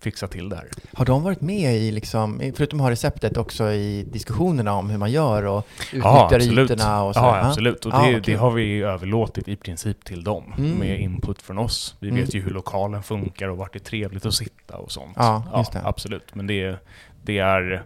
fixa 0.06 0.28
till 0.28 0.50
det 0.50 0.56
här. 0.56 0.68
Har 0.94 1.06
de 1.06 1.24
varit 1.24 1.42
med 1.42 1.76
i, 1.76 1.92
liksom, 1.92 2.52
förutom 2.56 2.80
att 2.80 2.84
ha 2.84 2.92
receptet, 2.92 3.38
också 3.38 3.72
i 3.72 4.04
diskussionerna 4.12 4.74
om 4.74 4.90
hur 4.90 4.98
man 4.98 5.12
gör 5.12 5.44
och 5.46 5.68
Ja, 5.80 5.98
utnyttjar 5.98 6.36
absolut. 6.36 6.72
ytorna 6.72 7.04
och 7.04 7.14
så? 7.16 7.20
Ja, 7.20 7.40
absolut. 7.46 7.86
Och 7.86 7.92
Ja, 7.94 7.98
det, 7.98 8.04
okej. 8.10 8.22
det 8.26 8.36
har 8.36 8.52
vi 8.52 8.82
överlåtit 8.82 9.48
i 9.48 9.56
princip 9.56 10.06
till 10.06 10.24
dem 10.24 10.54
Mm. 10.58 10.72
med 10.72 11.00
input 11.02 11.42
från 11.42 11.58
oss. 11.58 11.96
Vi 12.00 12.10
Mm. 12.10 12.22
vet 12.22 12.34
ju 12.36 12.42
hur 12.42 12.52
lokalen 12.52 13.04
funkar 13.04 13.48
och 13.48 13.58
vart 13.58 13.74
det 13.74 13.78
är 13.78 13.90
trevligt 13.90 14.26
att 14.26 14.34
sitta 14.34 14.78
och 14.78 14.92
sånt. 14.92 15.14
Ja, 15.16 15.44
just 15.58 15.72
det. 15.72 15.82
Absolut. 15.84 16.36
Men 16.36 16.48
det, 16.48 16.76
det 17.24 17.38
är 17.38 17.84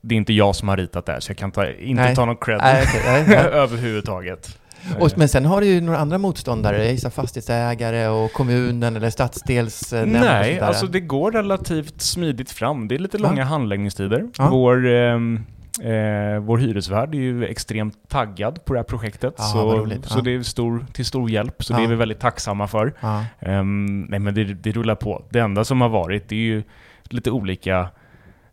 det 0.00 0.14
är 0.14 0.16
inte 0.16 0.32
jag 0.32 0.56
som 0.56 0.68
har 0.68 0.76
ritat 0.76 1.06
det 1.06 1.12
här, 1.12 1.20
så 1.20 1.30
jag 1.30 1.36
kan 1.38 1.50
ta, 1.52 1.70
inte 1.70 2.02
Nej. 2.02 2.14
ta 2.14 2.24
någon 2.24 2.36
cred 2.36 2.58
Nej, 2.62 2.86
nej, 3.04 3.24
nej. 3.28 3.36
överhuvudtaget. 3.36 4.58
Och, 5.00 5.10
men 5.16 5.28
sen 5.28 5.44
har 5.44 5.60
du 5.60 5.66
ju 5.66 5.80
några 5.80 5.98
andra 5.98 6.18
motståndare, 6.18 6.84
jag 6.84 6.92
gissar 6.92 7.10
fastighetsägare 7.10 8.08
och 8.08 8.32
kommunen 8.32 8.96
eller 8.96 9.10
stadsdelsnämnd 9.10 10.16
och 10.16 10.20
sånt 10.20 10.30
Nej, 10.30 10.60
alltså 10.60 10.86
det 10.86 11.00
går 11.00 11.32
relativt 11.32 12.00
smidigt 12.00 12.50
fram. 12.50 12.88
Det 12.88 12.94
är 12.94 12.98
lite 12.98 13.16
Ja. 13.20 13.28
långa 13.28 13.44
handläggningstider. 13.44 14.24
Ja. 14.38 14.48
Vår, 14.50 14.86
ehm, 14.86 15.40
eh, 15.82 16.40
vår 16.40 16.58
hyresvärd 16.58 17.14
är 17.14 17.18
ju 17.18 17.44
extremt 17.46 18.08
taggad 18.08 18.64
på 18.64 18.72
det 18.72 18.78
här 18.78 18.84
projektet. 18.84 19.34
Ja, 19.38 19.52
vad 19.54 19.92
så 20.04 20.08
så 20.08 20.18
Ja. 20.18 20.22
det 20.22 20.34
är 20.34 20.42
stor, 20.42 20.86
till 20.92 21.04
stor 21.06 21.30
hjälp, 21.30 21.64
så 21.64 21.72
Ja. 21.72 21.76
det 21.78 21.84
är 21.84 21.88
vi 21.88 21.94
väldigt 21.94 22.20
tacksamma 22.20 22.66
för. 22.66 22.92
Ja. 23.00 23.24
Ehm, 23.40 24.02
nej 24.08 24.18
men 24.18 24.34
det, 24.34 24.44
det 24.44 24.72
rullar 24.72 24.94
på. 24.94 25.24
Det 25.30 25.38
enda 25.38 25.64
som 25.64 25.80
har 25.80 25.88
varit, 25.88 26.28
det 26.28 26.34
är 26.36 26.40
ju 26.40 26.62
lite 27.10 27.30
olika 27.30 27.88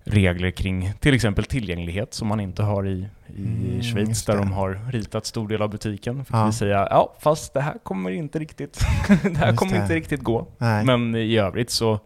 regler 0.04 0.52
kring 0.52 0.92
till 1.00 1.14
exempel 1.14 1.46
tillgänglighet 1.46 2.14
som 2.14 2.28
man 2.28 2.40
inte 2.40 2.64
har 2.64 2.88
i, 2.88 3.08
i 3.36 3.44
Mm, 3.46 3.82
Schweiz 3.84 4.26
där 4.26 4.38
de 4.38 4.52
har 4.52 4.80
ritat 4.92 5.26
stor 5.26 5.48
del 5.48 5.62
av 5.62 5.70
butiken. 5.70 6.26
Fick 6.26 6.36
Ja. 6.36 6.46
vi 6.46 6.52
säga, 6.54 6.88
ja 6.90 7.14
fast 7.20 7.54
det 7.54 7.62
här 7.62 7.74
kommer 7.84 8.12
inte 8.12 8.40
riktigt, 8.40 8.80
det 9.24 9.38
här 9.38 9.48
Just 9.48 9.60
kommer 9.60 9.74
det. 9.74 9.82
inte 9.82 9.96
riktigt 9.96 10.22
gå. 10.22 10.48
Nej. 10.58 10.86
Men 10.86 11.16
i 11.16 11.38
övrigt 11.38 11.70
så, 11.70 12.00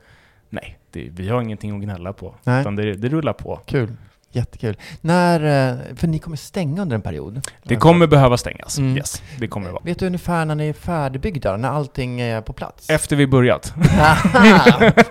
nej, 0.50 0.78
det, 0.92 1.10
vi 1.12 1.30
har 1.30 1.42
ingenting 1.42 1.76
att 1.78 1.84
gnälla 1.84 2.14
på. 2.14 2.36
Nej. 2.44 2.62
Utan 2.62 2.76
det, 2.76 2.94
det 2.94 3.10
rullar 3.10 3.34
på. 3.34 3.60
Kul. 3.66 3.92
Jättekul. 4.32 4.78
När, 5.02 5.40
eh, 5.70 5.96
för 5.96 6.08
ni 6.08 6.20
kommer 6.20 6.38
stänga 6.38 6.82
under 6.82 6.96
en 6.96 7.02
period? 7.02 7.42
Det 7.64 7.76
kommer 7.76 8.08
behöva 8.08 8.38
stängas. 8.38 8.78
Mm. 8.78 8.98
Yes, 8.98 9.22
det 9.40 9.48
kommer 9.48 9.68
det 9.68 9.74
vara. 9.74 9.84
Vet 9.84 10.00
du 10.00 10.06
ungefär 10.06 10.46
när 10.46 10.56
ni 10.56 10.68
är 10.70 10.74
färdigbyggda? 10.74 11.58
När 11.58 11.70
allting 11.70 12.22
är 12.22 12.42
på 12.42 12.54
plats? 12.54 12.90
Efter 12.90 13.16
vi 13.16 13.28
börjat. 13.28 13.74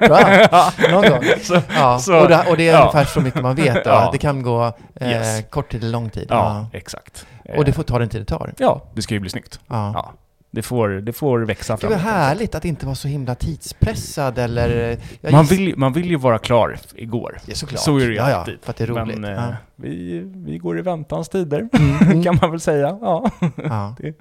Bra! 0.01 0.73
Någon 0.91 1.11
gång. 1.11 1.25
Så, 1.43 1.61
Ja, 1.75 1.99
så- 1.99 2.19
och, 2.23 2.29
det, 2.29 2.45
och 2.51 2.57
det 2.57 2.69
är 2.69 2.73
ja. 2.73 2.81
ungefär 2.81 3.05
så 3.05 3.21
mycket 3.21 3.43
man 3.43 3.55
vet 3.55 3.75
då? 3.75 3.91
Ja. 3.91 4.09
Det 4.13 4.19
kan 4.19 4.43
gå 4.43 4.73
eh, 4.95 5.11
Yes. 5.11 5.45
kort 5.51 5.71
tid 5.71 5.81
eller 5.83 5.93
lång 5.93 6.11
tid? 6.11 6.27
ja, 6.31 6.67
exakt. 6.73 7.27
Och 7.57 7.65
det 7.65 7.73
får 7.73 7.83
ta 7.83 7.99
den 7.99 8.09
tid 8.09 8.21
det 8.21 8.25
tar? 8.25 8.55
Ja, 8.59 8.83
det 8.95 9.03
ska 9.03 9.15
ju 9.15 9.21
bli 9.21 9.31
snyggt. 9.31 9.61
Ja. 9.69 10.13
Ja, 10.57 10.61
det 10.61 10.63
får, 10.63 10.89
det 10.89 11.13
får 11.13 11.41
växa 11.41 11.73
Det 11.75 11.81
fram. 11.81 11.91
var 11.91 11.97
lite. 11.99 12.09
härligt 12.11 12.55
att 12.55 12.65
inte 12.65 12.87
vara 12.87 12.95
så 12.97 13.09
himla 13.09 13.35
tidspressad 13.35 14.39
eller... 14.39 14.99
jag 15.21 15.33
Man 15.33 15.45
vill, 15.45 15.77
man 15.77 15.93
vill 15.93 16.11
ju 16.11 16.17
vara 16.17 16.39
klar 16.39 16.79
igår. 16.95 17.39
Ja, 17.47 17.55
såklart. 17.55 17.81
Så 17.81 17.97
är 17.97 18.01
det 18.01 18.07
ju 18.07 18.15
Ja, 18.15 18.31
ja, 18.31 18.37
alltid. 18.37 18.59
för 18.63 18.71
att 18.71 18.77
det 18.77 18.85
är 18.85 18.89
roligt. 18.89 19.19
Men 19.19 19.25
eh, 19.39 19.43
Ja. 19.45 19.57
vi, 19.77 20.19
vi 20.35 20.59
går 20.59 20.79
i 20.79 20.83
väntans 20.83 21.29
tider, 21.29 21.69
Mm. 21.73 22.23
kan 22.25 22.39
man 22.43 22.51
väl 22.51 22.61
säga. 22.61 22.99
Ja. 23.01 23.31
Ja. 23.57 23.95
Det- 24.01 24.15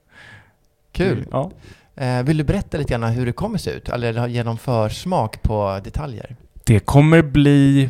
Kul. 0.91 1.25
Ja. 1.31 1.51
Eh, 1.95 2.23
vill 2.23 2.37
du 2.37 2.43
berätta 2.43 2.77
lite 2.77 2.93
grann 2.97 3.03
hur 3.03 3.25
det 3.25 3.31
kommer 3.31 3.57
se 3.57 3.71
ut? 3.71 3.89
Eller 3.89 4.27
ge 4.27 4.43
någon 4.43 4.57
försmak 4.57 5.41
på 5.41 5.79
detaljer? 5.83 6.35
Det 6.65 6.79
kommer 6.79 7.21
bli... 7.21 7.89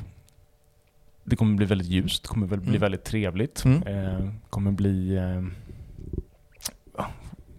Det 1.23 1.35
kommer 1.35 1.55
bli 1.55 1.65
väldigt 1.65 1.87
ljust, 1.87 2.23
det 2.23 2.27
kommer 2.27 2.47
väl 2.47 2.59
bli 2.59 2.69
Mm. 2.69 2.81
väldigt 2.81 3.03
trevligt. 3.03 3.65
Mm. 3.65 3.83
Eh, 3.83 4.29
kommer 4.49 4.71
bli... 4.71 5.15
Eh, 5.15 5.23
ja, 5.23 5.41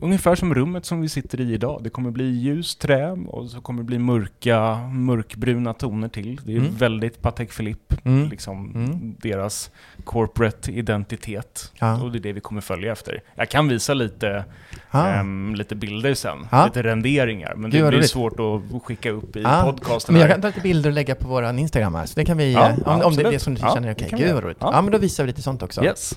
ungefär 0.00 0.34
som 0.34 0.54
rummet 0.54 0.84
som 0.84 1.00
vi 1.00 1.08
sitter 1.08 1.40
i 1.40 1.52
idag. 1.54 1.80
Det 1.84 1.90
kommer 1.90 2.10
bli 2.10 2.24
ljust 2.24 2.80
trä 2.80 3.10
och 3.10 3.50
så 3.50 3.60
kommer 3.60 3.82
det 3.82 3.86
bli 3.86 3.98
mörka, 3.98 4.76
mörkbruna 4.92 5.74
toner 5.74 6.08
till. 6.08 6.40
Det 6.44 6.52
är 6.52 6.56
Mm. 6.58 6.74
väldigt 6.76 7.22
Patek 7.22 7.56
Philippe, 7.56 7.96
Mm. 8.04 8.28
liksom 8.28 8.70
Mm. 8.74 9.14
deras 9.18 9.70
corporate 10.04 10.72
identitet. 10.72 11.72
Ja. 11.74 12.02
Och 12.02 12.12
det 12.12 12.18
är 12.18 12.20
det 12.20 12.32
vi 12.32 12.40
kommer 12.40 12.60
följa 12.60 12.92
efter. 12.92 13.22
Jag 13.34 13.48
kan 13.48 13.68
visa 13.68 13.94
lite, 13.94 14.44
Ah. 14.90 15.06
ehm, 15.08 15.54
lite 15.54 15.74
bilder 15.74 16.14
sen, 16.14 16.46
Ja. 16.50 16.64
lite 16.66 16.82
renderingar. 16.82 17.54
Men 17.56 17.70
det 17.70 17.82
vad 17.82 17.90
blir 17.90 17.98
roligt. 17.98 18.10
svårt 18.10 18.40
att 18.40 18.82
skicka 18.82 19.10
upp 19.10 19.36
i 19.36 19.42
Ja, 19.42 19.62
podcasten. 19.64 20.12
Men 20.12 20.20
jag 20.22 20.30
kan 20.30 20.40
ta 20.40 20.46
lite 20.48 20.60
bilder 20.60 20.90
och 20.90 20.94
lägga 20.94 21.14
på 21.14 21.28
vår 21.28 21.58
Instagram 21.58 21.94
här, 21.94 22.06
så 22.06 22.12
det 22.16 22.24
kan 22.24 22.36
vi... 22.36 22.52
Ja, 22.52 22.68
eh, 22.70 22.88
om, 22.88 23.02
om 23.02 23.16
det 23.16 23.22
är 23.22 23.30
det 23.30 23.38
som 23.38 23.54
du 23.54 23.60
känner 23.60 23.76
är 23.76 23.82
det 23.82 23.92
okej. 23.92 24.08
vi 24.12 24.18
Gud 24.24 24.34
vad 24.34 24.44
roligt. 24.44 24.58
Ja. 24.60 24.82
Men 24.82 24.92
då 24.92 24.98
visar 24.98 25.24
vi 25.24 25.26
lite 25.28 25.42
sånt 25.42 25.62
också. 25.62 25.84
Yes. 25.84 26.14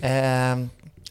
Eh, 0.00 0.10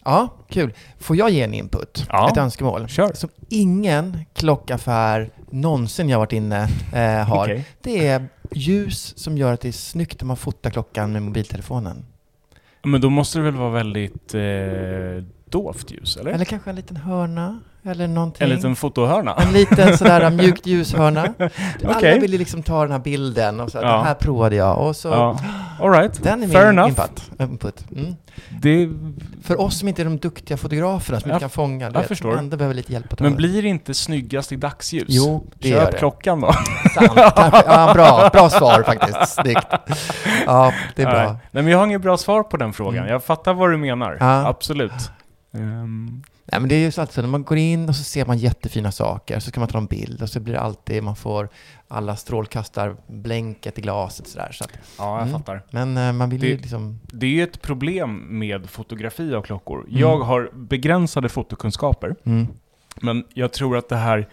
ja, 0.03 0.27
kul. 0.49 0.73
Får 0.99 1.15
jag 1.15 1.29
ge 1.29 1.41
en 1.41 1.53
input? 1.53 2.05
Ja. 2.09 2.31
Ett 2.31 2.37
önskemål? 2.37 2.87
Kör. 2.87 3.13
Som 3.13 3.29
ingen 3.49 4.25
klockaffär 4.33 5.29
någonsin 5.51 6.09
jag 6.09 6.19
varit 6.19 6.33
inne 6.33 6.67
eh, 6.93 7.27
har. 7.27 7.43
Okej. 7.43 7.65
Det 7.81 8.07
är 8.07 8.27
ljus 8.51 9.17
som 9.17 9.37
gör 9.37 9.53
att 9.53 9.61
det 9.61 9.67
är 9.67 9.71
snyggt 9.71 10.21
om 10.21 10.27
man 10.27 10.37
fotar 10.37 10.69
klockan 10.69 11.11
med 11.11 11.21
mobiltelefonen. 11.21 12.05
Men 12.83 13.01
då 13.01 13.09
måste 13.09 13.39
det 13.39 13.43
väl 13.43 13.55
vara 13.55 13.69
väldigt 13.69 14.33
eh, 14.33 15.23
dovt 15.45 15.91
ljus, 15.91 16.17
eller? 16.17 16.31
Eller 16.31 16.45
kanske 16.45 16.69
en 16.69 16.75
liten 16.75 16.97
hörna, 16.97 17.59
eller 17.85 18.07
någonting. 18.07 18.43
En 18.49 18.55
liten 18.55 18.75
fotohörna? 18.75 19.35
En 19.35 19.53
liten 19.53 19.97
sådär 19.97 20.29
mjukt 20.37 20.65
ljushörna. 20.67 21.21
Alla 21.21 21.49
Okej. 21.97 22.19
vill 22.19 22.31
ju 22.31 22.37
liksom 22.37 22.63
ta 22.63 22.81
den 22.81 22.91
här 22.91 22.99
bilden 22.99 23.59
och 23.59 23.71
så, 23.71 23.77
Ja. 23.77 23.83
det 23.97 24.03
här 24.03 24.13
provade 24.13 24.55
jag 24.55 24.77
och 24.87 24.95
så... 24.95 25.07
Ja. 25.07 25.39
All 25.81 25.91
right. 25.91 26.23
Den 26.23 26.43
är 26.43 26.47
Fair 26.47 26.65
min 26.71 26.79
enough. 26.79 26.89
input. 26.89 27.31
input. 27.39 27.85
Mm. 27.95 28.15
Det, 28.61 28.89
För 29.43 29.61
oss 29.61 29.79
som 29.79 29.87
inte 29.87 30.01
är 30.01 30.03
de 30.05 30.17
duktiga 30.17 30.57
fotograferna, 30.57 31.19
som 31.19 31.29
Jag 31.29 31.35
inte 31.35 31.43
kan 31.43 31.49
fånga, 31.49 31.91
jag 31.93 32.05
förstår. 32.05 32.37
ändå 32.37 32.57
behöver 32.57 32.75
lite 32.75 32.93
hjälp 32.93 33.13
att 33.13 33.17
ta 33.19 33.23
men 33.23 33.35
blir 33.35 33.61
det 33.61 33.67
inte 33.67 33.93
snyggast 33.93 34.51
i 34.51 34.55
dagsljus? 34.55 35.05
Jo, 35.09 35.47
det 35.59 35.67
Köp 35.69 35.77
gör 35.77 35.91
det. 35.91 35.97
klockan 35.97 36.41
då. 36.41 36.53
Sant. 36.95 37.11
Ja, 37.15 37.91
bra. 37.93 38.29
Bra 38.33 38.49
svar 38.49 38.83
faktiskt. 38.83 39.33
Snyggt. 39.41 39.67
Ja, 40.45 40.73
det 40.95 41.01
är 41.03 41.09
bra. 41.11 41.23
Nej. 41.23 41.35
Men 41.51 41.67
jag 41.67 41.77
har 41.77 41.85
inget 41.85 42.01
bra 42.01 42.17
svar 42.17 42.43
på 42.43 42.57
den 42.57 42.73
frågan. 42.73 42.97
Mm. 42.99 43.11
Jag 43.11 43.23
fattar 43.23 43.53
vad 43.53 43.71
du 43.71 43.77
menar. 43.77 44.17
Ja. 44.19 44.47
Absolut. 44.47 45.11
Ehm, 45.53 46.23
Nej, 46.51 46.59
men 46.61 46.69
det 46.69 46.75
är 46.75 46.79
ju 46.79 46.91
så 46.91 47.01
alltså, 47.01 47.21
när 47.21 47.27
man 47.29 47.43
går 47.43 47.57
in 47.57 47.89
och 47.89 47.95
så 47.95 48.03
ser 48.03 48.25
man 48.25 48.37
jättefina 48.37 48.91
saker, 48.91 49.39
så 49.39 49.49
ska 49.49 49.59
man 49.59 49.69
ta 49.69 49.77
en 49.77 49.85
bild 49.85 50.21
och 50.21 50.29
så 50.29 50.39
blir 50.39 50.53
det 50.53 50.59
alltid, 50.59 51.03
man 51.03 51.15
får 51.15 51.49
alla 51.87 52.15
strålkastarblänket 52.15 53.77
i 53.79 53.81
glaset 53.81 54.27
sådär. 54.27 54.51
Så 54.51 54.63
att, 54.63 54.71
ja, 54.97 55.19
jag 55.19 55.27
Mm. 55.27 55.39
fattar. 55.39 55.63
men 55.71 55.97
eh, 55.97 56.13
man 56.13 56.29
vill 56.29 56.43
ju 56.43 56.55
Det- 56.55 56.61
liksom... 56.61 56.99
Det 57.03 57.25
är 57.25 57.29
ju 57.31 57.43
ett 57.43 57.61
problem 57.61 58.25
med 58.39 58.69
fotografi 58.69 59.33
av 59.35 59.41
klockor. 59.41 59.85
Mm. 59.87 59.99
Jag 60.01 60.19
har 60.19 60.49
begränsade 60.53 61.29
fotokunskaper, 61.29 62.15
Mm. 62.23 62.47
men 63.01 63.23
jag 63.33 63.53
tror 63.53 63.77
att 63.77 63.89
det 63.89 63.95
här 63.97 64.29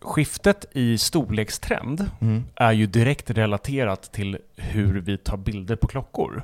skiftet 0.00 0.64
i 0.72 0.98
storlekstrend 0.98 2.10
Mm. 2.20 2.44
är 2.54 2.72
ju 2.72 2.86
direkt 2.86 3.30
relaterat 3.30 4.12
till 4.12 4.38
hur 4.56 5.00
vi 5.00 5.18
tar 5.18 5.36
bilder 5.36 5.76
på 5.76 5.86
klockor. 5.86 6.42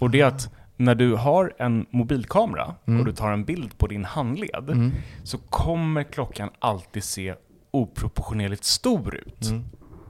Och 0.00 0.10
det 0.10 0.20
är 0.20 0.26
att 0.26 0.50
när 0.76 0.94
du 0.94 1.14
har 1.14 1.52
en 1.58 1.86
mobilkamera 1.90 2.74
Mm. 2.86 3.00
och 3.00 3.06
du 3.06 3.12
tar 3.12 3.32
en 3.32 3.44
bild 3.44 3.78
på 3.78 3.86
din 3.86 4.04
handled 4.04 4.70
Mm. 4.70 4.92
så 5.22 5.38
kommer 5.38 6.02
klockan 6.02 6.50
alltid 6.58 7.04
se 7.04 7.34
oproportionerligt 7.70 8.64
stor 8.64 9.14
ut. 9.14 9.46
Mm. 9.50 9.64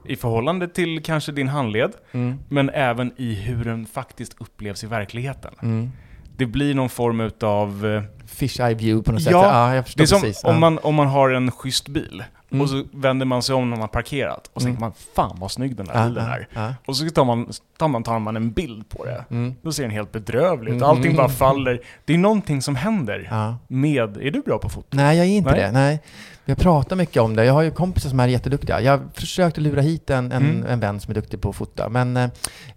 i 0.07 0.17
förhållande 0.17 0.69
till 0.69 1.03
kanske 1.03 1.33
din 1.33 1.49
handled, 1.49 1.93
Mm. 2.13 2.39
men 2.49 2.71
även 2.71 3.13
i 3.17 3.35
hur 3.35 3.65
den 3.65 3.87
faktiskt 3.87 4.35
upplevs 4.41 4.85
i 4.85 4.87
verkligheten. 4.87 5.55
Mm. 5.63 5.91
Det 6.37 6.47
blir 6.47 6.75
någon 6.75 6.89
form 6.89 7.21
utav... 7.21 8.03
Fish 8.27 8.61
eye 8.61 8.75
view 8.75 9.05
på 9.05 9.13
något 9.13 9.23
sätt. 9.23 9.33
Ja, 9.33 9.69
Ja, 9.71 9.75
jag 9.75 9.85
förstår 9.85 9.99
det 9.99 10.05
är 10.05 10.07
som 10.07 10.21
precis. 10.21 10.45
om, 10.45 10.53
ja. 10.55 10.59
man, 10.61 10.79
om 10.79 10.95
man 10.95 11.07
har 11.07 11.31
en 11.31 11.51
schysst 11.51 11.89
bil, 11.89 12.25
Mm. 12.51 12.63
och 12.63 12.71
så 12.71 12.85
vänder 12.93 13.27
man 13.27 13.43
sig 13.43 13.55
om 13.55 13.63
när 13.71 13.77
man 13.77 13.81
har 13.81 13.89
parkerat, 13.89 14.51
och 14.53 14.63
så 14.63 14.69
Mm. 14.69 14.77
tänker 14.77 14.81
man 14.81 14.93
'Fan 15.15 15.37
vad 15.41 15.51
snygg 15.51 15.77
den 15.77 15.87
där 15.87 15.95
Ja, 16.03 16.09
bilen 16.09 16.25
ja, 16.27 16.35
är' 16.37 16.49
ja. 16.55 16.75
Och 16.87 16.97
så 16.97 17.09
tar 17.11 17.25
man, 17.25 17.49
tar, 17.79 17.89
man, 17.89 18.03
tar 18.03 18.19
man 18.19 18.37
en 18.37 18.51
bild 18.53 18.89
på 18.89 19.05
det. 19.05 19.25
Mm. 19.31 19.55
Då 19.63 19.73
ser 19.73 19.83
den 19.83 19.93
helt 19.93 20.13
bedrövlig 20.13 20.71
ut, 20.73 20.77
Mm. 20.77 20.89
allting 20.89 21.17
bara 21.17 21.29
faller. 21.29 21.81
Det 22.05 22.15
är 22.15 22.19
någonting 22.19 22.63
som 22.63 22.77
händer 22.77 23.29
Ja. 23.31 23.57
med... 23.69 24.17
Är 24.17 24.31
du 24.31 24.41
bra 24.41 24.59
på 24.59 24.69
foto? 24.69 24.87
Nej, 24.91 25.17
jag 25.17 25.27
är 25.27 25.31
inte 25.31 25.51
Nej. 25.51 25.61
det. 25.61 25.73
Nej. 25.73 26.01
Vi 26.45 26.53
har 26.53 26.57
pratat 26.57 26.99
mycket 26.99 27.23
om 27.23 27.37
det. 27.37 27.45
Jag 27.45 27.53
har 27.55 27.63
ju 27.63 27.71
kompisar 27.71 28.11
som 28.11 28.21
är 28.21 28.29
jätteduktiga. 28.29 28.81
Jag 28.81 29.01
försökte 29.15 29.61
lura 29.61 29.81
hit 29.81 30.11
en, 30.11 30.33
en, 30.33 30.43
Mm. 30.51 30.67
en 30.67 30.81
vän 30.81 31.01
som 31.01 31.11
är 31.11 31.15
duktig 31.15 31.41
på 31.41 31.49
att 31.51 31.57
fota, 31.57 31.89
men 31.89 32.17
eh, 32.17 32.31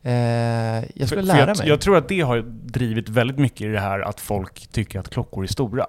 eh, 0.04 0.14
jag 0.96 1.08
skulle 1.08 1.08
För- 1.08 1.16
för 1.16 1.22
lära 1.22 1.48
jag, 1.48 1.58
mig. 1.58 1.68
jag 1.68 1.82
tror 1.82 1.98
att 1.98 2.10
det 2.10 2.22
har 2.22 2.38
drivit 2.66 3.10
väldigt 3.10 3.38
mycket 3.40 3.62
i 3.62 3.66
det 3.68 3.80
här 3.80 4.00
att 4.00 4.20
folk 4.20 4.68
tycker 4.68 5.00
att 5.00 5.10
klockor 5.10 5.37
är 5.44 5.48
stora. 5.48 5.86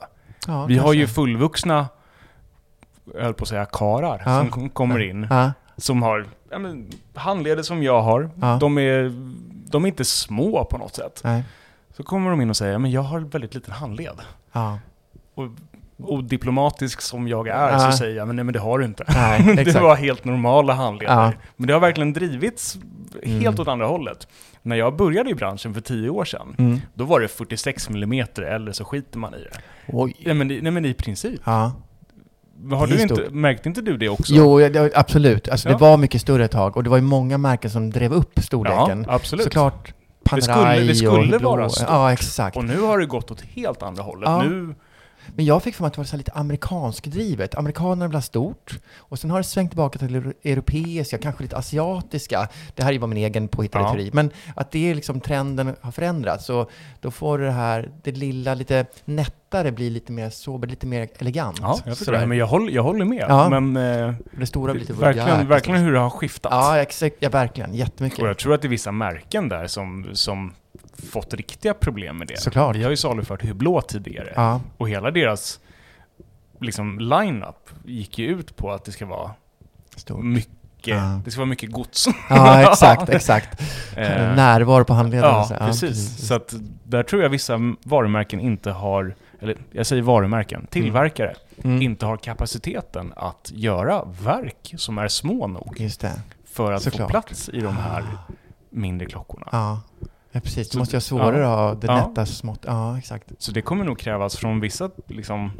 ja, 0.46 0.64
Vi 0.66 0.74
har 0.76 0.84
kanske. 0.84 0.98
ju 1.00 1.06
fullvuxna, 1.06 1.86
jag 3.14 3.22
höll 3.22 3.34
på 3.34 3.42
att 3.42 3.48
säga 3.48 3.64
karar, 3.64 4.22
Ja. 4.26 4.38
som 4.40 4.48
kom- 4.50 4.68
kommer 4.68 4.98
in. 5.00 5.26
Ja, 5.30 5.52
Som 5.76 6.02
har 6.02 6.26
ja, 6.50 6.58
men, 6.58 6.90
handleder 7.14 7.62
som 7.62 7.82
jag 7.82 8.02
har. 8.02 8.30
De, 8.60 8.78
är, 8.78 9.12
de 9.70 9.84
är 9.84 9.88
inte 9.88 10.04
små 10.04 10.64
på 10.64 10.78
något 10.78 10.94
sätt. 10.94 11.20
nej. 11.24 11.42
Så 11.96 12.02
kommer 12.02 12.30
de 12.30 12.40
in 12.40 12.50
och 12.50 12.56
säger, 12.56 12.78
men 12.78 12.90
jag 12.90 13.02
har 13.02 13.20
väldigt 13.20 13.54
liten 13.54 13.72
handled. 13.74 14.20
Och, 15.34 15.48
och 16.02 16.24
diplomatisk 16.24 17.00
som 17.00 17.28
jag 17.28 17.48
är 17.48 17.78
så 17.78 17.92
säger 17.96 18.16
jag, 18.16 18.26
men 18.26 18.36
nej 18.36 18.44
men 18.44 18.52
det 18.52 18.58
har 18.60 18.78
du 18.78 18.84
inte. 18.84 19.04
Nej, 19.08 19.54
det 19.64 19.80
var 19.80 19.96
helt 19.96 20.24
normala 20.24 20.72
handleder. 20.74 21.38
Men 21.56 21.66
det 21.66 21.72
har 21.72 21.80
verkligen 21.80 22.12
drivits 22.12 22.78
helt 23.24 23.40
Mm. 23.46 23.60
åt 23.60 23.68
andra 23.68 23.86
hållet. 23.86 24.28
När 24.62 24.76
jag 24.76 24.96
började 24.96 25.30
i 25.30 25.34
branschen 25.34 25.74
för 25.74 25.80
tio 25.80 26.08
år 26.10 26.24
sedan, 26.24 26.54
Mm. 26.58 26.80
då 26.94 27.04
var 27.04 27.20
det 27.20 27.28
46 27.28 27.88
mm 27.88 28.26
eller 28.36 28.72
så 28.72 28.84
skiter 28.84 29.18
man 29.18 29.34
i 29.34 29.38
det. 29.38 29.50
Oj. 29.86 30.16
Nej 30.24 30.34
men, 30.34 30.48
nej, 30.48 30.70
men 30.72 30.84
i 30.84 30.94
princip. 30.94 31.40
Ja. 31.44 31.72
Har 32.72 32.86
du 32.86 33.02
inte, 33.02 33.14
stort. 33.14 33.30
märkte 33.30 33.68
inte 33.68 33.80
du 33.80 33.96
det 33.96 34.08
också? 34.08 34.34
Jo, 34.34 34.60
ja, 34.60 34.88
absolut. 34.94 35.48
Alltså, 35.48 35.68
Ja. 35.68 35.72
Det 35.74 35.80
var 35.80 35.96
mycket 35.96 36.20
större 36.20 36.44
ett 36.44 36.50
tag 36.50 36.76
och 36.76 36.84
det 36.84 36.90
var 36.90 36.96
ju 36.96 37.02
många 37.02 37.38
märken 37.38 37.70
som 37.70 37.90
drev 37.90 38.12
upp 38.12 38.38
storleken. 38.42 39.04
Ja, 39.08 39.14
absolut. 39.14 39.44
Såklart 39.44 39.92
Det 40.34 40.42
skulle- 40.42 40.54
Panerai 40.56 40.86
det 40.88 40.94
skulle 40.94 41.36
och 41.36 41.42
vara 41.42 41.68
stort. 41.68 41.86
Ja, 41.88 42.12
exakt. 42.12 42.56
Och 42.56 42.64
nu 42.64 42.80
har 42.80 42.98
det 42.98 43.06
gått 43.06 43.30
åt 43.30 43.40
helt 43.40 43.82
andra 43.82 44.02
hållet. 44.02 44.28
Ja. 44.28 44.42
Nu, 44.42 44.74
Men 45.36 45.44
jag 45.44 45.62
fick 45.62 45.74
för 45.74 45.82
mig 45.82 45.86
att 45.86 45.92
det 45.94 45.98
var 46.00 46.04
så 46.04 46.10
här 46.12 46.18
lite 46.18 46.32
amerikanskdrivet. 46.32 47.54
Amerikanerna 47.54 48.06
vill 48.06 48.14
ha 48.16 48.22
stort. 48.22 48.78
Och 48.98 49.18
sen 49.18 49.30
har 49.30 49.38
det 49.38 49.44
svängt 49.44 49.70
tillbaka 49.70 49.98
till 49.98 50.32
europeiska, 50.44 51.18
kanske 51.18 51.42
lite 51.42 51.56
asiatiska. 51.56 52.48
Det 52.74 52.82
här 52.82 52.88
är 52.90 52.92
ju 52.92 52.98
bara 52.98 53.06
min 53.06 53.18
egen 53.18 53.48
påhittade 53.48 53.84
Ja. 53.84 53.90
teori. 53.90 54.10
Men 54.12 54.30
att 54.56 54.70
det 54.70 54.90
är 54.90 54.94
liksom 54.94 55.20
trenden 55.20 55.76
har 55.80 55.92
förändrats. 55.92 56.46
Så 56.46 56.70
då 57.00 57.10
får 57.10 57.38
det 57.38 57.50
här, 57.50 57.90
det 58.02 58.12
lilla 58.12 58.54
lite 58.54 58.86
nättare 59.04 59.72
bli 59.72 59.90
lite 59.90 60.12
mer 60.12 60.30
sober, 60.30 60.68
lite 60.68 60.86
mer 60.86 61.08
elegant. 61.18 61.58
ja, 61.60 61.78
jag, 61.84 61.96
det. 62.06 62.26
men 62.26 62.38
jag, 62.38 62.46
håller, 62.46 62.72
jag 62.72 62.82
håller 62.82 63.04
med. 63.04 63.24
Ja. 63.28 63.48
Men 63.60 63.76
eh, 63.76 64.14
det 64.38 64.46
stora 64.46 64.72
blir 64.72 64.80
lite 64.80 64.92
verkligen, 64.92 65.28
vulgärt. 65.28 65.48
verkligen 65.50 65.80
hur 65.80 65.92
det 65.92 65.98
har 65.98 66.10
skiftat. 66.10 66.52
Ja, 66.52 66.78
exakt. 66.78 67.16
Ja, 67.20 67.28
verkligen. 67.28 67.74
Jättemycket. 67.74 68.18
Och 68.18 68.28
jag 68.28 68.38
tror 68.38 68.54
att 68.54 68.62
det 68.62 68.68
är 68.68 68.70
vissa 68.70 68.92
märken 68.92 69.48
där 69.48 69.66
som, 69.66 70.06
som 70.12 70.54
fått 71.10 71.34
riktiga 71.34 71.74
problem 71.74 72.18
med 72.18 72.26
det. 72.28 72.40
Såklart. 72.40 72.76
Vi 72.76 72.82
har 72.82 72.90
ju 72.90 72.96
salufört 72.96 73.42
Hublot 73.44 73.88
tidigare. 73.88 74.32
Ja, 74.36 74.60
Och 74.76 74.88
hela 74.88 75.10
deras 75.10 75.60
liksom, 76.60 76.98
line-up 76.98 77.70
gick 77.84 78.18
ju 78.18 78.26
ut 78.26 78.56
på 78.56 78.70
att 78.72 78.84
det 78.84 78.92
ska 78.92 79.06
vara 79.06 79.30
stort. 79.96 80.24
mycket, 80.24 80.54
Ja. 80.84 81.20
det 81.24 81.30
ska 81.30 81.40
vara 81.40 81.48
mycket 81.48 81.70
gods. 81.72 82.08
Ja, 82.30 82.70
exakt, 82.70 83.08
exakt. 83.08 83.60
Eh, 83.96 84.34
Närvaro 84.34 84.84
på 84.84 84.94
handleden. 84.94 85.30
Ja, 85.30 85.44
så. 85.44 85.54
precis. 85.54 86.26
Så 86.26 86.34
att 86.34 86.54
där 86.84 87.02
tror 87.02 87.22
jag 87.22 87.30
vissa 87.30 87.58
varumärken 87.84 88.40
inte 88.40 88.70
har, 88.70 89.14
eller 89.40 89.56
jag 89.72 89.86
säger 89.86 90.02
varumärken, 90.02 90.66
tillverkare, 90.70 91.34
Mm. 91.64 91.82
inte 91.82 92.06
har 92.06 92.16
kapaciteten 92.16 93.12
att 93.16 93.50
göra 93.54 94.04
verk 94.22 94.74
som 94.76 94.98
är 94.98 95.08
små 95.08 95.46
nog 95.46 95.88
för 96.54 96.72
att 96.72 96.82
Såklart. 96.82 97.00
få 97.06 97.10
plats 97.10 97.48
i 97.48 97.60
de 97.60 97.76
här 97.76 98.04
mindre 98.70 99.06
klockorna. 99.06 99.48
Ja, 99.52 99.80
ja 100.38 100.42
precis. 100.44 100.72
Så- 100.72 100.78
måste 100.78 100.94
vara 100.96 101.00
svårare 101.00 101.38
ja. 101.42 101.52
att 101.52 101.58
ha 101.58 101.74
det 101.74 101.86
Ja. 101.86 101.96
nätta 102.08 102.26
smått. 102.26 102.64
Ja, 102.66 102.98
exakt. 102.98 103.32
Så 103.38 103.52
det 103.52 103.62
kommer 103.62 103.84
nog 103.84 103.98
krävas 103.98 104.36
från 104.36 104.60
vissa, 104.60 104.90
liksom, 105.06 105.50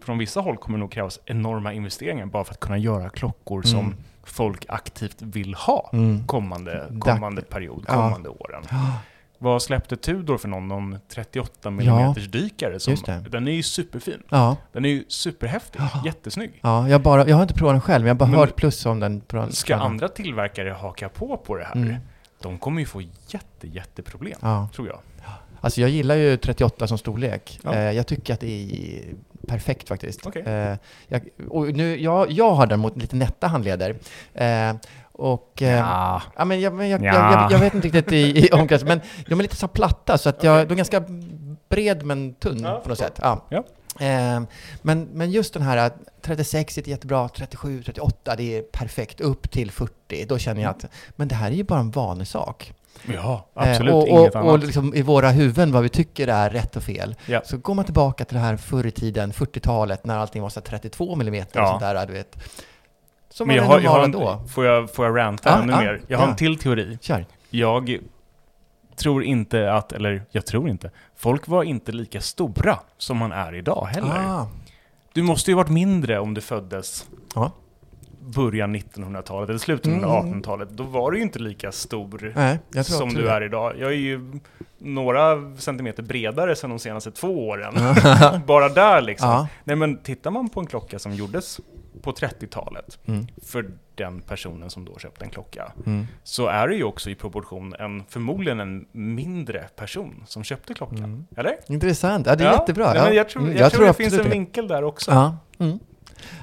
från 0.00 0.18
vissa 0.18 0.40
håll 0.40 0.56
kommer 0.56 0.78
nog 0.78 0.92
krävas 0.92 1.20
enorma 1.24 1.72
investeringar 1.72 2.26
bara 2.26 2.44
för 2.44 2.52
att 2.52 2.60
kunna 2.60 2.78
göra 2.78 3.08
klockor 3.10 3.62
som 3.62 3.78
Mm. 3.78 3.94
folk 4.24 4.64
aktivt 4.68 5.22
vill 5.22 5.54
ha 5.54 5.90
Mm. 5.92 6.26
kommande, 6.26 6.86
Dack- 6.90 7.00
kommande 7.00 7.42
period, 7.42 7.84
Ja. 7.88 7.94
kommande 7.94 8.28
åren. 8.28 8.62
Ja, 8.70 8.92
Vad 9.38 9.62
släppte 9.62 9.96
Tudor 9.96 10.38
för 10.38 10.48
någon? 10.48 10.68
Någon 10.68 10.98
38 11.08 11.68
mm 11.68 12.14
dykare? 12.30 12.80
Som. 12.80 12.96
Den 13.30 13.48
är 13.48 13.52
ju 13.52 13.62
superfin. 13.62 14.22
ja. 14.28 14.56
Den 14.72 14.84
är 14.84 14.88
ju 14.88 15.04
superhäftig, 15.08 15.80
Ja. 15.80 16.02
jättesnygg. 16.04 16.58
ja 16.62 16.88
jag, 16.88 17.02
bara, 17.02 17.28
jag 17.28 17.36
har 17.36 17.42
inte 17.42 17.54
provat 17.54 17.74
den 17.74 17.80
själv, 17.80 18.02
men 18.04 18.08
jag 18.08 18.14
har 18.14 18.18
bara 18.18 18.30
Men- 18.30 18.38
hört 18.38 18.56
plus 18.56 18.86
om 18.86 19.00
den. 19.00 19.20
På 19.20 19.36
den 19.36 19.52
Ska 19.52 19.76
andra 19.76 20.08
tillverkare 20.08 20.70
haka 20.70 21.08
på 21.08 21.36
på 21.36 21.56
det 21.56 21.64
här, 21.64 21.72
Mm. 21.76 21.94
De 22.42 22.58
kommer 22.58 22.80
ju 22.80 22.86
få 22.86 23.00
jätte, 23.26 23.68
jätteproblem, 23.68 24.38
Ja. 24.42 24.68
tror 24.74 24.88
jag. 24.88 24.98
Alltså 25.60 25.80
jag 25.80 25.90
gillar 25.90 26.14
ju 26.14 26.36
38 26.36 26.86
som 26.86 26.98
storlek. 26.98 27.60
Ja. 27.64 27.74
Eh, 27.74 27.92
jag 27.92 28.06
tycker 28.06 28.34
att 28.34 28.40
det 28.40 28.46
är 28.46 29.02
perfekt 29.48 29.88
faktiskt. 29.88 30.26
Okej. 30.26 30.42
Eh, 30.42 30.76
jag, 31.08 31.22
och 31.48 31.66
nu, 31.72 32.00
jag, 32.02 32.30
jag 32.30 32.50
har 32.54 32.66
däremot 32.66 32.96
lite 32.96 33.16
nätta 33.16 33.46
handleder. 33.46 33.96
Eh, 34.34 34.74
och, 35.12 35.52
Ja. 35.58 36.22
Ja, 36.36 36.44
men 36.44 36.60
jag, 36.60 36.86
jag, 36.86 37.02
Ja. 37.04 37.32
jag, 37.42 37.52
jag, 37.52 37.58
vet 37.58 37.74
inte 37.74 37.86
riktigt 37.88 38.12
i, 38.12 38.46
i 38.46 38.50
omkrets, 38.52 38.84
men 38.84 39.00
de 39.28 39.38
är 39.38 39.42
lite 39.42 39.56
så 39.56 39.68
platta 39.68 40.18
så 40.18 40.28
att 40.28 40.42
jag, 40.42 40.68
de 40.68 40.72
är 40.72 40.76
ganska 40.76 41.04
bred 41.68 42.02
men 42.04 42.34
tunn 42.34 42.60
Ja, 42.62 42.80
på 42.82 42.88
något 42.88 42.98
sätt. 42.98 43.18
Ja. 43.22 43.46
Ja. 43.98 44.04
Eh, 44.06 44.42
men, 44.82 45.02
men 45.12 45.30
just 45.30 45.54
den 45.54 45.62
här 45.62 45.90
36 46.22 46.78
är 46.78 46.88
jättebra, 46.88 47.28
37, 47.28 47.82
38 47.82 48.36
det 48.36 48.58
är 48.58 48.62
perfekt, 48.62 49.20
upp 49.20 49.50
till 49.50 49.70
40, 49.70 50.24
då 50.28 50.38
känner 50.38 50.62
jag 50.62 50.70
att 50.70 50.84
men 51.16 51.28
det 51.28 51.34
här 51.34 51.50
är 51.50 51.54
ju 51.54 51.64
bara 51.64 51.80
en 51.80 51.90
vanlig 51.90 52.26
sak. 52.26 52.72
Ja, 53.14 53.48
Eh, 53.56 53.62
absolut 53.70 53.94
och, 53.94 54.08
inget 54.08 54.34
och, 54.34 54.40
annat. 54.40 54.52
och 54.52 54.58
liksom 54.58 54.94
i 54.94 55.02
våra 55.02 55.30
huvuden 55.30 55.72
vad 55.72 55.82
vi 55.82 55.88
tycker 55.88 56.28
är 56.28 56.50
rätt 56.50 56.76
och 56.76 56.82
fel. 56.82 57.14
Ja. 57.26 57.42
Så 57.44 57.56
går 57.58 57.74
man 57.74 57.84
tillbaka 57.84 58.24
till 58.24 58.34
det 58.34 58.40
här 58.42 58.56
förr 58.56 58.86
i 58.86 58.90
tiden, 58.90 59.32
40-talet, 59.32 60.04
när 60.06 60.18
allting 60.18 60.42
var 60.42 60.48
så 60.48 60.60
här 60.60 60.64
32 60.64 61.12
mm 61.14 61.42
och 61.42 61.46
Ja. 61.52 61.66
sånt 61.68 61.80
där, 61.80 62.06
du 62.06 62.12
vet. 62.12 62.36
Som 63.30 63.48
Men 63.48 63.56
var 63.56 63.62
jag 63.64 63.68
har, 63.70 63.80
jag 63.80 63.90
har 63.90 64.04
en, 64.04 64.12
då. 64.12 64.44
får, 64.48 64.64
jag, 64.66 64.94
får 64.94 65.06
jag 65.06 65.16
ranta 65.18 65.48
Ja, 65.50 65.62
ännu 65.62 65.72
ja, 65.72 65.78
mer? 65.80 66.02
Jag 66.06 66.18
har 66.18 66.24
ja. 66.24 66.30
en 66.30 66.36
till 66.36 66.58
teori. 66.58 66.98
Kör. 67.00 67.26
Jag 67.50 67.98
tror 68.96 69.24
inte 69.24 69.72
att, 69.72 69.92
eller 69.92 70.22
jag 70.30 70.46
tror 70.46 70.68
inte, 70.68 70.90
folk 71.16 71.48
var 71.48 71.62
inte 71.62 71.92
lika 71.92 72.20
stora 72.20 72.78
som 72.98 73.16
man 73.16 73.32
är 73.32 73.54
idag 73.54 73.86
heller. 73.90 74.14
Ah. 74.28 74.46
Du 75.12 75.22
måste 75.22 75.50
ju 75.50 75.54
varit 75.54 75.68
mindre 75.70 76.18
om 76.18 76.34
du 76.34 76.40
föddes 76.40 77.06
Ja. 77.34 77.52
början 78.20 78.76
1900-talet 78.76 79.48
eller 79.48 79.58
slutet 79.58 80.04
av 80.04 80.18
Mm. 80.24 80.32
1800-talet. 80.42 80.68
Då 80.70 80.82
var 80.82 81.10
du 81.10 81.16
ju 81.16 81.22
inte 81.22 81.38
lika 81.38 81.72
stor 81.72 82.32
Nej, 82.36 82.84
som 82.84 83.08
du 83.14 83.28
är 83.28 83.40
idag. 83.42 83.74
Jag 83.78 83.90
är 83.92 83.96
ju 83.96 84.40
några 84.78 85.56
centimeter 85.56 86.02
bredare 86.02 86.56
sedan 86.56 86.70
de 86.70 86.78
senaste 86.78 87.10
två 87.10 87.48
åren. 87.48 87.74
Bara 88.46 88.68
där 88.68 89.00
liksom. 89.00 89.28
Ja. 89.28 89.48
Nej 89.64 89.76
men 89.76 89.96
tittar 89.96 90.30
man 90.30 90.48
på 90.48 90.60
en 90.60 90.66
klocka 90.66 90.98
som 90.98 91.14
gjordes 91.14 91.60
på 92.02 92.12
30-talet 92.12 92.98
Mm. 93.06 93.26
för 93.42 93.70
den 93.94 94.20
personen 94.22 94.70
som 94.70 94.84
då 94.84 94.98
köpte 94.98 95.24
en 95.24 95.30
klocka, 95.30 95.72
Mm. 95.86 96.06
så 96.22 96.46
är 96.46 96.68
det 96.68 96.74
ju 96.74 96.84
också 96.84 97.10
i 97.10 97.14
proportion 97.14 97.74
en, 97.78 98.04
förmodligen 98.08 98.60
en 98.60 98.86
mindre 98.92 99.68
person 99.76 100.24
som 100.26 100.44
köpte 100.44 100.74
klockan. 100.74 100.98
Mm. 101.04 101.26
Eller? 101.36 101.56
Intressant. 101.66 102.26
Ja, 102.26 102.36
det 102.36 102.44
är 102.44 102.48
Ja. 102.48 102.52
jättebra. 102.54 102.96
Ja. 102.96 103.12
jag 103.12 103.28
tror, 103.28 103.42
Mm, 103.42 103.56
jag 103.56 103.72
tror 103.72 103.82
det 103.84 103.90
absolut 103.90 104.10
finns 104.10 104.20
en 104.24 104.28
det. 104.30 104.34
vinkel 104.36 104.68
där 104.68 104.84
också. 104.84 105.10
Ja. 105.10 105.36
Mm. 105.58 105.78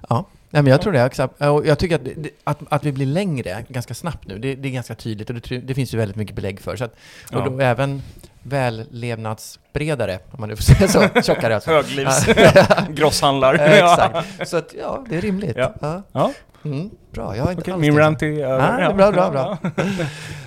ja. 0.10 0.26
Nej, 0.52 0.64
men 0.64 0.72
jag 0.72 0.82
tror 0.82 0.94
det. 0.94 1.50
Och 1.50 1.68
jag 1.68 1.80
tycker 1.80 1.96
att, 1.96 2.02
att, 2.44 2.60
att 2.70 2.84
vi 2.84 2.92
blir 2.92 3.06
längre 3.06 3.66
ganska 3.70 3.94
snabbt 3.94 4.28
nu, 4.28 4.40
det, 4.40 4.56
det 4.56 4.68
är 4.68 4.72
ganska 4.72 4.96
tydligt 4.96 5.30
och 5.30 5.36
det, 5.36 5.58
det 5.58 5.74
finns 5.74 5.94
ju 5.94 5.98
väldigt 5.98 6.16
mycket 6.18 6.36
belägg 6.36 6.62
för. 6.62 6.76
Så 6.76 6.84
att, 6.84 6.92
och 6.92 6.98
Ja. 7.40 7.50
då 7.50 7.60
även 7.60 8.02
vällevnadsbredare, 8.44 10.20
om 10.32 10.40
man 10.40 10.50
nu 10.50 10.56
får 10.56 10.64
säga 10.64 10.88
så, 10.88 11.22
tjockare 11.22 11.56
alltså. 11.56 11.72
Höglivs 11.72 12.26
grosshandlar. 12.90 13.56
Eh, 13.56 13.72
Exakt. 13.74 14.28
Så 14.50 14.58
att, 14.58 14.74
ja, 14.80 15.06
det 15.10 15.18
är 15.18 15.22
rimligt. 15.22 15.58
Ja. 15.58 15.74
Ja. 15.82 16.02
Ja. 16.12 16.32
Mm, 16.66 16.90
bra, 17.12 17.38
jag 17.38 17.44
har 17.44 17.52
inte 17.52 17.62
Okej, 17.62 17.74
alls 17.74 17.82
min 17.82 17.98
rant 17.98 18.22
är 18.22 18.28
över. 18.28 18.80
Ja, 18.82 18.90
är 18.90 18.94
bra, 18.94 19.12
bra, 19.12 19.32
bra. 19.32 19.58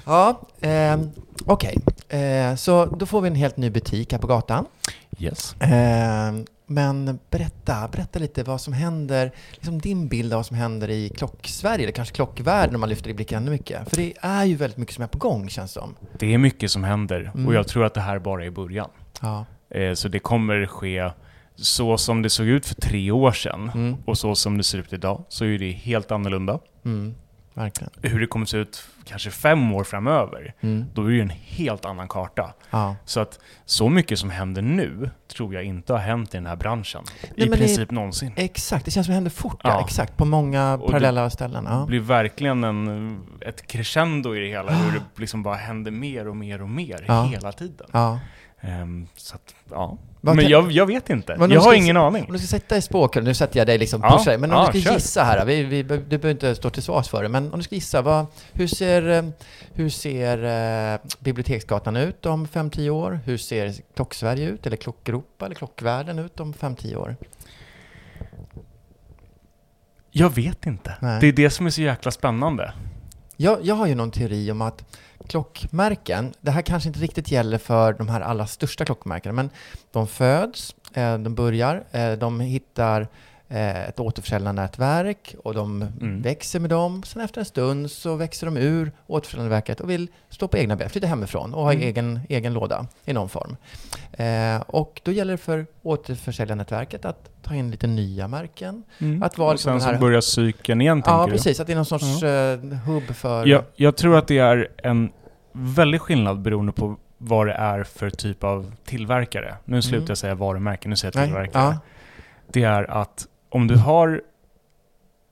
Ja, 0.07 0.41
ehm, 0.61 1.11
okej. 1.47 1.79
Eh, 2.09 2.55
så 2.55 2.85
då 2.87 3.07
får 3.07 3.21
vi 3.21 3.29
en 3.29 3.35
helt 3.35 3.57
ny 3.57 3.71
butik 3.71 4.13
här 4.13 4.19
på 4.19 4.27
gatan. 4.27 4.65
Yes. 5.19 5.55
Ehm, 5.61 6.45
men 6.67 7.19
berätta, 7.31 7.89
berätta 7.93 8.19
lite 8.19 8.43
vad 8.43 8.61
som 8.61 8.73
händer, 8.73 9.33
liksom 9.53 9.79
din 9.79 10.09
bild 10.09 10.33
av 10.33 10.37
vad 10.39 10.47
som 10.47 10.57
händer 10.57 10.91
i 10.91 11.09
klocksverige, 11.09 11.83
eller 11.85 11.93
kanske 11.93 12.15
klockvärlden 12.15 12.75
om 12.75 12.81
man 12.81 12.89
lyfter 12.89 13.11
i 13.11 13.15
blicken 13.15 13.43
ännu 13.43 13.51
mycket. 13.51 13.89
För 13.91 13.97
det 13.97 14.13
är 14.21 14.45
ju 14.45 14.55
väldigt 14.57 14.79
mycket 14.79 14.95
som 14.95 15.05
är 15.05 15.09
på 15.09 15.19
gång 15.19 15.49
känns 15.49 15.75
det 15.75 15.81
som. 15.81 15.95
Det 16.19 16.35
är 16.35 16.39
mycket 16.39 16.71
som 16.71 16.85
händer 16.85 17.31
Mm. 17.35 17.47
och 17.47 17.55
jag 17.55 17.69
tror 17.69 17.85
att 17.85 17.95
det 17.95 18.01
här 18.01 18.19
bara 18.19 18.45
är 18.45 18.51
början. 18.51 18.91
Ja. 19.21 19.45
Eh, 19.71 19.95
Så 19.95 20.09
det 20.09 20.19
kommer 20.19 20.67
ske 20.67 21.11
så 21.57 21.99
som 21.99 22.23
det 22.23 22.31
såg 22.31 22.47
ut 22.47 22.67
för 22.67 22.75
tre 22.75 23.11
år 23.11 23.33
sedan 23.33 23.71
Mm. 23.75 23.97
och 24.05 24.19
så 24.19 24.35
som 24.35 24.57
det 24.59 24.65
ser 24.65 24.79
ut 24.79 24.93
idag 24.93 25.25
så 25.29 25.45
är 25.45 25.59
det 25.59 25.71
helt 25.73 26.11
annorlunda. 26.11 26.59
Mm. 26.85 27.15
Verkligen. 27.55 27.91
hur 28.03 28.21
det 28.21 28.27
kommer 28.27 28.47
se 28.47 28.57
ut 28.57 28.85
kanske 29.05 29.31
fem 29.31 29.73
år 29.73 29.85
framöver, 29.85 30.55
Mm. 30.61 30.85
då 30.95 31.03
är 31.05 31.09
det 31.09 31.15
ju 31.15 31.21
en 31.21 31.31
helt 31.31 31.85
annan 31.85 32.09
karta. 32.09 32.55
Ja. 32.71 32.97
Så 33.05 33.21
att 33.21 33.39
så 33.65 33.89
mycket 33.89 34.19
som 34.19 34.31
händer 34.31 34.63
nu 34.63 35.11
tror 35.37 35.55
jag 35.55 35.65
inte 35.65 35.93
har 35.93 36.01
hänt 36.01 36.35
i 36.35 36.37
den 36.37 36.47
här 36.47 36.57
branschen. 36.57 37.03
Nej, 37.23 37.33
I 37.37 37.41
men 37.41 37.51
det- 37.51 37.57
princip 37.57 37.91
någonsin. 37.91 38.33
Exakt, 38.37 38.85
det 38.85 38.91
känns 38.91 39.07
som 39.07 39.11
det 39.13 39.15
händer 39.17 39.31
fort. 39.31 39.61
Ja. 39.65 39.71
Ja. 39.71 39.85
Exakt, 39.85 40.17
på 40.17 40.25
många 40.25 40.75
Och 40.75 40.91
parallella 40.91 41.31
ställen. 41.31 41.65
Det 41.65 41.71
Ja. 41.71 41.85
blir 41.87 42.01
verkligen 42.01 42.65
en, 42.65 43.23
ett 43.41 43.67
crescendo 43.67 44.37
i 44.37 44.41
det 44.41 44.47
hela, 44.49 44.73
hur 44.73 44.93
det 44.93 45.01
liksom 45.17 45.43
bara 45.43 45.57
händer 45.57 45.91
mer 45.91 46.29
och 46.29 46.37
mer 46.37 46.63
och 46.63 46.69
mer 46.69 47.27
hela 47.31 47.53
tiden. 47.53 47.87
Ehm, 48.65 49.07
så 49.17 49.35
att, 49.35 49.55
ja. 49.71 49.99
Vad 50.21 50.37
Men 50.37 50.49
jag, 50.49 50.73
jag 50.73 50.87
vet 50.87 51.11
inte. 51.11 51.37
Jag 51.51 51.61
har 51.61 51.75
ingen 51.75 51.97
aning. 51.97 52.25
Om 52.27 52.33
du 52.33 52.39
ska 52.39 52.47
sätta 52.47 52.77
i 52.77 52.83
spåkulan, 52.83 53.25
nu 53.25 53.35
sätter 53.35 53.59
jag 53.59 53.67
dig 53.67 53.79
liksom 53.79 54.01
Ja, 54.05 54.11
pushar 54.11 54.31
dig, 54.31 54.39
men 54.39 54.51
om 54.51 54.57
ja, 54.57 54.71
du 54.73 54.81
ska 54.81 54.89
kör. 54.89 54.95
gissa 54.95 55.23
här, 55.23 55.45
vi, 55.45 55.63
vi, 55.63 55.83
du 55.83 55.99
behöver 55.99 56.31
inte 56.31 56.55
stå 56.55 56.71
till 56.71 56.83
svars 56.83 57.09
för 57.09 57.23
det, 57.23 57.29
men 57.29 57.53
om 57.53 57.59
du 57.59 57.63
ska 57.63 57.75
gissa, 57.75 58.03
vad, 58.03 58.27
hur 58.53 58.67
ser, 58.67 59.09
eh, 59.09 59.25
hur 59.73 59.89
ser 59.89 60.45
eh, 60.95 61.01
Biblioteksgatan 61.19 61.97
ut 61.97 62.27
om 62.27 62.47
5-10 62.47 62.91
år? 62.91 63.21
Hur 63.25 63.37
ser 63.37 63.75
Klocksverige 63.95 64.49
ut, 64.49 64.67
eller 64.67 64.77
Klockeuropa, 64.77 65.47
eller 65.47 65.55
Klockvärlden 65.55 66.19
ut 66.19 66.41
om 66.41 66.53
5-10 66.53 66.97
år? 66.97 67.17
Jag 70.11 70.35
vet 70.35 70.67
inte. 70.67 70.95
Nej. 71.01 71.21
Det 71.21 71.27
är 71.27 71.33
det 71.33 71.51
som 71.51 71.67
är 71.67 71.71
så 71.71 71.83
jäkla 71.83 72.11
spännande. 72.11 72.73
Jag, 73.37 73.59
jag 73.63 73.75
har 73.75 73.87
ju 73.87 73.95
någon 73.95 74.11
teori 74.11 74.51
om 74.51 74.63
att 74.63 74.85
klockmärken, 75.29 76.33
det 76.41 76.51
här 76.51 76.63
kanske 76.63 76.89
inte 76.89 77.01
riktigt 77.01 77.31
gäller 77.31 77.59
för 77.59 77.93
de 77.93 78.09
här 78.09 78.21
allra 78.21 78.47
största 78.47 78.85
klockmärkena, 78.85 79.33
men 79.33 79.51
de 79.93 80.07
föds, 80.07 80.75
eh, 80.95 81.19
de 81.19 81.35
börjar, 81.35 81.85
eh, 81.93 82.13
de 82.13 82.41
hittar 82.41 83.09
ett 83.59 84.01
återförsäljarnätverk 84.01 85.35
och 85.45 85.55
de 85.55 85.83
Mm. 85.83 86.23
växer 86.23 86.61
med 86.61 86.71
dem. 86.71 87.03
Sen 87.03 87.23
efter 87.23 87.41
en 87.41 87.45
stund 87.45 87.91
så 87.91 88.15
växer 88.17 88.47
de 88.47 88.57
ur 88.57 88.93
återförsäljarnätverket 89.07 89.81
och 89.81 89.91
vill 89.91 90.09
stå 90.29 90.49
på 90.49 90.57
egna 90.59 90.77
ben, 90.77 90.91
flytta 90.91 91.07
hemifrån 91.07 91.55
och 91.55 91.63
ha 91.63 91.73
Mm. 91.73 91.83
egen, 91.89 92.21
egen 92.29 92.55
låda 92.55 92.87
i 93.05 93.13
någon 93.13 93.29
form. 93.29 93.57
Eh, 94.13 94.61
och 94.67 95.01
då 95.05 95.13
gäller 95.13 95.33
det 95.33 95.39
för 95.39 95.67
återförsäljarnätverket 95.83 97.05
att 97.05 97.31
ta 97.43 97.55
in 97.55 97.71
lite 97.71 97.87
nya 97.87 98.29
märken. 98.29 98.83
Att 99.23 99.39
vara 99.39 99.49
och 99.49 99.55
liksom 99.55 99.81
sen 99.81 99.89
här- 99.89 99.95
så 99.95 100.01
börjar 100.01 100.21
cykeln 100.21 100.81
igen, 100.81 101.03
Ja, 101.07 101.11
tänker 101.13 101.27
du? 101.27 101.33
precis. 101.33 101.61
Att 101.61 101.67
det 101.67 101.73
är 101.73 101.77
någon 101.77 101.85
sorts 101.87 102.23
eh, 102.23 102.59
hubb 102.79 103.03
för... 103.15 103.47
Jag, 103.47 103.65
jag 103.77 103.97
tror 103.97 104.17
att 104.19 104.27
det 104.29 104.39
är 104.39 104.69
en 104.83 105.11
väldig 105.53 106.01
skillnad 106.01 106.41
beroende 106.43 106.73
på 106.73 106.97
vad 107.19 107.47
det 107.47 107.53
är 107.53 107.85
för 107.85 108.11
typ 108.11 108.45
av 108.45 108.73
tillverkare. 108.85 109.55
Nu 109.65 109.83
slutar 109.83 109.97
Mm. 109.99 110.09
jag 110.09 110.19
säga 110.19 110.35
varumärke, 110.35 110.89
nu 110.89 110.97
säger 110.97 111.13
jag 111.17 111.21
Nej, 111.21 111.29
tillverkare. 111.29 111.63
ja. 111.65 111.79
Det 112.53 112.63
är 112.63 112.91
att 112.91 113.27
om 113.53 113.67
du 113.67 113.77
har 113.77 114.23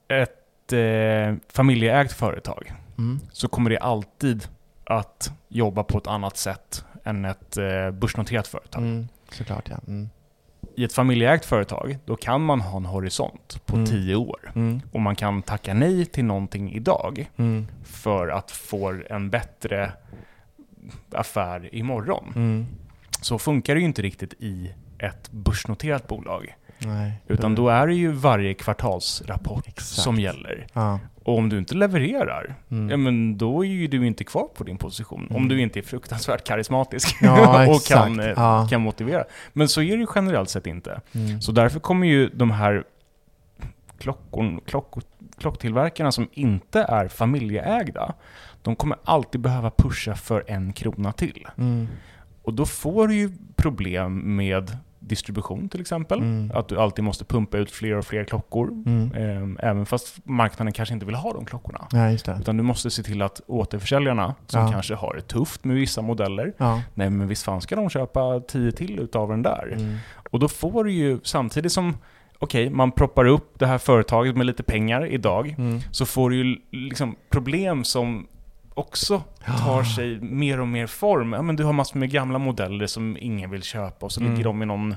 ett 0.08 0.72
eh, 0.72 1.34
familjeägt 1.48 2.12
företag 2.12 2.72
Mm. 2.98 3.20
så 3.32 3.48
kommer 3.48 3.70
det 3.70 3.78
alltid 3.78 4.48
att 4.84 5.32
jobba 5.48 5.82
på 5.84 5.98
ett 5.98 6.06
annat 6.06 6.36
sätt 6.36 6.84
än 7.04 7.24
ett 7.24 7.56
eh, 7.56 7.90
börsnoterat 7.90 8.46
företag. 8.46 8.82
Mm, 8.82 9.08
såklart 9.32 9.68
ja. 9.70 9.76
Mm. 9.86 10.10
I 10.76 10.84
ett 10.84 10.92
familjeägt 10.92 11.44
företag, 11.44 11.98
då 12.04 12.16
kan 12.16 12.40
man 12.44 12.60
ha 12.60 12.76
en 12.76 12.86
horisont 12.86 13.60
på 13.66 13.76
Mm. 13.76 13.86
tio 13.86 14.14
år. 14.16 14.52
Mm. 14.54 14.80
Och 14.92 15.00
man 15.00 15.16
kan 15.16 15.42
tacka 15.42 15.74
nej 15.74 16.04
till 16.06 16.24
någonting 16.24 16.72
idag 16.72 17.30
Mm. 17.36 17.66
för 17.84 18.28
att 18.28 18.50
få 18.50 19.00
en 19.10 19.30
bättre 19.30 19.92
affär 21.12 21.74
imorgon. 21.74 22.32
Mm. 22.36 22.66
Så 23.20 23.38
funkar 23.38 23.74
det 23.74 23.80
ju 23.80 23.86
inte 23.86 24.02
riktigt 24.02 24.34
i 24.38 24.74
ett 24.98 25.30
börsnoterat 25.30 26.06
bolag. 26.08 26.54
Nej. 26.86 27.12
Utan 27.26 27.54
då 27.54 27.68
är 27.68 27.86
det 27.86 27.94
ju 27.94 28.12
varje 28.12 28.54
kvartalsrapport 28.54 29.68
Exakt. 29.68 29.86
som 30.02 30.16
gäller. 30.20 30.66
Ja. 30.72 30.98
Och 31.24 31.38
om 31.38 31.48
du 31.48 31.58
inte 31.58 31.74
levererar, 31.74 32.54
Mm. 32.70 32.90
ja 32.90 32.96
men 32.96 33.38
då 33.38 33.64
är 33.64 33.68
ju 33.68 33.86
du 33.86 34.06
inte 34.06 34.24
kvar 34.24 34.48
på 34.54 34.64
din 34.64 34.76
position. 34.78 35.26
Om 35.30 35.36
Mm. 35.36 35.48
du 35.48 35.60
inte 35.60 35.78
är 35.78 35.82
fruktansvärt 35.82 36.44
karismatisk 36.46 37.16
Ja, 37.22 37.70
och 37.74 37.82
kan, 37.84 38.20
eh, 38.20 38.26
Ja. 38.26 38.66
kan 38.70 38.80
motivera. 38.80 39.24
Men 39.52 39.68
så 39.68 39.82
är 39.82 39.90
det 39.96 40.00
ju 40.00 40.06
generellt 40.14 40.50
sett 40.50 40.66
inte. 40.66 41.00
Mm. 41.14 41.40
Så 41.40 41.52
därför 41.52 41.80
kommer 41.80 42.06
ju 42.06 42.28
de 42.28 42.50
här 42.50 42.84
klockor, 43.98 44.60
klock, 44.66 44.94
klocktillverkarna 45.38 46.12
som 46.12 46.28
inte 46.32 46.82
är 46.82 47.08
familjeägda, 47.08 48.14
de 48.62 48.76
kommer 48.76 48.98
alltid 49.04 49.40
behöva 49.40 49.70
pusha 49.70 50.14
för 50.14 50.44
en 50.46 50.72
krona 50.72 51.12
till. 51.12 51.46
Mm. 51.58 51.88
Och 52.42 52.54
då 52.54 52.66
får 52.66 53.08
du 53.08 53.14
ju 53.14 53.32
problem 53.56 54.36
med 54.36 54.76
distribution 55.00 55.68
till 55.68 55.80
exempel. 55.80 56.18
Mm. 56.18 56.50
Att 56.54 56.68
du 56.68 56.80
alltid 56.80 57.04
måste 57.04 57.24
pumpa 57.24 57.58
ut 57.58 57.70
fler 57.70 57.96
och 57.96 58.04
fler 58.04 58.24
klockor. 58.24 58.68
Mm. 58.86 59.12
Ehm, 59.14 59.58
Även 59.62 59.86
fast 59.86 60.26
marknaden 60.26 60.72
kanske 60.72 60.94
inte 60.94 61.06
vill 61.06 61.14
ha 61.14 61.32
de 61.32 61.44
klockorna. 61.44 61.86
Ja. 61.92 62.10
Utan 62.40 62.56
du 62.56 62.62
måste 62.62 62.90
se 62.90 63.02
till 63.02 63.22
att 63.22 63.40
återförsäljarna, 63.46 64.34
som 64.46 64.60
Ja. 64.62 64.70
kanske 64.72 64.94
har 64.94 65.14
det 65.14 65.22
tufft 65.22 65.64
med 65.64 65.76
vissa 65.76 66.02
modeller, 66.02 66.52
Ja. 66.58 66.82
nej 66.94 67.10
men 67.10 67.28
visst 67.28 67.42
fan 67.44 67.60
ska 67.60 67.76
de 67.76 67.90
köpa 67.90 68.40
tio 68.40 68.72
till 68.72 68.98
utav 68.98 69.28
den 69.28 69.42
där. 69.42 69.72
Mm. 69.76 69.96
Och 70.30 70.38
då 70.38 70.48
får 70.48 70.84
du 70.84 70.92
ju, 70.92 71.18
samtidigt 71.22 71.72
som, 71.72 71.96
okej, 72.38 72.70
man 72.70 72.92
proppar 72.92 73.24
upp 73.24 73.58
det 73.58 73.66
här 73.66 73.78
företaget 73.78 74.36
med 74.36 74.46
lite 74.46 74.62
pengar 74.62 75.06
idag, 75.06 75.54
Mm. 75.58 75.80
så 75.90 76.06
får 76.06 76.30
du 76.30 76.36
ju 76.36 76.56
liksom 76.70 77.16
problem 77.30 77.84
som 77.84 78.26
också 78.74 79.22
tar 79.58 79.82
sig 79.84 80.20
mer 80.20 80.60
och 80.60 80.68
mer 80.68 80.86
form. 80.86 81.32
Ja, 81.32 81.42
men 81.42 81.56
du 81.56 81.64
har 81.64 81.72
massor 81.72 81.98
med 81.98 82.10
gamla 82.10 82.38
modeller 82.38 82.86
som 82.86 83.16
ingen 83.20 83.50
vill 83.50 83.62
köpa 83.62 84.06
och 84.06 84.12
så 84.12 84.20
Mm. 84.20 84.32
ligger 84.32 84.44
de 84.44 84.62
i 84.62 84.66
någon 84.66 84.94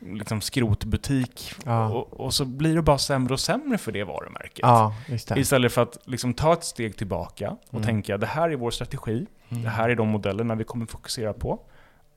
liksom, 0.00 0.40
skrotbutik. 0.40 1.52
Ja. 1.64 1.88
Och, 1.88 2.20
och 2.20 2.34
så 2.34 2.44
blir 2.44 2.74
det 2.74 2.82
bara 2.82 2.98
sämre 2.98 3.32
och 3.34 3.40
sämre 3.40 3.78
för 3.78 3.92
det 3.92 4.04
varumärket. 4.04 4.58
Ja, 4.62 4.94
det. 5.08 5.40
Istället 5.40 5.72
för 5.72 5.82
att 5.82 5.98
liksom 6.04 6.34
ta 6.34 6.52
ett 6.52 6.64
steg 6.64 6.96
tillbaka 6.96 7.50
och 7.50 7.74
Mm. 7.74 7.86
tänka 7.86 8.18
det 8.18 8.26
här 8.26 8.50
är 8.50 8.56
vår 8.56 8.70
strategi, 8.70 9.26
Mm. 9.48 9.62
det 9.62 9.68
här 9.70 9.88
är 9.88 9.94
de 9.96 10.08
modellerna 10.08 10.54
vi 10.54 10.64
kommer 10.64 10.86
fokusera 10.86 11.32
på. 11.32 11.60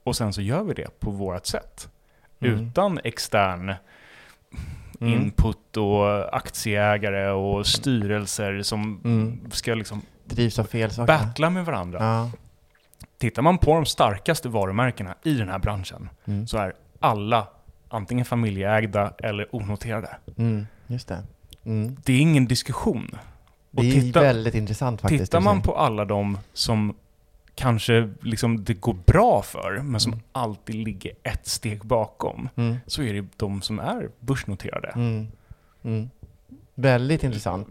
Och 0.03 0.15
sen 0.15 0.33
så 0.33 0.41
gör 0.41 0.63
vi 0.63 0.73
det 0.73 0.99
på 0.99 1.11
vårt 1.11 1.45
sätt. 1.45 1.89
Mm. 2.39 2.59
Utan 2.59 2.99
extern 3.03 3.73
Mm. 5.01 5.13
input 5.13 5.77
och 5.77 6.35
aktieägare 6.37 7.29
och 7.29 7.67
styrelser 7.67 8.61
som 8.61 9.01
Mm. 9.03 9.51
ska 9.51 9.73
liksom 9.75 10.01
Drivs 10.26 10.59
av 10.59 10.63
fel 10.63 10.91
saker. 10.91 11.07
battla 11.07 11.49
med 11.49 11.65
varandra. 11.65 11.99
Ja. 12.01 12.32
Tittar 13.17 13.41
man 13.41 13.57
på 13.57 13.73
de 13.76 13.86
starkaste 13.86 14.49
varumärkena 14.49 15.15
i 15.23 15.34
den 15.34 15.49
här 15.49 15.59
branschen 15.59 16.09
Mm. 16.26 16.47
så 16.47 16.57
är 16.57 16.73
alla 16.99 17.47
antingen 17.89 18.26
familjeägda 18.26 19.13
eller 19.17 19.55
onoterade. 19.55 20.15
Mm. 20.38 20.67
Just 20.88 21.07
det. 21.07 21.23
Mm. 21.63 21.97
Det 22.05 22.13
är 22.13 22.19
ingen 22.19 22.45
diskussion. 22.45 23.15
Det 23.71 23.88
är 23.88 23.91
titta- 24.01 24.21
väldigt 24.21 24.55
intressant 24.55 25.01
faktiskt. 25.01 25.23
Tittar 25.23 25.41
man 25.41 25.61
på 25.61 25.76
alla 25.78 26.05
de 26.05 26.38
som 26.53 26.95
kanske 27.55 28.09
liksom 28.21 28.63
det 28.63 28.73
går 28.73 28.93
bra 29.05 29.41
för, 29.41 29.80
men 29.84 29.99
som 29.99 30.13
Mm. 30.13 30.23
alltid 30.32 30.76
ligger 30.76 31.11
ett 31.23 31.47
steg 31.47 31.86
bakom. 31.86 32.49
Mm. 32.55 32.76
så 32.88 33.03
är 33.03 33.13
det 33.13 33.26
de 33.38 33.61
som 33.61 33.80
är 33.80 34.09
börsnoterade. 34.19 34.88
Mm. 34.95 35.28
Mm. 35.84 36.09
Väldigt 36.76 37.23
intressant. 37.23 37.67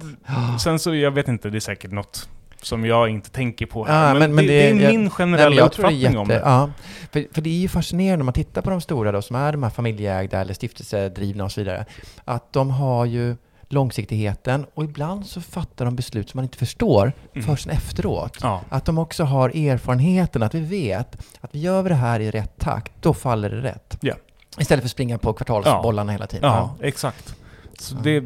Sen 0.61 0.79
så, 0.79 0.95
jag 0.95 1.11
vet 1.11 1.29
inte, 1.29 1.51
det 1.51 1.59
är 1.59 1.61
säkert 1.61 1.91
något 1.91 2.29
som 2.65 2.85
jag 2.87 3.09
inte 3.09 3.31
tänker 3.31 3.67
på 3.67 3.87
Ja, 3.89 3.93
här, 3.93 4.15
men, 4.15 4.37
det, 4.37 4.43
det 4.43 4.53
är 4.71 4.75
jag- 4.75 4.93
min 4.95 5.11
generella 5.11 5.49
men 5.49 5.59
jag 5.59 5.73
tror 5.73 5.87
det 5.89 5.93
är 5.93 5.97
uppfattning 5.97 6.19
om 6.19 6.29
det. 6.29 6.41
Ja, 6.45 6.71
för, 7.13 7.27
för 7.35 7.43
det 7.43 7.51
är 7.51 7.59
ju 7.61 7.69
fascinerande 7.69 8.23
om 8.23 8.27
man 8.27 8.33
tittar 8.33 8.63
på 8.63 8.71
de 8.71 8.81
stora 8.81 9.13
då, 9.13 9.23
som 9.23 9.37
är 9.37 9.53
de 9.53 9.63
här 9.63 9.71
familjeägda 9.71 10.41
eller 10.41 10.55
stiftelsedrivna 10.55 11.45
och 11.45 11.53
så 11.53 11.61
vidare, 11.61 11.85
att 12.25 12.53
de 12.53 12.71
har 12.71 13.05
ju 13.05 13.37
långsiktigheten 13.69 14.67
och 14.75 14.85
ibland 14.85 15.27
så 15.27 15.41
fattar 15.41 15.85
de 15.85 15.97
beslut 15.97 16.31
som 16.31 16.39
man 16.39 16.45
inte 16.45 16.59
förstår 16.59 17.13
Mm. 17.35 17.47
förrän 17.57 17.77
efteråt. 17.77 18.39
Ja. 18.43 18.61
Att 18.69 18.85
de 18.85 18.99
också 18.99 19.25
har 19.25 19.49
erfarenheten, 19.49 20.43
att 20.43 20.55
vi 20.55 20.61
vet 20.61 21.17
att 21.41 21.55
vi 21.55 21.59
gör 21.61 21.83
vi 21.83 21.89
det 21.89 21.95
här 21.95 22.21
i 22.21 22.31
rätt 22.31 22.59
takt, 22.59 22.93
då 23.01 23.15
faller 23.15 23.51
det 23.51 23.63
rätt. 23.63 23.99
Ja. 24.01 24.15
Istället 24.59 24.83
för 24.83 24.87
att 24.87 24.91
springa 24.91 25.19
på 25.19 25.33
kvartalsbollarna 25.33 26.13
hela 26.13 26.27
tiden. 26.27 26.51
ja, 26.51 26.75
exakt. 26.83 27.35
Så 27.79 27.95
Ja. 27.95 28.01
det, 28.03 28.25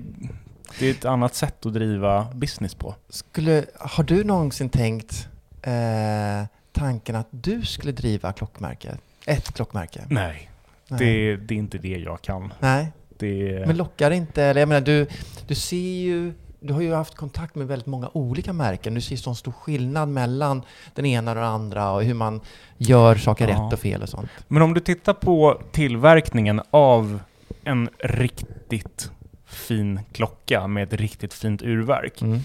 det 0.78 0.86
är 0.86 0.90
ett 0.90 1.04
annat 1.04 1.34
sätt 1.34 1.66
att 1.66 1.74
driva 1.74 2.26
business 2.34 2.74
på. 2.74 2.94
Skulle, 3.08 3.64
har 3.78 4.04
du 4.04 4.24
någonsin 4.24 4.68
tänkt 4.68 5.28
eh, 5.62 6.46
tanken 6.72 7.16
att 7.16 7.28
du 7.30 7.62
skulle 7.62 7.92
driva 7.92 8.32
klockmärke? 8.32 8.96
Ett 9.26 9.52
klockmärke? 9.54 10.04
Nej, 10.08 10.50
Nej. 10.88 10.98
Det, 10.98 11.36
det 11.36 11.54
är 11.54 11.58
inte 11.58 11.78
det 11.78 11.88
jag 11.98 12.22
kan. 12.22 12.52
Nej. 12.60 12.92
Det, 13.18 13.64
Men 13.66 13.76
lockar 13.76 14.10
inte? 14.10 14.42
Eller 14.42 14.60
jag 14.60 14.68
menar, 14.68 14.80
du, 14.80 15.06
du 15.46 15.54
ser 15.54 15.76
ju... 16.02 16.32
Du 16.60 16.72
har 16.72 16.80
ju 16.80 16.94
haft 16.94 17.14
kontakt 17.14 17.54
med 17.54 17.66
väldigt 17.66 17.86
många 17.86 18.10
olika 18.12 18.52
märken. 18.52 18.94
Du 18.94 19.00
ser 19.00 19.16
sån 19.16 19.36
stor 19.36 19.52
skillnad 19.52 20.08
mellan 20.08 20.62
den 20.94 21.06
ena 21.06 21.30
och 21.30 21.34
den 21.34 21.44
andra 21.44 21.90
och 21.92 22.02
hur 22.02 22.14
man 22.14 22.40
gör 22.76 23.14
saker 23.14 23.48
Ja. 23.48 23.54
rätt 23.54 23.72
och 23.72 23.78
fel 23.78 24.02
och 24.02 24.08
sånt. 24.08 24.30
Men 24.48 24.62
om 24.62 24.74
du 24.74 24.80
tittar 24.80 25.12
på 25.14 25.62
tillverkningen 25.72 26.60
av 26.70 27.20
en 27.64 27.88
riktigt 27.98 29.10
fin 29.48 30.00
klocka 30.12 30.66
med 30.66 30.82
ett 30.82 31.00
riktigt 31.00 31.34
fint 31.34 31.62
urverk. 31.62 32.22
Mm. 32.22 32.38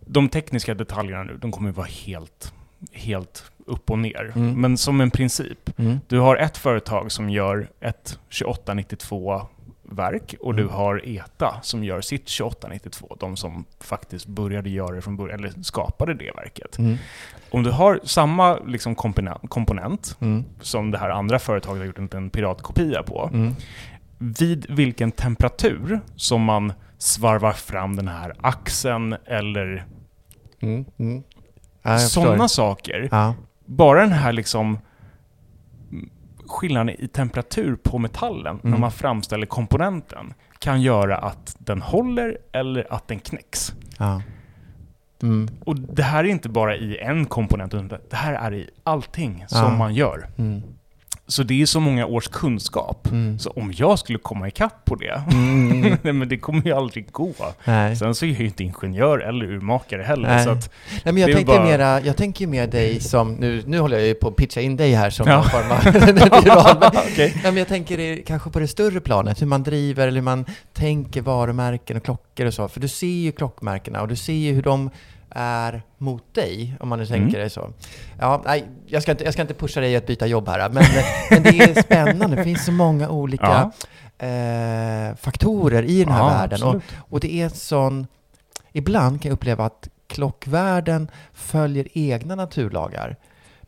De 0.00 0.28
tekniska 0.28 0.74
detaljerna 0.74 1.22
nu, 1.24 1.36
de 1.40 1.52
kommer 1.52 1.70
vara 1.72 1.86
helt, 1.86 2.52
helt 2.92 3.44
upp 3.66 3.90
och 3.90 3.98
ner. 3.98 4.32
Mm. 4.36 4.60
Men 4.60 4.76
som 4.76 5.00
en 5.00 5.10
princip. 5.10 5.78
Mm. 5.78 6.00
Du 6.08 6.18
har 6.18 6.36
ett 6.36 6.56
företag 6.56 7.12
som 7.12 7.30
gör 7.30 7.68
ett 7.80 8.18
2892 8.28 9.42
verk 9.82 10.34
och 10.40 10.54
du 10.54 10.66
har 10.66 11.02
ETA 11.08 11.60
som 11.62 11.84
gör 11.84 12.00
sitt 12.00 12.26
2892, 12.26 13.16
de 13.20 13.36
som 13.36 13.64
faktiskt 13.80 14.26
började 14.26 14.70
göra 14.70 14.94
det 14.94 15.02
från 15.02 15.16
början, 15.16 15.38
eller 15.38 15.62
skapade 15.62 16.14
det 16.14 16.30
verket. 16.36 16.78
Mm. 16.78 16.96
Om 17.50 17.62
du 17.62 17.70
har 17.70 18.00
samma 18.04 18.58
liksom 18.58 18.94
komponent, 18.94 19.50
komponent 19.50 20.16
Mm. 20.20 20.44
som 20.60 20.90
det 20.90 20.98
här 20.98 21.10
andra 21.10 21.38
företaget 21.38 21.78
har 21.78 21.86
gjort 21.86 22.14
en 22.14 22.30
piratkopia 22.30 23.02
på, 23.02 23.30
Mm. 23.32 23.54
Vid 24.18 24.66
vilken 24.68 25.12
temperatur 25.12 26.00
som 26.16 26.42
man 26.42 26.72
svarvar 26.98 27.52
fram 27.52 27.96
den 27.96 28.08
här 28.08 28.34
axeln 28.40 29.16
eller 29.24 29.86
Mm. 30.60 30.84
Mm. 30.98 31.22
Ja, 31.82 31.98
sådana 31.98 32.48
saker. 32.48 33.08
Ja. 33.10 33.34
Bara 33.66 34.00
den 34.00 34.12
här 34.12 34.32
liksom 34.32 34.78
mm, 35.90 36.10
skillnaden 36.46 36.94
i 36.98 37.08
temperatur 37.08 37.76
på 37.76 37.98
metallen 37.98 38.56
när 38.62 38.68
Mm. 38.68 38.80
man 38.80 38.92
framställer 38.92 39.46
komponenten 39.46 40.34
kan 40.58 40.82
göra 40.82 41.16
att 41.18 41.56
den 41.58 41.82
håller 41.82 42.38
eller 42.52 42.92
att 42.92 43.08
den 43.08 43.18
knäcks. 43.18 43.74
Ja. 43.98 44.22
Mm. 45.22 45.48
Och 45.64 45.80
det 45.80 46.02
här 46.02 46.24
är 46.24 46.28
inte 46.28 46.48
bara 46.48 46.76
i 46.76 46.98
en 46.98 47.26
komponent, 47.26 47.74
utan 47.74 47.88
det 47.88 48.16
här 48.16 48.32
är 48.34 48.54
i 48.54 48.70
allting 48.84 49.44
som 49.48 49.78
man 49.78 49.94
gör. 49.94 50.28
Mm. 51.28 51.30
Så 51.30 51.42
det 51.42 51.62
är 51.62 51.66
så 51.66 51.80
många 51.80 52.06
års 52.06 52.28
kunskap. 52.28 53.06
Mm. 53.10 53.38
Så 53.38 53.50
om 53.50 53.72
jag 53.76 53.98
skulle 53.98 54.18
komma 54.18 54.48
ikapp 54.48 54.84
på 54.84 54.94
det, 54.94 55.22
Mm. 55.32 55.80
nej 56.02 56.12
men 56.12 56.28
det 56.28 56.38
kommer 56.38 56.62
ju 56.66 56.72
aldrig 56.72 57.12
gå. 57.12 57.32
Nej. 57.64 57.96
Sen 57.96 58.14
så 58.14 58.24
är 58.24 58.30
jag 58.30 58.40
ju 58.40 58.46
inte 58.46 58.62
ingenjör 58.64 59.18
eller 59.18 59.46
urmakare 59.46 60.02
heller. 60.02 60.28
Nej. 60.28 60.44
Så 60.44 60.50
att, 60.50 60.70
Nej, 61.04 61.14
men 61.14 61.16
jag 61.16 61.26
tänkte 61.32 61.44
bara- 61.56 61.64
mera, 61.64 62.00
jag 62.00 62.16
tänker 62.16 62.46
mer 62.46 62.66
dig 62.66 63.00
som, 63.00 63.32
nu, 63.34 63.62
nu 63.66 63.78
håller 63.78 63.98
jag 63.98 64.06
ju 64.06 64.14
på 64.14 64.28
att 64.28 64.36
pitcha 64.36 64.60
in 64.60 64.76
dig 64.76 64.92
här 64.92 65.10
som 65.10 65.26
Ja. 65.28 65.34
någon 65.36 65.44
form 65.44 65.70
av 65.72 65.78
men, 66.80 66.90
Okej. 67.12 67.32
nej, 67.34 67.52
men 67.52 67.56
jag 67.56 67.68
tänker 67.68 68.22
kanske 68.26 68.50
på 68.50 68.58
det 68.60 68.68
större 68.68 69.00
planet, 69.00 69.42
hur 69.42 69.46
man 69.46 69.62
driver 69.62 70.08
eller 70.08 70.16
hur 70.20 70.24
man 70.24 70.44
tänker 70.72 71.22
varumärken 71.22 71.96
och 71.96 72.04
klockor 72.04 72.46
och 72.46 72.54
så. 72.54 72.68
För 72.68 72.80
du 72.80 72.88
ser 72.88 73.06
ju 73.06 73.32
klockmärkena 73.32 74.00
och 74.02 74.08
du 74.08 74.16
ser 74.16 74.32
ju 74.32 74.52
hur 74.54 74.62
de 74.62 74.90
är 75.30 75.82
mot 75.98 76.34
dig, 76.34 76.76
om 76.80 76.88
man 76.88 76.98
nu 76.98 77.06
tänker 77.06 77.28
Mm. 77.28 77.40
det 77.40 77.50
så. 77.50 77.70
Ja, 78.18 78.42
nej, 78.46 78.64
jag 78.86 79.02
ska, 79.02 79.10
inte, 79.12 79.24
jag 79.24 79.32
ska 79.32 79.42
inte 79.42 79.54
pusha 79.54 79.80
dig 79.80 79.96
att 79.96 80.06
byta 80.06 80.26
jobb 80.26 80.48
här, 80.48 80.68
men, 80.70 80.84
men 81.30 81.42
det 81.42 81.58
är 81.58 81.82
spännande. 81.82 82.36
Det 82.36 82.44
finns 82.44 82.64
så 82.64 82.72
många 82.72 83.08
olika 83.08 83.70
eh, 84.18 85.16
faktorer 85.16 85.82
i 85.82 86.04
den 86.04 86.12
här 86.14 86.20
Ja, 86.20 86.28
världen. 86.28 86.62
Och, 86.62 86.82
och 86.98 87.20
det 87.20 87.40
är 87.42 87.48
sån... 87.48 88.06
Ibland 88.72 89.22
kan 89.22 89.28
jag 89.28 89.34
uppleva 89.36 89.64
att 89.64 89.88
klockvärlden 90.06 91.10
följer 91.32 91.88
egna 91.92 92.34
naturlagar. 92.34 93.16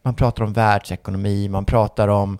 Man 0.02 0.14
pratar 0.14 0.44
om 0.44 0.52
världsekonomi, 0.52 1.48
man 1.48 1.64
pratar 1.64 2.08
om 2.08 2.38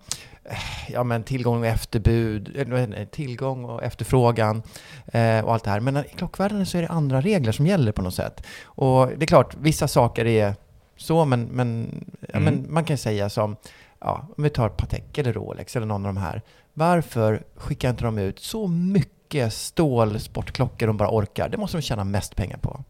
ja, 0.89 1.05
men 1.05 1.23
tillgång 1.23 1.59
och 1.61 1.67
efterbud, 1.67 2.67
nej, 2.69 3.07
tillgång 3.13 3.65
och 3.65 3.83
efterfrågan 3.83 4.63
eh, 5.07 5.41
och 5.45 5.53
allt 5.53 5.65
det 5.65 5.71
här. 5.71 5.81
Men 5.81 5.97
i 5.97 6.05
klockvärlden 6.17 6.67
så 6.67 6.79
är 6.79 6.83
det 6.83 6.89
andra 6.89 7.21
regler 7.21 7.53
som 7.53 7.67
gäller 7.67 7.93
på 7.93 8.03
något 8.03 8.15
sätt. 8.15 8.47
Och 8.65 9.09
det 9.09 9.25
är 9.25 9.27
klart, 9.27 9.55
vissa 9.61 9.89
saker 9.89 10.27
är 10.27 10.55
så, 10.97 11.25
men, 11.25 11.43
men, 11.45 11.89
ja, 12.21 12.39
Mm. 12.39 12.45
men 12.45 12.73
man 12.73 12.85
kan 12.85 12.99
säga 12.99 13.31
som, 13.31 13.57
ja, 14.01 14.27
om 14.37 14.45
vi 14.45 14.51
tar 14.51 14.69
Patek 14.69 15.19
eller 15.19 15.33
Rolex 15.33 15.77
eller 15.77 15.87
någon 15.87 16.07
av 16.07 16.15
de 16.15 16.21
här. 16.21 16.43
Varför 16.75 17.43
skickar 17.57 17.91
inte 17.91 18.05
de 18.05 18.19
ut 18.19 18.39
så 18.39 18.69
mycket 18.69 19.53
stålsportklockor 19.53 20.87
de 20.87 20.97
bara 20.97 21.11
orkar? 21.11 21.49
Det 21.49 21.57
måste 21.57 21.77
de 21.77 21.83
tjäna 21.83 22.05
mest 22.05 22.37
pengar 22.37 22.59
på. 22.59 22.85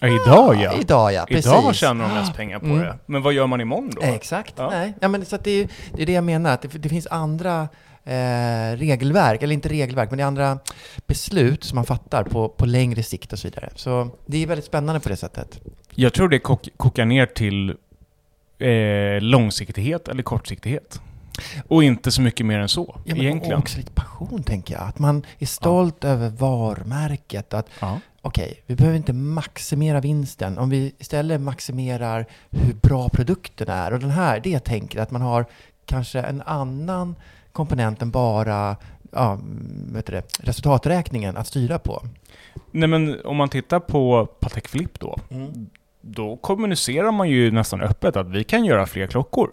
Ja, 0.00 0.08
idag 0.08 0.56
ja. 0.56 0.72
Idag 0.80 1.12
ja, 1.12 1.24
precis. 1.28 1.46
Idag 1.46 1.74
tjänar 1.74 2.08
de 2.08 2.14
mest 2.14 2.34
pengar 2.34 2.58
på 2.58 2.66
Mm. 2.66 2.78
det. 2.78 2.98
Men 3.06 3.22
vad 3.22 3.32
gör 3.32 3.46
man 3.46 3.60
imorgon 3.60 3.90
då? 3.90 4.02
Exakt. 4.02 4.54
Ja. 4.56 4.70
Nej. 4.70 4.94
Ja, 5.00 5.08
men 5.08 5.24
så 5.24 5.36
det, 5.36 5.50
är, 5.50 5.68
det 5.94 6.02
är 6.02 6.06
det 6.06 6.12
jag 6.12 6.24
menar, 6.24 6.50
att 6.54 6.62
det, 6.62 6.68
det 6.78 6.88
finns 6.88 7.06
andra 7.06 7.68
eh, 8.04 8.76
regelverk, 8.76 9.42
eller 9.42 9.54
inte 9.54 9.68
regelverk, 9.68 10.10
men 10.10 10.16
det 10.18 10.22
är 10.22 10.26
andra 10.26 10.58
beslut 11.06 11.64
som 11.64 11.76
man 11.76 11.84
fattar 11.84 12.24
på, 12.24 12.48
på 12.48 12.66
längre 12.66 13.02
sikt 13.02 13.32
och 13.32 13.38
så 13.38 13.48
vidare. 13.48 13.70
Så 13.74 14.10
det 14.26 14.42
är 14.42 14.46
väldigt 14.46 14.64
spännande 14.66 15.00
på 15.00 15.08
det 15.08 15.16
sättet. 15.16 15.60
Jag 15.94 16.12
tror 16.12 16.28
det 16.28 16.38
kok 16.38 16.68
kokar 16.76 17.04
ner 17.04 17.26
till 17.26 17.70
eh, 18.58 19.20
långsiktighet 19.20 20.08
eller 20.08 20.22
kortsiktighet. 20.22 21.00
Och 21.68 21.84
inte 21.84 22.10
så 22.10 22.22
mycket 22.22 22.46
mer 22.46 22.58
än 22.58 22.68
så, 22.68 22.94
Ja, 23.04 23.14
men 23.14 23.24
egentligen. 23.24 23.54
Och 23.54 23.60
också 23.60 23.78
lite 23.78 23.92
passion, 23.92 24.42
tänker 24.42 24.74
jag. 24.74 24.82
Att 24.82 24.98
man 24.98 25.26
är 25.38 25.46
stolt 25.46 26.04
över 26.04 26.28
varumärket. 26.28 27.54
Att 27.54 27.66
Ja. 27.80 28.00
Okej, 28.28 28.62
vi 28.66 28.74
behöver 28.76 28.96
inte 28.96 29.12
maximera 29.12 30.00
vinsten. 30.00 30.58
Om 30.58 30.70
vi 30.70 30.94
istället 30.98 31.40
maximerar 31.40 32.26
hur 32.50 32.74
bra 32.74 33.08
produkten 33.08 33.68
är. 33.68 33.92
Och 33.92 34.00
den 34.00 34.10
här, 34.10 34.40
det 34.40 34.50
jag 34.50 34.64
tänker, 34.64 35.00
att 35.00 35.10
man 35.10 35.22
har 35.22 35.46
kanske 35.86 36.20
en 36.20 36.42
annan 36.42 37.16
komponent 37.52 38.02
än 38.02 38.10
bara 38.10 38.76
ja, 39.12 39.38
vet 39.92 40.06
det, 40.06 40.22
resultaträkningen 40.40 41.36
att 41.36 41.46
styra 41.46 41.78
på. 41.78 42.02
Nej 42.70 42.88
men 42.88 43.20
om 43.24 43.36
man 43.36 43.48
tittar 43.48 43.80
på 43.80 44.26
Patek 44.26 44.72
Philippe 44.72 44.98
då, 45.00 45.18
Mm. 45.30 45.66
då 46.00 46.36
kommunicerar 46.36 47.12
man 47.12 47.28
ju 47.28 47.50
nästan 47.50 47.80
öppet 47.80 48.16
att 48.16 48.28
vi 48.28 48.44
kan 48.44 48.64
göra 48.64 48.86
fler 48.86 49.06
klockor. 49.06 49.50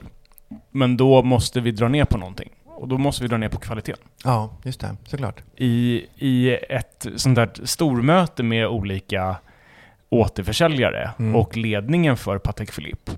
Men 0.71 0.97
då 0.97 1.23
måste 1.23 1.61
vi 1.61 1.71
dra 1.71 1.87
ner 1.87 2.05
på 2.05 2.17
någonting. 2.17 2.49
Och 2.75 2.87
då 2.87 2.97
måste 2.97 3.23
vi 3.23 3.27
dra 3.29 3.37
ner 3.37 3.49
på 3.49 3.59
kvaliteten. 3.59 4.03
Ja, 4.23 4.49
just 4.63 4.79
det. 4.79 4.95
Såklart. 5.05 5.41
I, 5.55 6.05
i 6.15 6.57
ett 6.69 7.07
sånt 7.15 7.35
där 7.35 7.49
stormöte 7.63 8.43
med 8.43 8.67
olika 8.67 9.35
återförsäljare 10.09 11.11
Mm. 11.19 11.35
och 11.35 11.57
ledningen 11.57 12.17
för 12.17 12.37
Patek 12.37 12.75
Philippe 12.75 13.11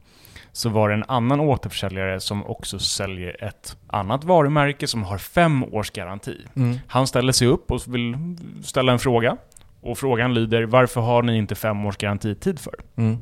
så 0.51 0.69
var 0.69 0.89
det 0.89 0.95
en 0.95 1.03
annan 1.07 1.39
återförsäljare 1.39 2.19
som 2.19 2.45
också 2.45 2.79
säljer 2.79 3.43
ett 3.43 3.77
annat 3.87 4.23
varumärke 4.23 4.87
som 4.87 5.03
har 5.03 5.17
fem 5.17 5.63
års 5.63 5.91
garanti. 5.91 6.37
Mm. 6.55 6.77
Han 6.87 7.07
ställer 7.07 7.31
sig 7.31 7.47
upp 7.47 7.71
och 7.71 7.81
vill 7.87 8.17
ställa 8.63 8.91
en 8.91 8.99
fråga. 8.99 9.37
Och 9.81 9.97
frågan 9.97 10.33
lyder, 10.33 10.63
varför 10.63 11.01
har 11.01 11.23
ni 11.23 11.37
inte 11.37 11.55
fem 11.55 11.85
års 11.85 11.97
garantitid 11.97 12.59
för? 12.59 12.73
Mm. 12.95 13.17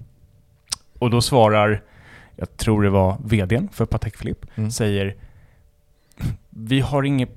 Och 1.00 1.10
då 1.10 1.22
svarar, 1.22 1.82
jag 2.36 2.58
tror 2.58 2.84
det 2.84 2.90
var 2.90 3.18
VDn 3.26 3.70
för 3.74 3.86
Patek 3.86 4.18
Philippe, 4.20 4.48
Mm. 4.56 4.72
säger 4.72 5.16
Vi 6.58 6.80
har 6.80 7.04
inget 7.04 7.30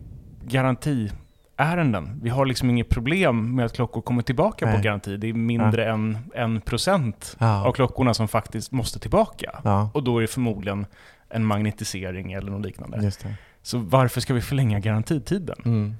garantiärenden. 0.44 2.20
Vi 2.22 2.28
har 2.30 2.46
liksom 2.46 2.70
inget 2.70 2.88
problem 2.88 3.54
med 3.56 3.64
att 3.66 3.72
klockor 3.72 4.00
kommer 4.02 4.22
tillbaka 4.22 4.66
Nej. 4.66 4.76
på 4.76 4.82
garanti. 4.82 5.16
Det 5.16 5.28
är 5.28 5.32
mindre 5.32 5.90
än 5.90 6.18
en 6.34 6.60
procent 6.60 7.36
Ja. 7.38 7.66
av 7.66 7.72
klockorna 7.72 8.14
som 8.14 8.28
faktiskt 8.28 8.72
måste 8.72 8.98
tillbaka. 8.98 9.60
Ja, 9.64 9.90
Och 9.94 10.02
då 10.02 10.16
är 10.18 10.22
det 10.22 10.26
förmodligen 10.28 10.86
en 11.28 11.44
magnetisering 11.44 12.32
eller 12.32 12.50
något 12.50 12.66
liknande. 12.66 13.00
just 13.02 13.22
det. 13.22 13.34
Så 13.62 13.78
varför 13.78 14.20
ska 14.20 14.34
vi 14.34 14.40
förlänga 14.40 14.80
garantitiden? 14.80 15.56
Mm. 15.64 15.94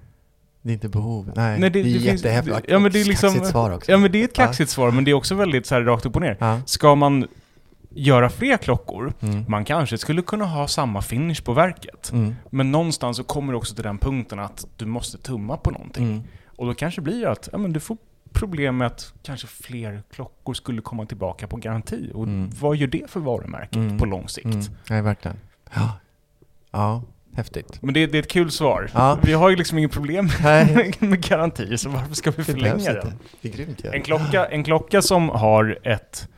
Det 0.62 0.70
är 0.70 0.74
inte 0.74 0.88
behov. 0.88 1.32
Nej, 1.36 1.60
Nej, 1.60 1.70
det, 1.70 1.82
det- 1.82 1.88
är 1.88 1.98
jättehäftigt. 1.98 2.58
ja, 2.68 2.78
men 2.78 2.92
det 2.92 3.00
är 3.00 3.04
liksom- 3.04 3.28
Kaxigt 3.30 3.50
svar 3.50 3.70
också. 3.70 3.90
Ja 3.92 3.98
men 3.98 4.12
det 4.12 4.20
är 4.20 4.24
ett 4.24 4.34
kaxigt 4.34 4.70
svar, 4.70 4.90
men 4.90 5.04
det 5.04 5.10
är 5.10 5.14
också 5.14 5.34
väldigt 5.34 5.66
så 5.66 5.74
här 5.74 5.82
rakt 5.82 6.06
upp 6.06 6.16
och 6.16 6.22
ner. 6.22 6.36
Ja. 6.40 6.60
Ska 6.66 6.94
man 6.94 7.26
göra 8.00 8.30
fler 8.30 8.56
klockor, 8.56 9.12
Mm. 9.20 9.44
man 9.48 9.64
kanske 9.64 9.98
skulle 9.98 10.22
kunna 10.22 10.44
ha 10.44 10.68
samma 10.68 11.02
finish 11.02 11.42
på 11.44 11.52
verket. 11.52 12.10
Mm. 12.12 12.34
Men 12.50 12.70
någonstans 12.72 13.16
så 13.16 13.24
kommer 13.24 13.52
det 13.52 13.56
också 13.56 13.74
till 13.74 13.84
den 13.84 13.98
punkten 13.98 14.38
att 14.38 14.66
du 14.76 14.86
måste 14.86 15.18
tumma 15.18 15.56
på 15.56 15.70
någonting. 15.70 16.04
Mm. 16.04 16.22
Och 16.46 16.66
då 16.66 16.74
kanske 16.74 17.00
blir 17.00 17.20
det 17.20 17.30
att 17.30 17.48
ja, 17.52 17.58
men 17.58 17.72
du 17.72 17.80
får 17.80 17.96
problem 18.32 18.76
med 18.76 18.86
att 18.86 19.12
kanske 19.22 19.46
fler 19.46 20.02
klockor 20.14 20.54
skulle 20.54 20.80
komma 20.82 21.06
tillbaka 21.06 21.46
på 21.46 21.56
garanti. 21.56 22.10
Och 22.14 22.24
Mm. 22.24 22.50
vad 22.60 22.76
gör 22.76 22.86
det 22.86 23.10
för 23.10 23.20
varumärket 23.20 23.76
Mm. 23.76 23.98
på 23.98 24.04
lång 24.06 24.28
sikt? 24.28 24.44
Mm. 24.46 24.60
Nej, 24.90 25.02
verkligen. 25.02 25.36
Ja, 25.74 25.92
ja 26.70 27.02
häftigt. 27.34 27.82
Men 27.82 27.94
det, 27.94 28.06
det 28.06 28.18
är 28.18 28.22
ett 28.22 28.30
kul 28.30 28.50
svar. 28.50 28.90
Ja. 28.94 29.18
Vi 29.22 29.32
har 29.32 29.50
ju 29.50 29.56
liksom 29.56 29.78
inget 29.78 29.92
problem 29.92 30.28
Nej. 30.42 30.92
med 30.98 31.20
garantier, 31.28 31.76
så 31.76 31.88
varför 31.90 32.14
ska 32.14 32.30
vi 32.30 32.44
förlänga 32.44 32.92
den? 32.92 33.12
En 33.92 34.02
klocka, 34.02 34.46
en 34.46 34.64
klocka 34.64 35.02
som 35.02 35.28
har 35.28 35.78
ett, 35.82 36.28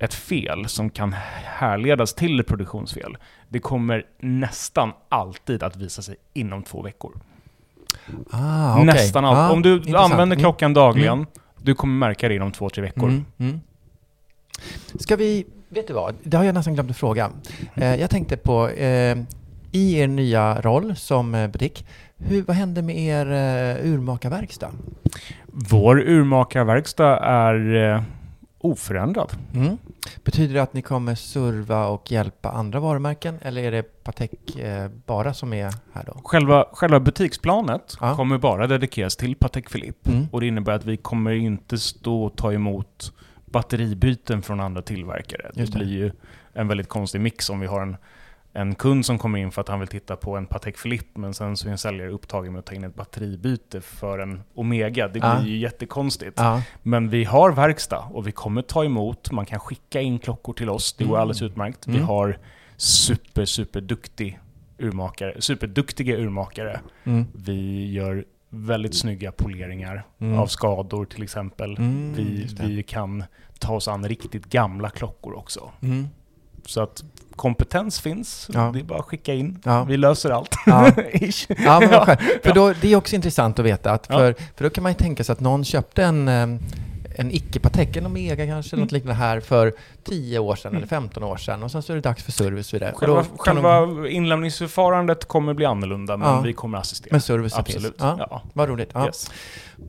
ett 0.00 0.14
fel 0.14 0.68
som 0.68 0.90
kan 0.90 1.12
härledas 1.44 2.14
till 2.14 2.40
ett 2.40 2.46
produktionsfel, 2.46 3.16
det 3.48 3.58
kommer 3.58 4.04
nästan 4.20 4.92
alltid 5.08 5.62
att 5.62 5.76
visa 5.76 6.02
sig 6.02 6.16
inom 6.34 6.62
två 6.62 6.82
veckor. 6.82 7.12
Ah, 8.30 8.72
okej. 8.74 8.84
Nästan 8.86 9.24
alltid. 9.24 9.42
Ja, 9.42 9.52
Om 9.52 9.62
du 9.62 9.76
intressant. 9.76 10.12
använder 10.12 10.36
Mm. 10.36 10.42
klockan 10.42 10.74
dagligen, 10.74 11.12
Mm. 11.18 11.26
du 11.62 11.74
kommer 11.74 11.94
märka 12.08 12.28
det 12.28 12.34
inom 12.34 12.52
två, 12.52 12.70
tre 12.70 12.82
veckor. 12.82 13.08
Mm. 13.08 13.24
Mm. 13.38 13.60
Ska 14.98 15.16
vi, 15.16 15.46
vet 15.68 15.86
du 15.86 15.92
vad, 15.94 16.14
det 16.22 16.36
har 16.36 16.44
jag 16.44 16.54
nästan 16.54 16.74
glömt 16.74 16.90
att 16.90 16.96
fråga. 16.96 17.30
Eh, 17.74 17.94
jag 17.94 18.10
tänkte 18.10 18.36
på, 18.36 18.68
eh, 18.68 19.18
i 19.72 19.98
er 19.98 20.06
nya 20.06 20.60
roll 20.60 20.96
som 20.96 21.34
eh, 21.34 21.48
butik, 21.48 21.86
hur, 22.16 22.42
vad 22.42 22.56
hände 22.56 22.82
med 22.82 22.98
er 22.98 23.26
eh, 23.80 23.92
urmakarverkstad? 23.92 24.70
Vår 25.46 26.00
urmakarverkstad 26.00 27.18
är 27.18 27.74
eh, 27.94 28.02
oförändrad. 28.60 29.32
Mm. 29.54 29.78
Betyder 30.24 30.54
det 30.54 30.62
att 30.62 30.74
ni 30.74 30.82
kommer 30.82 31.14
serva 31.14 31.86
och 31.86 32.12
hjälpa 32.12 32.50
andra 32.50 32.80
varumärken 32.80 33.38
eller 33.42 33.62
är 33.62 33.70
det 33.70 33.82
Patek 33.82 34.56
eh, 34.56 34.90
bara 35.06 35.34
som 35.34 35.52
är 35.52 35.74
här 35.92 36.04
då? 36.06 36.20
Själva, 36.24 36.64
själva 36.72 37.00
butiksplanet 37.00 37.96
Ja. 38.00 38.16
kommer 38.16 38.38
bara 38.38 38.66
dedikeras 38.66 39.16
till 39.16 39.36
Patek 39.36 39.70
Philippe. 39.70 40.10
Mm. 40.10 40.26
Och 40.32 40.40
det 40.40 40.46
innebär 40.46 40.72
att 40.72 40.84
vi 40.84 40.96
kommer 40.96 41.30
inte 41.32 41.78
stå 41.78 42.22
och 42.24 42.36
ta 42.36 42.52
emot 42.52 43.12
batteribyten 43.44 44.42
från 44.42 44.60
andra 44.60 44.82
tillverkare. 44.82 45.50
Det 45.54 45.64
det. 45.64 45.72
blir 45.72 45.88
ju 45.88 46.12
en 46.52 46.68
väldigt 46.68 46.88
konstig 46.88 47.20
mix 47.20 47.50
om 47.50 47.60
vi 47.60 47.66
har 47.66 47.80
en 47.82 47.96
en 48.52 48.74
kund 48.74 49.06
som 49.06 49.18
kommer 49.18 49.38
in 49.38 49.50
för 49.50 49.60
att 49.60 49.68
han 49.68 49.78
vill 49.80 49.88
titta 49.88 50.16
på 50.16 50.36
en 50.36 50.46
Patek 50.46 50.82
Philippe, 50.82 51.20
men 51.20 51.34
sen 51.34 51.56
så 51.56 51.66
är 51.68 51.72
en 51.72 51.78
säljare 51.78 52.10
upptagen 52.10 52.52
med 52.52 52.58
att 52.58 52.66
ta 52.66 52.74
in 52.74 52.84
ett 52.84 52.94
batteribyte 52.94 53.80
för 53.80 54.18
en 54.18 54.42
Omega. 54.54 55.06
Det 55.08 55.12
blir 55.12 55.22
Ja. 55.22 55.42
ju 55.42 55.56
jättekonstigt. 55.58 56.32
Ja. 56.36 56.62
Men 56.82 57.08
vi 57.08 57.24
har 57.24 57.52
verkstad 57.52 57.98
och 58.10 58.26
vi 58.26 58.32
kommer 58.32 58.62
ta 58.62 58.84
emot, 58.84 59.30
man 59.32 59.46
kan 59.46 59.60
skicka 59.60 60.00
in 60.00 60.18
klockor 60.18 60.52
till 60.52 60.68
oss, 60.70 60.92
det 60.92 61.04
går 61.04 61.10
Mm. 61.10 61.20
alldeles 61.20 61.42
utmärkt. 61.42 61.86
Vi 61.86 61.94
Mm. 61.96 62.06
har 62.08 62.38
super, 62.76 63.44
super 63.44 63.80
duktig 63.80 64.38
urmakare, 64.78 65.40
superduktiga 65.40 66.16
urmakare. 66.16 66.80
Mm. 67.04 67.26
Vi 67.34 67.90
gör 67.92 68.24
väldigt 68.48 68.94
snygga 68.96 69.32
poleringar 69.32 70.06
Mm. 70.18 70.38
av 70.38 70.46
skador 70.46 71.04
till 71.04 71.22
exempel. 71.22 71.76
Mm, 71.78 72.12
vi, 72.14 72.46
vi 72.60 72.82
kan 72.82 73.24
ta 73.58 73.74
oss 73.74 73.88
an 73.88 74.08
riktigt 74.08 74.46
gamla 74.46 74.90
klockor 74.90 75.34
också. 75.34 75.70
Mm. 76.60 76.66
Så 76.66 76.80
att 76.82 77.04
kompetens 77.36 78.00
finns, 78.00 78.48
Ja. 78.54 78.70
det 78.74 78.80
är 78.80 78.84
bara 78.84 78.98
att 78.98 79.04
skicka 79.04 79.34
in. 79.34 79.58
Ja. 79.64 79.84
Vi 79.84 79.96
löser 79.96 80.30
allt. 80.30 80.54
Ja. 80.66 80.90
Ja, 81.58 81.80
men. 81.80 82.16
För 82.42 82.54
då, 82.54 82.72
det 82.80 82.92
är 82.92 82.96
också 82.96 83.16
intressant 83.16 83.58
att 83.58 83.64
veta 83.64 83.92
att 83.92 84.06
för, 84.06 84.34
för 84.56 84.64
då 84.64 84.70
kan 84.70 84.82
man 84.82 84.92
ju 84.92 84.96
tänka 84.98 85.24
sig 85.24 85.32
att 85.32 85.40
någon 85.40 85.64
köpte 85.64 86.04
en, 86.04 86.28
en 86.28 87.30
icke-Patek, 87.32 87.96
en 87.96 88.06
Omega 88.06 88.46
kanske, 88.46 88.76
Mm. 88.76 88.84
något 88.84 88.92
liknande 88.92 89.14
här 89.14 89.40
för 89.40 89.72
10 90.04 90.38
år 90.38 90.56
sedan 90.56 90.76
eller 90.76 90.86
15 90.86 91.22
år 91.22 91.36
sedan 91.36 91.62
och 91.62 91.70
sen 91.70 91.82
så 91.82 91.92
är 91.92 91.94
det 91.94 92.00
dags 92.02 92.22
för 92.22 92.32
service 92.32 92.74
vidare. 92.74 92.92
Och 92.92 92.98
Själva, 92.98 93.22
kan 93.44 93.56
de- 93.56 93.62
själva 93.64 94.08
inlämningsförfarandet 94.08 95.28
kommer 95.28 95.54
bli 95.54 95.64
annorlunda, 95.66 96.16
men 96.16 96.28
Ja. 96.28 96.40
vi 96.40 96.52
kommer 96.52 96.78
assistera. 96.78 97.08
Men 97.12 97.20
servicen 97.20 97.60
Absolut. 97.60 97.82
finns. 97.82 97.94
Ja. 97.98 98.16
Ja. 98.30 98.42
Vad 98.52 98.68
roligt. 98.68 98.90
Yes. 99.06 99.30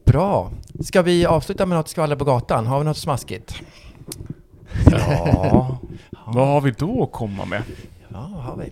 Bra. 0.05 0.51
Ska 0.83 1.01
vi 1.01 1.25
avsluta 1.25 1.65
med 1.65 1.77
något 1.77 1.89
skvaller 1.89 2.15
på 2.15 2.25
gatan? 2.25 2.67
Har 2.67 2.79
vi 2.79 2.85
något 2.85 2.97
smaskigt? 2.97 3.61
Ja, 4.91 5.77
vad 6.25 6.47
har 6.47 6.61
vi 6.61 6.71
då 6.71 7.03
att 7.03 7.11
komma 7.11 7.45
med? 7.45 7.63
Ja, 8.09 8.19
har 8.19 8.57
vi. 8.57 8.71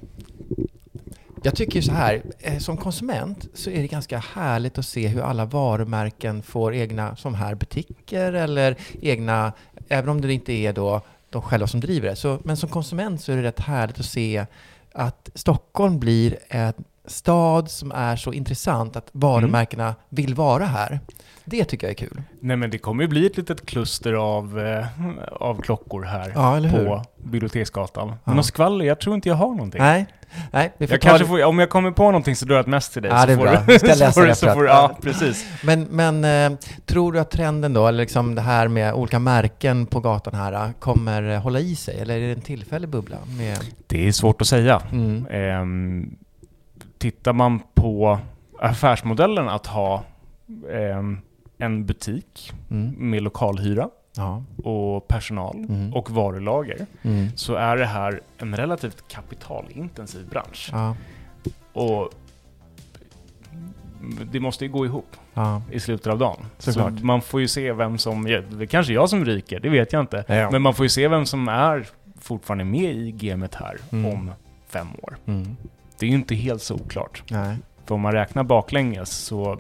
Jag 1.44 1.56
tycker 1.56 1.82
så 1.82 1.92
här, 1.92 2.22
eh, 2.40 2.58
som 2.58 2.78
konsument 2.78 3.48
så 3.54 3.70
är 3.70 3.82
det 3.82 3.88
ganska 3.88 4.18
härligt 4.18 4.78
att 4.78 4.86
se 4.86 5.08
hur 5.08 5.22
alla 5.22 5.46
varumärken 5.46 6.44
får 6.44 6.74
egna, 6.74 7.16
som 7.16 7.34
här, 7.34 7.56
butiker 7.56 8.34
eller 8.34 8.76
egna, 9.02 9.54
även 9.90 10.10
om 10.10 10.22
det 10.22 10.34
inte 10.34 10.54
är 10.54 10.74
då 10.74 11.02
de 11.30 11.42
själva 11.42 11.68
som 11.68 11.80
driver 11.80 12.10
det. 12.10 12.16
Så, 12.16 12.40
men 12.44 12.58
som 12.58 12.70
konsument 12.70 13.22
så 13.22 13.32
är 13.32 13.36
det 13.36 13.44
rätt 13.44 13.60
härligt 13.60 14.00
att 14.00 14.06
se 14.06 14.46
att 14.94 15.30
Stockholm 15.36 16.00
blir 16.00 16.38
en 16.48 16.74
stad 17.06 17.72
som 17.72 17.92
är 17.92 18.16
så 18.16 18.34
intressant 18.34 18.96
att 18.96 19.10
varumärkena 19.12 19.96
vill 20.10 20.36
vara 20.36 20.66
här. 20.66 21.00
Det 21.50 21.66
tycker 21.66 21.88
jag 21.88 21.92
är 21.92 21.96
kul. 22.08 22.22
Nej 22.40 22.58
men 22.58 22.70
det 22.70 22.78
kommer 22.78 23.04
ju 23.04 23.08
bli 23.08 23.26
ett 23.26 23.38
litet 23.38 23.66
kluster 23.66 24.14
av, 24.14 24.60
eh, 24.60 24.86
av 25.32 25.62
klockor 25.62 26.04
här 26.04 26.32
Ja, 26.36 26.60
på 26.72 27.04
Biblioteksgatan. 27.24 28.08
Ja. 28.10 28.18
Men 28.24 28.36
något 28.36 28.46
skvaller, 28.46 28.86
jag 28.86 29.00
tror 29.00 29.16
inte 29.16 29.30
jag 29.30 29.36
har 29.36 29.50
någonting. 29.50 29.82
Nej, 29.82 30.06
nej 30.52 30.74
vi 30.78 30.88
får 30.88 30.94
Jag 30.94 31.02
kanske 31.02 31.28
får, 31.28 31.44
om 31.44 31.60
jag 31.60 31.70
kommer 31.70 31.92
på 31.92 32.04
någonting 32.04 32.36
så 32.36 32.46
drar 32.46 32.56
jag 32.56 32.62
ett 32.62 32.68
mess 32.68 32.90
till 32.90 33.02
dig. 33.02 33.12
Ja, 33.12 33.20
så 33.22 33.28
det 33.28 33.34
är 33.34 33.38
får 33.38 33.44
bra. 33.44 33.64
Du, 33.68 33.80
ska 33.80 33.88
så 33.94 34.00
läsa 34.00 34.12
får 34.12 34.26
det 34.28 34.36
så 34.36 34.54
får, 34.54 34.68
Ja, 34.68 34.98
precis. 35.02 35.46
Men, 35.64 35.84
men 35.84 36.24
eh, 36.54 36.58
tror 36.86 37.12
du 37.14 37.20
att 37.20 37.32
trenden 37.32 37.74
då, 37.74 37.88
eller 37.88 38.00
liksom 38.00 38.36
det 38.36 38.42
här 38.42 38.68
med 38.68 38.94
olika 38.94 39.20
märken 39.20 39.86
på 39.86 40.00
gatan 40.00 40.36
här, 40.36 40.54
eh, 40.54 40.72
kommer 40.80 41.38
hålla 41.38 41.60
i 41.60 41.76
sig? 41.76 42.00
Eller 42.00 42.16
är 42.18 42.28
det 42.28 42.34
en 42.34 42.42
tillfällig 42.42 42.90
bubbla? 42.90 43.18
Med, 43.38 43.58
Det 43.88 44.08
är 44.08 44.12
svårt 44.12 44.42
att 44.42 44.48
säga. 44.48 44.82
mm, 44.92 45.28
Ehm, 45.32 46.16
tittar 46.98 47.34
man 47.34 47.60
på 47.74 48.20
affärsmodellen 48.62 49.50
att 49.50 49.68
ha 49.68 50.04
ehm, 50.74 51.18
en 51.60 51.86
butik 51.86 52.52
mm, 52.70 52.96
med 53.10 53.22
lokalhyra 53.24 53.90
ja, 54.16 54.44
och 54.64 55.08
personal 55.08 55.56
Mm. 55.70 55.94
och 55.94 56.12
varulager 56.12 56.86
mm, 57.02 57.28
så 57.36 57.54
är 57.56 57.78
det 57.78 57.86
här 57.86 58.22
en 58.38 58.56
relativt 58.58 59.08
kapitalintensiv 59.08 60.30
bransch. 60.30 60.70
ja, 60.72 60.96
Och 61.74 62.10
det 64.32 64.40
måste 64.40 64.66
ju 64.66 64.72
gå 64.72 64.86
ihop 64.86 65.16
ja, 65.34 65.62
i 65.72 65.80
slutet 65.80 66.08
av 66.08 66.18
dagen. 66.20 66.46
Såklart. 66.58 67.00
Så 67.00 67.06
man 67.06 67.22
får 67.22 67.42
ju 67.42 67.48
se 67.48 67.74
vem 67.74 67.98
som, 67.98 68.24
det 68.24 68.34
är 68.36 68.66
kanske 68.66 68.94
jag 68.94 69.10
som 69.10 69.26
ryker, 69.26 69.60
det 69.60 69.70
vet 69.70 69.94
jag 69.94 70.00
inte. 70.00 70.24
Ja. 70.28 70.52
Men 70.52 70.62
man 70.62 70.74
får 70.74 70.86
ju 70.86 70.90
se 70.90 71.08
vem 71.08 71.26
som 71.26 71.48
är 71.48 71.88
fortfarande 72.22 72.64
med 72.66 72.96
i 72.96 73.12
gamet 73.12 73.56
här 73.56 73.78
Mm. 73.92 74.12
om 74.14 74.32
fem 74.68 74.88
år. 75.02 75.18
mm, 75.26 75.56
Det 76.00 76.06
är 76.06 76.10
ju 76.10 76.16
inte 76.16 76.36
helt 76.36 76.62
så 76.62 76.76
oklart. 76.76 77.24
nej. 77.32 77.58
För 77.86 77.96
om 77.96 78.02
man 78.02 78.12
räknar 78.12 78.44
baklänges 78.44 79.10
så 79.10 79.60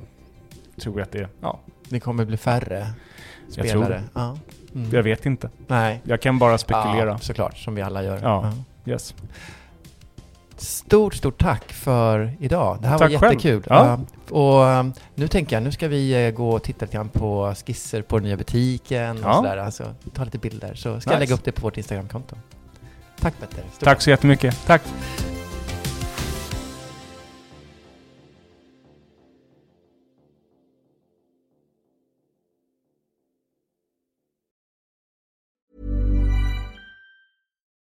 tror 0.82 1.00
jag 1.00 1.06
att 1.06 1.12
det, 1.12 1.28
ja, 1.42 1.60
Det 1.90 2.00
kommer 2.00 2.26
bli 2.26 2.38
färre 2.38 2.88
Jag 3.46 3.54
spelare. 3.54 3.72
tror 3.72 3.90
det. 3.90 4.04
Ja. 4.14 4.38
Mm. 4.76 4.90
jag 4.92 5.04
vet 5.04 5.26
inte. 5.26 5.50
Nej. 5.68 6.02
Jag 6.04 6.22
kan 6.22 6.40
bara 6.40 6.58
spekulera. 6.58 7.06
Ja, 7.10 7.18
såklart, 7.18 7.58
som 7.58 7.76
vi 7.76 7.82
alla 7.82 8.04
gör. 8.04 8.20
Ja. 8.24 8.54
Yes. 8.86 9.14
Stort, 10.58 11.14
stort 11.14 11.42
tack 11.42 11.74
för 11.74 12.34
idag. 12.40 12.78
Det 12.82 12.88
här 12.88 12.98
Tack 12.98 13.12
var 13.22 13.28
jättekul. 13.32 13.64
Ja. 13.70 14.00
Ja. 14.30 14.36
Och 14.36 14.80
um, 14.80 14.94
nu 15.16 15.28
tänker 15.28 15.56
jag, 15.56 15.64
nu 15.64 15.72
ska 15.72 15.88
vi 15.88 16.26
eh, 16.28 16.32
gå 16.32 16.50
och 16.52 16.64
titta 16.64 16.86
lite 16.86 16.98
grann 16.98 17.10
på 17.10 17.54
skisser 17.66 18.02
på 18.02 18.18
den 18.18 18.24
nya 18.24 18.38
butiken 18.38 19.18
och 19.18 19.30
Ja. 19.30 19.34
sådär. 19.36 19.58
Alltså, 19.58 19.94
ta 20.14 20.24
lite 20.24 20.38
bilder. 20.38 20.74
Så 20.76 20.80
ska 20.80 20.92
jag 20.92 21.00
Nice. 21.06 21.20
lägga 21.20 21.34
upp 21.34 21.44
det 21.44 21.52
på 21.52 21.62
vårt 21.62 21.78
Instagramkonto. 21.78 22.36
Tack 23.22 23.34
Petter. 23.40 23.64
Stort 23.74 23.84
Tack 23.84 24.02
så 24.02 24.10
jättemycket. 24.10 24.66
Tack. 24.66 24.82